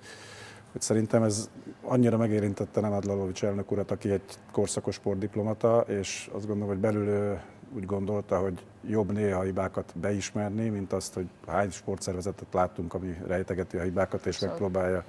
hogy 0.71 0.81
szerintem 0.81 1.23
ez 1.23 1.49
annyira 1.83 2.17
megérintette 2.17 2.81
Nemad 2.81 3.05
Lalovics 3.05 3.43
elnök 3.43 3.71
urat, 3.71 3.91
aki 3.91 4.11
egy 4.11 4.21
korszakos 4.51 4.95
sportdiplomata, 4.95 5.83
és 5.87 6.29
azt 6.33 6.47
gondolom, 6.47 6.69
hogy 6.69 6.81
belül 6.81 7.37
úgy 7.75 7.85
gondolta, 7.85 8.39
hogy 8.39 8.65
jobb 8.87 9.11
néha 9.11 9.39
a 9.39 9.43
hibákat 9.43 9.93
beismerni, 9.95 10.69
mint 10.69 10.93
azt, 10.93 11.13
hogy 11.13 11.27
hány 11.47 11.71
sportszervezetet 11.71 12.53
láttunk, 12.53 12.93
ami 12.93 13.17
rejtegeti 13.27 13.77
a 13.77 13.81
hibákat, 13.81 14.25
és 14.25 14.39
megpróbálja 14.39 15.03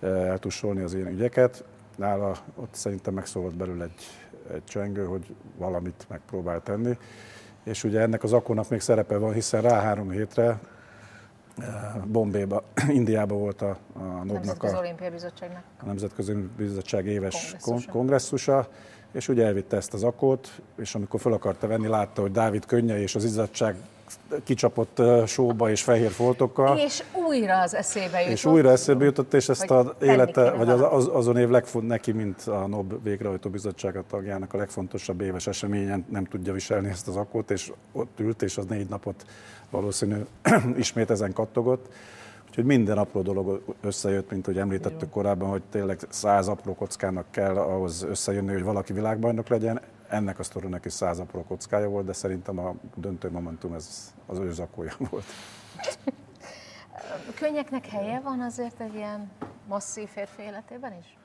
ö, 0.00 0.14
eltussolni 0.14 0.82
az 0.82 0.94
ilyen 0.94 1.06
ügyeket. 1.06 1.64
Nála 1.96 2.36
ott 2.54 2.74
szerintem 2.74 3.14
megszólalt 3.14 3.56
belül 3.56 3.82
egy, 3.82 4.04
egy 4.52 4.64
csengő, 4.64 5.04
hogy 5.04 5.34
valamit 5.56 6.06
megpróbál 6.08 6.62
tenni. 6.62 6.98
És 7.64 7.84
ugye 7.84 8.00
ennek 8.00 8.22
az 8.22 8.32
akkónak 8.32 8.68
még 8.68 8.80
szerepe 8.80 9.16
van, 9.16 9.32
hiszen 9.32 9.62
rá 9.62 9.80
három 9.80 10.10
hétre 10.10 10.44
eh, 10.44 10.58
Bombéba, 12.06 12.62
Indiába 12.88 13.34
volt 13.34 13.62
a, 13.62 13.78
a 13.92 14.02
NOB-nak 14.02 14.62
a, 14.62 14.66
a 15.80 15.84
Nemzetközi 15.84 16.32
Bizottság 16.56 17.06
éves 17.06 17.56
Kongresszusa. 17.60 17.90
kongresszusa. 17.90 18.68
És 19.16 19.28
ugye 19.28 19.44
elvitte 19.44 19.76
ezt 19.76 19.94
az 19.94 20.02
akót, 20.02 20.50
és 20.78 20.94
amikor 20.94 21.20
fel 21.20 21.32
akarta 21.32 21.66
venni, 21.66 21.88
látta, 21.88 22.20
hogy 22.20 22.32
Dávid 22.32 22.66
könnye 22.66 23.00
és 23.00 23.14
az 23.14 23.24
izzadság 23.24 23.76
kicsapott 24.44 25.02
sóba 25.26 25.70
és 25.70 25.82
fehér 25.82 26.10
foltokkal. 26.10 26.78
És 26.78 27.02
újra 27.28 27.60
az 27.60 27.74
eszébe 27.74 28.18
jutott. 28.18 28.32
És 28.32 28.44
újra 28.44 28.70
eszébe 28.70 29.04
jutott, 29.04 29.34
és 29.34 29.48
ezt 29.48 29.66
hogy 29.66 29.86
a 29.86 29.94
tenni 29.98 30.12
élete, 30.12 30.50
vagy 30.50 30.68
az, 30.68 30.80
az, 30.90 31.08
azon 31.12 31.36
év 31.36 31.48
legfont, 31.48 31.86
neki, 31.86 32.12
mint 32.12 32.42
a 32.42 32.66
NOB 32.66 33.02
végrehajtó 33.02 33.50
bizottsága 33.50 34.04
tagjának 34.10 34.54
a 34.54 34.56
legfontosabb 34.56 35.20
éves 35.20 35.46
eseményen 35.46 36.04
nem 36.10 36.24
tudja 36.24 36.52
viselni 36.52 36.88
ezt 36.88 37.08
az 37.08 37.16
akót, 37.16 37.50
és 37.50 37.72
ott 37.92 38.20
ült, 38.20 38.42
és 38.42 38.56
az 38.56 38.64
négy 38.64 38.88
napot 38.88 39.24
valószínű 39.70 40.16
ismét 40.76 41.10
ezen 41.10 41.32
kattogott. 41.32 41.86
Úgyhogy 42.48 42.64
minden 42.64 42.98
apró 42.98 43.22
dolog 43.22 43.62
összejött, 43.80 44.30
mint 44.30 44.46
hogy 44.46 44.58
említettük 44.58 45.10
korábban, 45.10 45.48
hogy 45.48 45.62
tényleg 45.70 45.98
száz 46.08 46.48
apró 46.48 46.74
kockának 46.74 47.26
kell 47.30 47.56
ahhoz 47.56 48.02
összejönni, 48.02 48.52
hogy 48.52 48.62
valaki 48.62 48.92
világbajnok 48.92 49.48
legyen. 49.48 49.80
Ennek 50.08 50.38
a 50.38 50.42
sztorinak 50.42 50.84
is 50.84 50.92
száz 50.92 51.18
apró 51.18 51.44
kockája 51.44 51.88
volt, 51.88 52.06
de 52.06 52.12
szerintem 52.12 52.58
a 52.58 52.74
döntő 52.94 53.30
momentum 53.30 53.72
ez 53.72 54.14
az 54.26 54.38
ő 54.38 54.52
zakója 54.52 54.92
volt. 55.10 55.24
Könnyeknek 57.34 57.86
helye 57.86 58.20
van 58.20 58.40
azért 58.40 58.80
egy 58.80 58.94
ilyen 58.94 59.30
masszív 59.68 60.08
férfi 60.08 60.42
életében 60.42 60.92
is? 60.98 61.18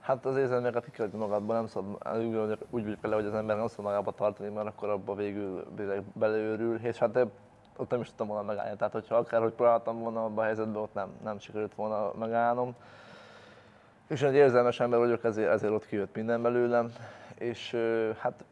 Hát 0.00 0.26
az 0.26 0.36
érzelmeket 0.36 0.84
ki 0.84 0.90
kell 0.90 1.08
magadból, 1.12 1.54
nem 1.54 1.66
szabad, 1.66 2.16
úgy, 2.18 2.58
úgy 2.70 2.82
vagyok 2.82 3.00
vele, 3.00 3.14
hogy 3.14 3.24
az 3.24 3.34
ember 3.34 3.56
nem 3.56 3.68
szabad 3.68 3.84
magába 3.84 4.12
tartani, 4.12 4.48
mert 4.48 4.66
akkor 4.66 4.88
abba 4.88 5.14
végül 5.14 5.66
tényleg 5.76 6.02
beleőrül, 6.12 6.78
és 6.82 6.96
hát 6.98 7.18
ott 7.78 7.90
nem 7.90 8.00
is 8.00 8.06
tudtam 8.06 8.26
volna 8.26 8.42
megállni. 8.42 8.76
Tehát, 8.76 8.92
hogyha 8.92 9.16
akárhogy 9.16 9.52
próbáltam 9.52 9.98
volna 9.98 10.24
abban 10.24 10.38
a 10.38 10.46
helyzetben, 10.46 10.82
ott 10.82 10.94
nem, 10.94 11.08
nem 11.22 11.38
sikerült 11.38 11.74
volna 11.74 12.12
megállnom. 12.18 12.74
És 14.06 14.22
egy 14.22 14.34
érzelmes 14.34 14.80
ember 14.80 14.98
vagyok, 14.98 15.24
ezért, 15.24 15.50
ezért 15.50 15.72
ott 15.72 15.86
kijött 15.86 16.14
minden 16.14 16.42
belőlem, 16.42 16.92
és 17.34 17.76
hát 18.18 18.44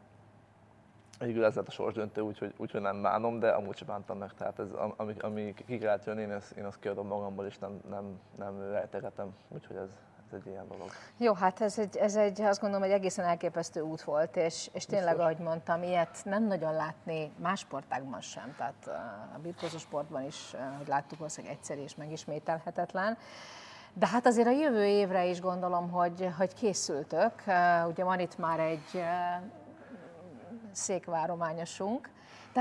végül 1.19 1.45
ez 1.45 1.55
lett 1.55 1.67
a 1.67 1.71
sorsdöntő, 1.71 2.21
úgyhogy, 2.21 2.53
úgyhogy 2.57 2.81
nem 2.81 3.01
bánom, 3.01 3.39
de 3.39 3.49
amúgy 3.49 3.77
sem 3.77 3.87
bántam 3.87 4.17
meg. 4.17 4.33
Tehát 4.33 4.59
ez, 4.59 4.71
am- 4.71 4.93
ami, 4.97 5.13
ami 5.19 5.53
ki 5.65 5.77
kellett 5.77 6.05
jönni, 6.05 6.21
én 6.21 6.31
ezt, 6.31 6.51
én 6.51 6.65
azt 6.65 6.79
kiadom 6.79 7.07
magamból, 7.07 7.45
és 7.45 7.57
nem, 7.57 7.79
nem, 7.89 8.19
nem 8.37 8.71
rejtegetem. 8.71 9.35
Úgyhogy 9.47 9.75
ez, 9.75 9.89
ez 10.31 10.39
egy 10.45 10.47
ilyen 10.47 10.67
dolog. 10.67 10.89
Jó, 11.17 11.33
hát 11.33 11.61
ez 11.61 11.79
egy, 11.79 11.97
ez 11.97 12.15
egy 12.15 12.41
azt 12.41 12.61
gondolom, 12.61 12.85
egy 12.85 12.91
egészen 12.91 13.25
elképesztő 13.25 13.81
út 13.81 14.01
volt, 14.01 14.35
és, 14.35 14.69
és 14.73 14.85
tényleg, 14.85 15.15
Biztos. 15.15 15.23
ahogy 15.23 15.45
mondtam, 15.45 15.83
ilyet 15.83 16.17
nem 16.23 16.43
nagyon 16.43 16.73
látni 16.73 17.31
más 17.37 17.59
sportágban 17.59 18.21
sem, 18.21 18.55
tehát 18.57 18.87
a 19.35 19.39
birkózó 19.39 19.77
sportban 19.77 20.23
is, 20.23 20.55
hogy 20.77 20.87
láttuk, 20.87 21.17
valószínűleg 21.17 21.55
egyszerű 21.55 21.81
és 21.81 21.95
megismételhetetlen. 21.95 23.17
De 23.93 24.07
hát 24.07 24.25
azért 24.25 24.47
a 24.47 24.51
jövő 24.51 24.85
évre 24.85 25.25
is 25.25 25.41
gondolom, 25.41 25.91
hogy, 25.91 26.29
hogy 26.37 26.53
készültök. 26.53 27.33
Ugye 27.87 28.03
van 28.03 28.19
itt 28.19 28.37
már 28.37 28.59
egy 28.59 29.03
székvárományosunk, 30.71 32.09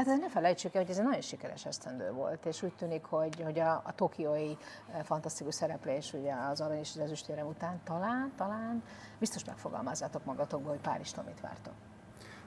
tehát 0.04 0.20
ne 0.20 0.30
felejtsük 0.30 0.74
el, 0.74 0.82
hogy 0.82 0.90
ez 0.90 0.98
egy 0.98 1.04
nagyon 1.04 1.20
sikeres 1.20 1.66
esztendő 1.66 2.10
volt, 2.10 2.46
és 2.46 2.62
úgy 2.62 2.72
tűnik, 2.72 3.04
hogy, 3.04 3.40
hogy 3.44 3.58
a, 3.58 3.72
a 3.84 3.92
tokiói 3.94 4.50
eh, 4.50 5.02
fantasztikus 5.04 5.54
szereplés 5.54 6.12
ugye 6.12 6.32
az 6.50 6.60
arany 6.60 6.78
és 6.78 6.90
az 6.94 7.00
ezüstérem 7.00 7.46
után 7.46 7.80
talán, 7.84 8.32
talán 8.36 8.82
biztos 9.18 9.44
megfogalmazzátok 9.44 10.24
magatokból, 10.24 10.70
hogy 10.70 10.80
Párizstól 10.80 11.24
mit 11.26 11.40
vártok. 11.40 11.72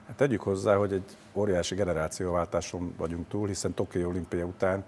Hát 0.06 0.16
tegyük 0.16 0.40
hozzá, 0.40 0.76
hogy 0.76 0.92
egy 0.92 1.16
óriási 1.32 1.74
generációváltáson 1.74 2.94
vagyunk 2.96 3.28
túl, 3.28 3.46
hiszen 3.46 3.74
Tokió 3.74 4.08
olimpia 4.08 4.44
után 4.44 4.84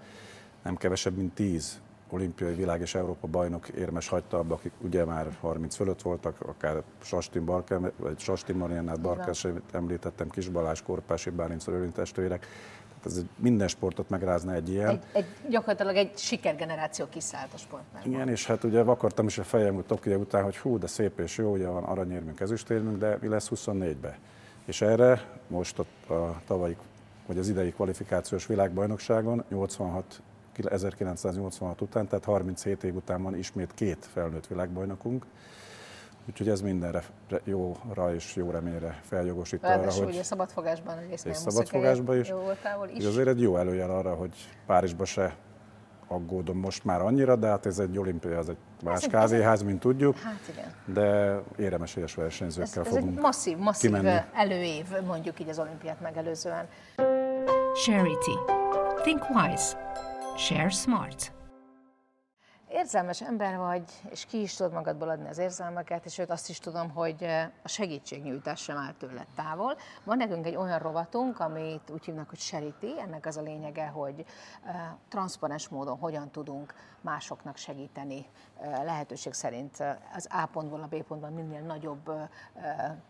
nem 0.63 0.75
kevesebb, 0.75 1.15
mint 1.15 1.33
tíz 1.33 1.81
olimpiai 2.13 2.53
világ 2.53 2.81
és 2.81 2.95
Európa 2.95 3.27
bajnok 3.27 3.67
érmes 3.67 4.07
hagyta 4.07 4.37
abba, 4.37 4.53
akik 4.53 4.71
ugye 4.81 5.05
már 5.05 5.27
30 5.41 5.75
fölött 5.75 6.01
voltak, 6.01 6.41
akár 6.41 6.83
Sastin 7.01 7.45
Barker, 7.45 7.91
vagy 7.97 8.19
Sastin 8.19 8.55
Mariannát 8.55 9.01
Barker, 9.01 9.35
említettem, 9.71 10.29
Kis 10.29 10.49
Balázs, 10.49 10.81
Korpási 10.81 11.31
Rölin 11.65 11.91
testvérek. 11.91 12.47
Tehát 13.01 13.17
ez 13.17 13.25
minden 13.37 13.67
sportot 13.67 14.09
megrázna 14.09 14.53
egy 14.53 14.69
ilyen. 14.69 14.89
Egy, 14.89 15.03
egy, 15.11 15.25
gyakorlatilag 15.49 15.95
egy 15.95 16.17
sikergeneráció 16.17 17.05
kiszállt 17.09 17.53
a 17.53 17.57
sportban. 17.57 18.01
Igen, 18.05 18.29
és 18.29 18.45
hát 18.45 18.63
ugye 18.63 18.83
vakartam 18.83 19.27
is 19.27 19.37
a 19.37 19.43
fejem 19.43 19.73
hogy 19.73 19.85
Tokió 19.85 20.19
után, 20.19 20.43
hogy 20.43 20.57
hú, 20.57 20.77
de 20.77 20.87
szép 20.87 21.19
és 21.19 21.37
jó, 21.37 21.51
ugye 21.51 21.67
van 21.67 21.83
aranyérmünk, 21.83 22.39
ezüstérmünk, 22.39 22.97
de 22.97 23.17
mi 23.21 23.27
lesz 23.27 23.49
24-be? 23.55 24.17
És 24.65 24.81
erre 24.81 25.21
most 25.47 25.79
a, 25.79 26.13
a 26.13 26.41
tavalyi, 26.47 26.77
vagy 27.25 27.37
az 27.37 27.49
idei 27.49 27.71
kvalifikációs 27.71 28.45
világbajnokságon 28.45 29.43
86 29.49 30.21
1986 30.59 31.81
után, 31.81 32.07
tehát 32.07 32.25
37 32.25 32.83
év 32.83 32.95
után 32.95 33.23
van 33.23 33.37
ismét 33.37 33.73
két 33.73 34.05
felnőtt 34.13 34.47
világbajnokunk. 34.47 35.25
Úgyhogy 36.29 36.49
ez 36.49 36.61
mindenre 36.61 37.03
jóra 37.43 38.13
és 38.13 38.35
jó 38.35 38.49
reményre 38.49 38.99
feljogosít 39.03 39.63
arra, 39.63 39.91
hogy... 39.91 40.07
ugye 40.07 40.23
szabadfogásban 40.23 40.97
egész 40.97 41.25
és 41.25 41.37
szabadfogásban 41.37 42.19
is. 42.19 42.29
Jó 42.29 42.41
is. 42.93 43.05
Azért 43.05 43.27
egy 43.27 43.41
jó 43.41 43.57
előjel 43.57 43.89
arra, 43.89 44.13
hogy 44.13 44.31
Párizsba 44.65 45.05
se 45.05 45.35
aggódom 46.07 46.57
most 46.57 46.83
már 46.83 47.01
annyira, 47.01 47.35
de 47.35 47.47
hát 47.47 47.65
ez 47.65 47.79
egy 47.79 47.97
olimpia, 47.97 48.37
ez 48.37 48.47
egy 48.47 48.57
más 48.83 49.07
kávéház, 49.07 49.61
mint 49.61 49.79
tudjuk. 49.79 50.17
Hát 50.17 50.39
igen. 50.49 50.65
De 50.85 51.39
éremesélyes 51.57 52.15
versenyzőkkel 52.15 52.81
ez, 52.81 52.87
ez 52.87 52.93
fogunk 52.93 53.15
egy 53.15 53.21
masszív, 53.21 53.57
masszív 53.57 53.91
kimenni. 53.91 54.21
előév, 54.33 54.85
mondjuk 55.05 55.39
így 55.39 55.49
az 55.49 55.59
olimpiát 55.59 56.01
megelőzően. 56.01 56.67
Charity. 57.85 58.37
Think 59.03 59.21
wise. 59.29 59.77
Share 60.35 60.69
Smart. 60.69 61.31
Érzelmes 62.67 63.21
ember 63.21 63.57
vagy, 63.57 63.83
és 64.09 64.25
ki 64.25 64.41
is 64.41 64.55
tudod 64.55 64.73
magadból 64.73 65.09
adni 65.09 65.27
az 65.27 65.37
érzelmeket, 65.37 66.05
és 66.05 66.17
őt 66.17 66.29
azt 66.29 66.49
is 66.49 66.59
tudom, 66.59 66.89
hogy 66.89 67.23
a 67.63 67.67
segítségnyújtás 67.67 68.61
sem 68.61 68.77
áll 68.77 68.93
tőled 68.93 69.27
távol. 69.35 69.77
Van 70.03 70.17
nekünk 70.17 70.45
egy 70.45 70.55
olyan 70.55 70.79
rovatunk, 70.79 71.39
amit 71.39 71.89
úgy 71.89 72.05
hívnak, 72.05 72.29
hogy 72.29 72.37
Charity, 72.37 72.99
ennek 72.99 73.25
az 73.25 73.37
a 73.37 73.41
lényege, 73.41 73.87
hogy 73.87 74.25
transzparens 75.09 75.69
módon 75.69 75.97
hogyan 75.97 76.31
tudunk 76.31 76.73
másoknak 77.01 77.57
segíteni, 77.57 78.25
lehetőség 78.61 79.33
szerint 79.33 79.83
az 80.15 80.27
A 80.29 80.45
pontból 80.45 80.81
a 80.81 80.87
B 80.87 81.03
pontban 81.03 81.33
minél 81.33 81.61
nagyobb 81.61 82.11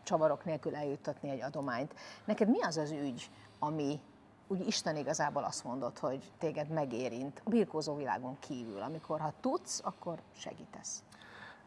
csavarok 0.03 0.45
nélkül 0.45 0.75
eljuttatni 0.75 1.29
egy 1.29 1.41
adományt. 1.41 1.93
Neked 2.25 2.49
mi 2.49 2.61
az 2.61 2.77
az 2.77 2.91
ügy, 2.91 3.29
ami 3.59 3.99
úgy 4.47 4.67
Isten 4.67 4.95
igazából 4.95 5.43
azt 5.43 5.63
mondott, 5.63 5.99
hogy 5.99 6.31
téged 6.37 6.67
megérint 6.67 7.41
a 7.45 7.49
birkózó 7.49 7.95
világon 7.95 8.37
kívül, 8.39 8.81
amikor 8.81 9.19
ha 9.19 9.33
tudsz, 9.39 9.81
akkor 9.83 10.17
segítesz. 10.35 11.03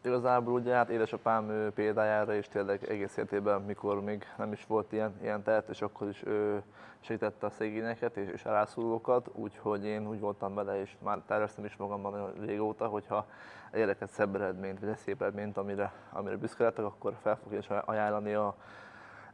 Igazából 0.01 0.53
ugye 0.53 0.73
hát 0.73 0.89
édesapám 0.89 1.71
példájára 1.73 2.33
is 2.33 2.47
tényleg 2.47 2.83
egész 2.89 3.17
életében, 3.17 3.61
mikor 3.61 4.01
még 4.01 4.23
nem 4.37 4.51
is 4.51 4.65
volt 4.65 4.91
ilyen, 4.91 5.13
ilyen 5.21 5.43
tehet, 5.43 5.69
és 5.69 5.81
akkor 5.81 6.07
is 6.09 6.23
ő 6.25 6.63
segítette 6.99 7.45
a 7.45 7.49
szegényeket 7.49 8.17
és, 8.17 8.29
és 8.29 8.43
rászorulókat, 8.43 9.29
úgyhogy 9.33 9.85
én 9.85 10.07
úgy 10.07 10.19
voltam 10.19 10.53
vele, 10.53 10.79
és 10.79 10.95
már 11.03 11.21
terveztem 11.27 11.65
is 11.65 11.75
magamban 11.75 12.11
nagyon 12.11 12.33
régóta, 12.45 12.87
hogyha 12.87 13.25
érdekes 13.73 14.09
szebb 14.09 14.35
eredményt, 14.35 14.79
vagy 14.79 14.89
egy 14.89 14.97
szép 14.97 15.21
eredményt, 15.21 15.57
amire, 15.57 15.93
amire 16.11 16.35
büszke 16.35 16.63
lettek, 16.63 16.85
akkor 16.85 17.17
fel 17.21 17.39
fogja 17.43 17.79
ajánlani 17.79 18.33
a, 18.33 18.55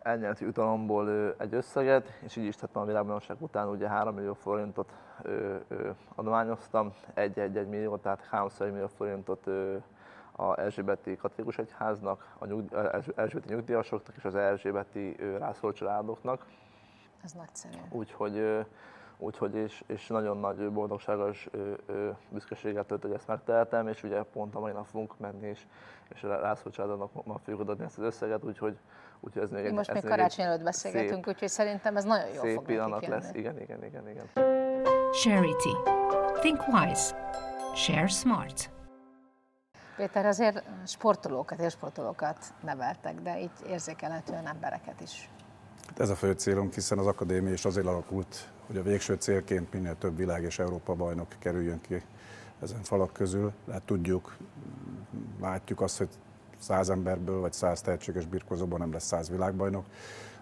elnyerti 0.03 0.45
utalomból 0.45 1.35
egy 1.37 1.53
összeget, 1.53 2.07
és 2.19 2.35
így 2.35 2.45
is 2.45 2.55
tettem 2.55 2.81
a 2.81 2.85
világbajnokság 2.85 3.37
után, 3.39 3.67
ugye 3.67 3.87
3 3.87 4.15
millió 4.15 4.33
forintot 4.33 4.93
ö, 5.21 5.55
ö, 5.67 5.89
adományoztam, 6.15 6.93
1-1 7.15 7.69
millió, 7.69 7.97
tehát 7.97 8.21
300 8.29 8.71
millió 8.71 8.87
forintot 8.87 9.47
ö, 9.47 9.75
a 10.35 10.59
Erzsébeti 10.59 11.15
Katolikus 11.15 11.57
Egyháznak, 11.57 12.35
a 12.37 12.45
nyugd, 12.45 12.73
Erzsébeti 13.15 13.53
nyugdíjasoknak 13.53 14.15
és 14.15 14.25
az 14.25 14.35
Erzsébeti 14.35 15.15
rászorult 15.37 15.75
családoknak. 15.75 16.45
Ez 17.23 17.31
nagyszerű. 17.31 17.77
Úgyhogy, 17.89 18.65
úgyhogy 19.17 19.55
és, 19.55 19.83
és 19.87 20.07
nagyon 20.07 20.37
nagy 20.37 20.71
boldogsággal 20.71 21.29
és 21.29 21.49
büszkeséggel 22.29 22.85
tölt, 22.85 23.01
hogy 23.01 23.11
ezt 23.11 23.27
megtehetem, 23.27 23.87
és 23.87 24.03
ugye 24.03 24.23
pont 24.23 24.55
a 24.55 24.59
mai 24.59 24.71
nap 24.71 24.85
fogunk 24.85 25.19
menni, 25.19 25.47
és, 25.47 25.65
és 26.07 26.23
rászorult 26.23 26.75
családoknak 26.75 27.25
ma 27.25 27.37
fogjuk 27.37 27.69
adni 27.69 27.83
ezt 27.83 27.97
az 27.97 28.03
összeget, 28.03 28.43
úgyhogy 28.43 28.77
Úgyhogy 29.25 29.43
ez 29.43 29.49
még 29.49 29.71
Most 29.71 29.93
még 29.93 30.03
karácsony 30.03 30.45
előtt 30.45 30.63
beszélgetünk, 30.63 31.27
úgyhogy 31.27 31.49
szerintem 31.49 31.95
ez 31.95 32.03
nagyon 32.03 32.27
jó 32.33 32.41
szép 32.41 32.55
fog 32.55 32.65
pillanat 32.65 33.07
lesz, 33.07 33.29
igen, 33.33 33.61
igen, 33.61 33.83
igen, 33.83 34.09
igen. 34.09 34.29
Charity. 35.11 35.67
Think 36.39 36.67
wise. 36.67 37.31
Share 37.75 38.07
smart. 38.07 38.69
Péter, 39.95 40.25
azért 40.25 40.63
sportolókat, 40.85 41.59
és 41.59 41.71
sportolókat 41.71 42.37
neveltek, 42.63 43.21
de 43.21 43.39
így 43.39 43.51
érzékelhetően 43.67 44.47
embereket 44.47 45.01
is. 45.01 45.29
Hát 45.87 45.99
ez 45.99 46.09
a 46.09 46.15
fő 46.15 46.31
célunk, 46.31 46.73
hiszen 46.73 46.97
az 46.97 47.07
akadémia 47.07 47.53
is 47.53 47.65
azért 47.65 47.85
alakult, 47.85 48.49
hogy 48.67 48.77
a 48.77 48.83
végső 48.83 49.13
célként 49.13 49.73
minél 49.73 49.97
több 49.97 50.17
világ 50.17 50.43
és 50.43 50.59
Európa 50.59 50.93
bajnok 50.93 51.27
kerüljön 51.39 51.81
ki 51.81 52.03
ezen 52.61 52.83
falak 52.83 53.13
közül. 53.13 53.51
Hát 53.71 53.81
tudjuk, 53.81 54.37
látjuk 55.41 55.81
azt, 55.81 55.97
hogy 55.97 56.09
száz 56.63 56.89
emberből 56.89 57.39
vagy 57.39 57.53
száz 57.53 57.81
tehetséges 57.81 58.25
birkozóban 58.25 58.79
nem 58.79 58.91
lesz 58.91 59.05
száz 59.05 59.29
világbajnok. 59.29 59.85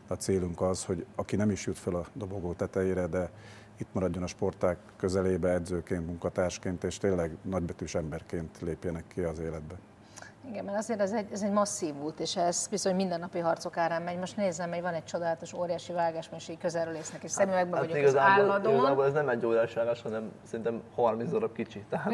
A 0.07 0.13
célunk 0.13 0.61
az, 0.61 0.85
hogy 0.85 1.05
aki 1.15 1.35
nem 1.35 1.49
is 1.49 1.65
jut 1.65 1.77
fel 1.77 1.95
a 1.95 2.05
dobogó 2.13 2.53
tetejére, 2.53 3.07
de 3.07 3.29
itt 3.77 3.87
maradjon 3.91 4.23
a 4.23 4.27
sporták 4.27 4.77
közelébe 4.97 5.49
edzőként, 5.49 6.05
munkatársként, 6.05 6.83
és 6.83 6.97
tényleg 6.97 7.37
nagybetűs 7.41 7.95
emberként 7.95 8.59
lépjenek 8.59 9.03
ki 9.07 9.21
az 9.21 9.39
életbe. 9.39 9.75
Igen, 10.49 10.65
mert 10.65 10.77
azért 10.77 10.99
ez 10.99 11.11
egy, 11.11 11.25
ez 11.31 11.41
egy 11.41 11.51
masszív 11.51 11.95
út, 12.03 12.19
és 12.19 12.35
ez 12.35 12.67
bizony 12.67 12.95
mindennapi 12.95 13.39
harcok 13.39 13.77
árán 13.77 14.01
megy. 14.01 14.17
Most 14.17 14.37
nézem, 14.37 14.71
hogy 14.71 14.81
van 14.81 14.93
egy 14.93 15.03
csodálatos, 15.03 15.53
óriási 15.53 15.93
vágásmesé 15.93 16.57
közelről 16.57 16.95
észnek, 16.95 17.23
és 17.23 17.31
szemüvegben 17.31 17.79
hát, 17.79 17.81
vagyok 17.81 17.97
igazából, 17.97 18.43
az 18.43 18.49
álladon. 18.49 18.73
Igazából 18.73 19.05
ez 19.05 19.13
nem 19.13 19.29
egy 19.29 19.45
óriási 19.45 19.75
vágás, 19.75 20.01
hanem 20.01 20.31
szerintem 20.43 20.81
30 20.95 21.29
darab 21.31 21.53
kicsi. 21.53 21.85
Tehát 21.89 22.07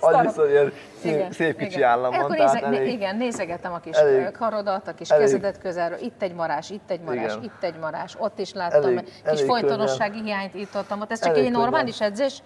annyiszor 0.00 0.48
ilyen 0.50 0.72
szép, 1.00 1.32
szép 1.32 1.56
kicsi 1.56 1.76
igen. 1.76 1.88
állam 1.88 2.12
van. 2.12 2.30
Néze, 2.30 2.60
elég, 2.60 2.92
igen, 2.92 3.16
nézegettem 3.16 3.72
a 3.72 3.78
kis 3.78 3.96
elég, 3.96 4.30
karodat, 4.30 4.88
a 4.88 4.94
kis 4.94 5.10
elég, 5.10 5.24
kezedet 5.24 5.58
közelről. 5.58 5.98
Itt 5.98 6.22
egy 6.22 6.34
marás, 6.34 6.70
itt 6.70 6.90
egy 6.90 7.00
marás, 7.00 7.32
igen. 7.32 7.42
itt 7.42 7.62
egy 7.62 7.78
marás. 7.78 8.14
Ott 8.18 8.38
is 8.38 8.52
láttam, 8.52 8.82
elég, 8.82 9.04
kis 9.04 9.12
elég 9.22 9.44
folytonossági 9.44 10.22
hiányt 10.22 10.54
itt 10.54 10.76
ott. 10.76 11.10
Ez 11.10 11.20
csak 11.20 11.36
egy 11.36 11.50
normális 11.50 12.00
edzés? 12.00 12.42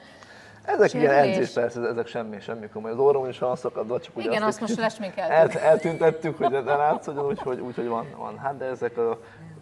Ezek 0.69 0.89
Sérülés. 0.91 1.11
ilyen 1.11 1.29
edzés, 1.29 1.51
persze, 1.51 1.81
ezek 1.81 2.07
semmi, 2.07 2.41
semmi 2.41 2.69
komoly. 2.69 2.91
Az 2.91 2.99
orrom 2.99 3.29
is 3.29 3.39
van 3.39 3.57
szakadva, 3.57 4.01
csak 4.01 4.17
ugye 4.17 4.29
Igen, 4.29 4.43
azt, 4.43 4.49
azt 4.49 4.61
most 4.61 4.81
lesminkeltük. 4.81 5.61
El, 5.61 5.69
eltüntettük, 5.69 6.37
hogy 6.37 6.51
ne 6.51 6.61
látszódjon, 6.61 7.27
úgyhogy, 7.27 7.61
úgy, 7.61 7.87
van, 7.87 8.07
van. 8.17 8.39
Hát 8.39 8.57
de 8.57 8.65
ezek 8.65 8.99
a 8.99 9.19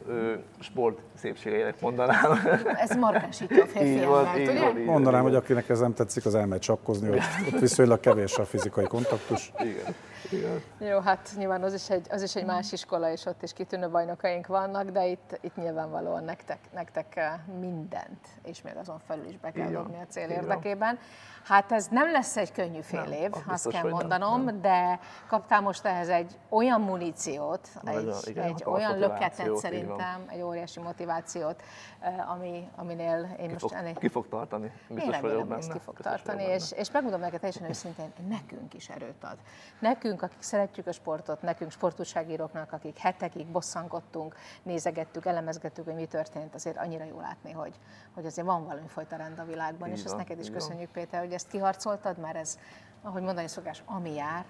ö, 0.08 0.32
sport 0.60 0.98
szépségeinek 1.14 1.80
mondanám. 1.80 2.38
Ez 2.76 2.96
markásító 2.96 3.60
a 3.60 3.66
férfi 3.66 4.04
van, 4.04 4.38
így 4.38 4.58
van, 4.58 4.78
így 4.78 4.84
Mondanám, 4.84 5.22
hogy 5.22 5.34
akinek 5.34 5.68
ez 5.68 5.80
nem 5.80 5.94
tetszik, 5.94 6.26
az 6.26 6.34
elmegy 6.34 6.60
csapkozni, 6.60 7.08
hogy 7.08 7.20
ott 7.52 7.60
viszonylag 7.60 8.00
kevés 8.00 8.38
a 8.38 8.44
fizikai 8.44 8.84
kontaktus. 8.84 9.52
Igen. 9.60 9.94
Igen. 10.30 10.62
Jó, 10.78 10.98
hát 10.98 11.30
nyilván 11.36 11.62
az 11.62 11.74
is, 11.74 11.90
egy, 11.90 12.06
az 12.10 12.22
is 12.22 12.36
egy 12.36 12.44
más 12.44 12.72
iskola, 12.72 13.10
és 13.10 13.24
ott 13.26 13.42
is 13.42 13.52
kitűnő 13.52 13.88
bajnokaink 13.88 14.46
vannak, 14.46 14.90
de 14.90 15.06
itt, 15.06 15.38
itt 15.40 15.56
nyilvánvalóan 15.56 16.24
nektek, 16.24 16.58
nektek 16.74 17.16
eh, 17.16 17.32
mindent, 17.60 18.26
és 18.42 18.62
még 18.62 18.76
azon 18.76 18.98
felül 19.06 19.26
is 19.26 19.38
be 19.38 19.50
kell 19.52 19.64
van, 19.64 19.72
dobni 19.72 19.96
a 20.00 20.06
cél 20.08 20.28
van. 20.28 20.36
érdekében. 20.36 20.98
Hát 21.44 21.72
ez 21.72 21.86
nem 21.90 22.10
lesz 22.10 22.36
egy 22.36 22.52
könnyű 22.52 22.80
fél 22.80 23.00
Nem, 23.00 23.12
év, 23.12 23.30
az 23.32 23.38
azt 23.38 23.48
biztos, 23.48 23.72
kell 23.72 23.82
nem, 23.82 23.90
mondanom, 23.90 24.44
nem. 24.44 24.60
de 24.60 25.00
kaptál 25.26 25.60
most 25.60 25.84
ehhez 25.84 26.08
egy 26.08 26.38
olyan 26.48 26.80
muníciót, 26.80 27.68
Nagyon, 27.82 28.08
egy, 28.08 28.28
igen, 28.28 28.44
egy 28.44 28.62
olyan 28.66 28.98
löketet 28.98 29.56
szerintem, 29.56 30.24
egy 30.28 30.40
óriási 30.42 30.80
motivációt, 30.80 31.62
eh, 32.00 32.30
ami, 32.30 32.68
aminél 32.76 33.36
én 33.40 33.46
Ki 33.46 33.52
most 33.52 33.60
fog, 33.60 33.72
ennél... 33.72 33.94
ki 33.94 34.08
fog 34.08 34.28
tartani, 34.28 34.64
Én 34.64 34.72
biztos 34.96 35.04
vagyok 35.04 35.22
remélem, 35.22 35.38
hogy 35.38 35.48
benne. 35.48 35.72
ki 35.72 35.78
fog 35.78 35.94
biztos 35.94 36.12
vagyok 36.12 36.22
tartani, 36.22 36.52
és, 36.52 36.72
és 36.72 36.90
megmondom 36.90 37.20
neked 37.20 37.38
teljesen 37.40 37.68
őszintén, 37.68 38.12
nekünk 38.28 38.74
is 38.74 38.88
erőt 38.88 39.24
ad. 39.24 39.36
Nekünk, 39.78 40.15
akik 40.22 40.42
szeretjük 40.42 40.86
a 40.86 40.92
sportot, 40.92 41.42
nekünk 41.42 41.70
sportúságíróknak, 41.70 42.72
akik 42.72 42.98
hetekig 42.98 43.46
bosszankodtunk, 43.46 44.36
nézegettük, 44.62 45.26
elemezgettük, 45.26 45.84
hogy 45.84 45.94
mi 45.94 46.06
történt, 46.06 46.54
azért 46.54 46.76
annyira 46.76 47.04
jó 47.04 47.20
látni, 47.20 47.52
hogy, 47.52 47.74
hogy 48.14 48.26
azért 48.26 48.46
van 48.46 48.64
valami 48.64 48.88
fajta 48.88 49.16
rend 49.16 49.38
a 49.38 49.44
világban, 49.44 49.88
Így 49.88 49.94
és 49.94 50.00
ezt 50.00 50.08
van, 50.08 50.18
neked 50.18 50.38
is 50.38 50.48
van. 50.48 50.56
köszönjük, 50.58 50.90
Péter, 50.90 51.20
hogy 51.20 51.32
ezt 51.32 51.48
kiharcoltad, 51.48 52.18
mert 52.18 52.36
ez, 52.36 52.58
ahogy 53.02 53.22
mondani 53.22 53.48
szokás, 53.48 53.82
ami 53.86 54.14
jár, 54.14 54.44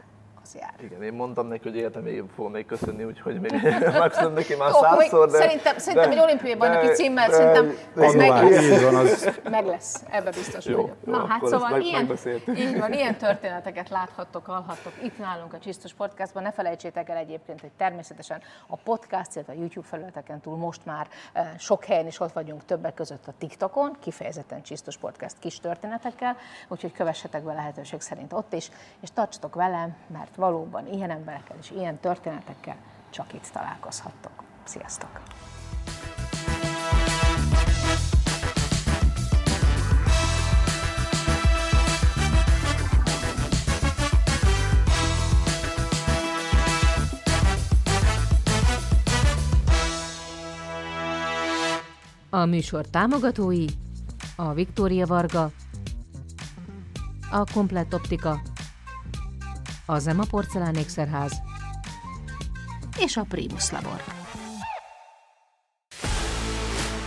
az 0.46 0.54
jár. 0.60 0.74
Igen, 0.82 1.02
én 1.02 1.12
mondtam 1.12 1.46
neki, 1.46 1.62
hogy 1.68 1.76
életem 1.76 2.02
végén 2.02 2.28
fogom 2.34 2.52
még 2.52 2.66
köszönni, 2.66 3.04
úgyhogy 3.04 3.40
még 3.40 3.52
megköszönöm 3.98 4.32
neki 4.32 4.54
már 4.54 4.70
Jó, 4.70 4.80
százszor, 4.80 5.30
de... 5.30 5.38
szerintem- 5.38 5.78
szerintem 5.78 6.10
egy 6.10 6.18
olimpiai 6.18 6.54
bajnoki 6.56 6.86
címmel 6.86 7.28
de- 7.28 7.34
szerintem 7.34 7.74
de- 7.94 8.06
az 8.06 8.14
meg 8.14 8.28
lesz. 8.30 8.82
van, 8.82 8.94
az 8.94 9.38
Meg 9.50 9.66
lesz, 9.66 10.04
ebbe 10.10 10.30
biztos 10.30 10.64
Jó, 10.64 10.76
vagyok. 10.80 10.96
jó, 11.06 11.12
Na 11.12 11.26
hát 11.26 11.46
szóval 11.46 11.70
meg- 11.70 11.82
ilyen, 11.84 12.18
így 12.56 12.78
van, 12.78 12.92
ilyen 12.92 13.16
történeteket 13.16 13.88
láthattok, 13.88 14.46
hallhattok 14.46 14.92
itt 15.02 15.18
nálunk 15.18 15.52
a 15.52 15.58
Csisztus 15.58 15.92
Podcastban. 15.94 16.42
Ne 16.42 16.52
felejtsétek 16.52 17.08
el 17.08 17.16
egyébként, 17.16 17.60
hogy 17.60 17.70
természetesen 17.76 18.40
a 18.66 18.76
podcast, 18.76 19.34
illetve 19.34 19.52
a 19.52 19.56
YouTube 19.56 19.86
felületeken 19.86 20.40
túl 20.40 20.56
most 20.56 20.84
már 20.84 21.08
eh, 21.32 21.48
sok 21.58 21.84
helyen 21.84 22.06
is 22.06 22.20
ott 22.20 22.32
vagyunk, 22.32 22.64
többek 22.64 22.94
között 22.94 23.26
a 23.26 23.32
TikTokon, 23.38 23.96
kifejezetten 24.00 24.62
Csisztus 24.62 24.96
Podcast 24.96 25.38
kis 25.38 25.60
történetekkel, 25.60 26.36
úgyhogy 26.68 26.92
kövessetek 26.92 27.42
be 27.42 27.52
lehetőség 27.52 28.00
szerint 28.00 28.32
ott 28.32 28.52
is, 28.52 28.70
és 29.00 29.08
tartsatok 29.14 29.54
velem, 29.54 29.96
mert 30.06 30.35
valóban 30.36 30.86
ilyen 30.86 31.10
emberekkel 31.10 31.56
és 31.60 31.70
ilyen 31.70 31.98
történetekkel 32.00 32.76
csak 33.10 33.32
itt 33.32 33.48
találkozhattok. 33.52 34.32
Sziasztok! 34.64 35.20
A 52.30 52.44
műsor 52.44 52.86
támogatói 52.86 53.64
a 54.36 54.52
Viktória 54.52 55.06
Varga, 55.06 55.50
a 57.30 57.44
Komplett 57.52 57.94
Optika, 57.94 58.40
a 59.86 59.98
Zema 59.98 60.24
Porcelánékszerház 60.30 61.32
és 62.98 63.16
a 63.16 63.24
Primus 63.28 63.70
Labor. 63.70 64.02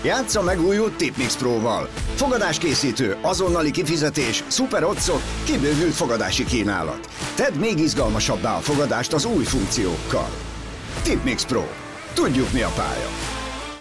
Játsza 0.04 0.42
meg 0.42 0.62
új 0.62 0.78
Tipmix 0.98 1.38
Pro-val. 1.38 1.90
Fogadáskészítő, 2.16 3.18
azonnali 3.22 3.72
kifizetés, 3.72 4.44
szuper 4.48 4.84
otcok, 4.84 5.22
kibővült 5.44 5.94
fogadási 5.94 6.46
kínálat. 6.46 7.10
Tedd 7.36 7.54
még 7.54 7.80
izgalmasabbá 7.80 8.56
a 8.56 8.60
fogadást 8.60 9.14
az 9.14 9.26
új 9.26 9.44
funkciókkal. 9.44 10.30
Tipmix 11.04 11.46
Pro. 11.46 11.64
Tudjuk 12.14 12.52
mi 12.54 12.62
a 12.62 12.70
pálya. 12.76 13.39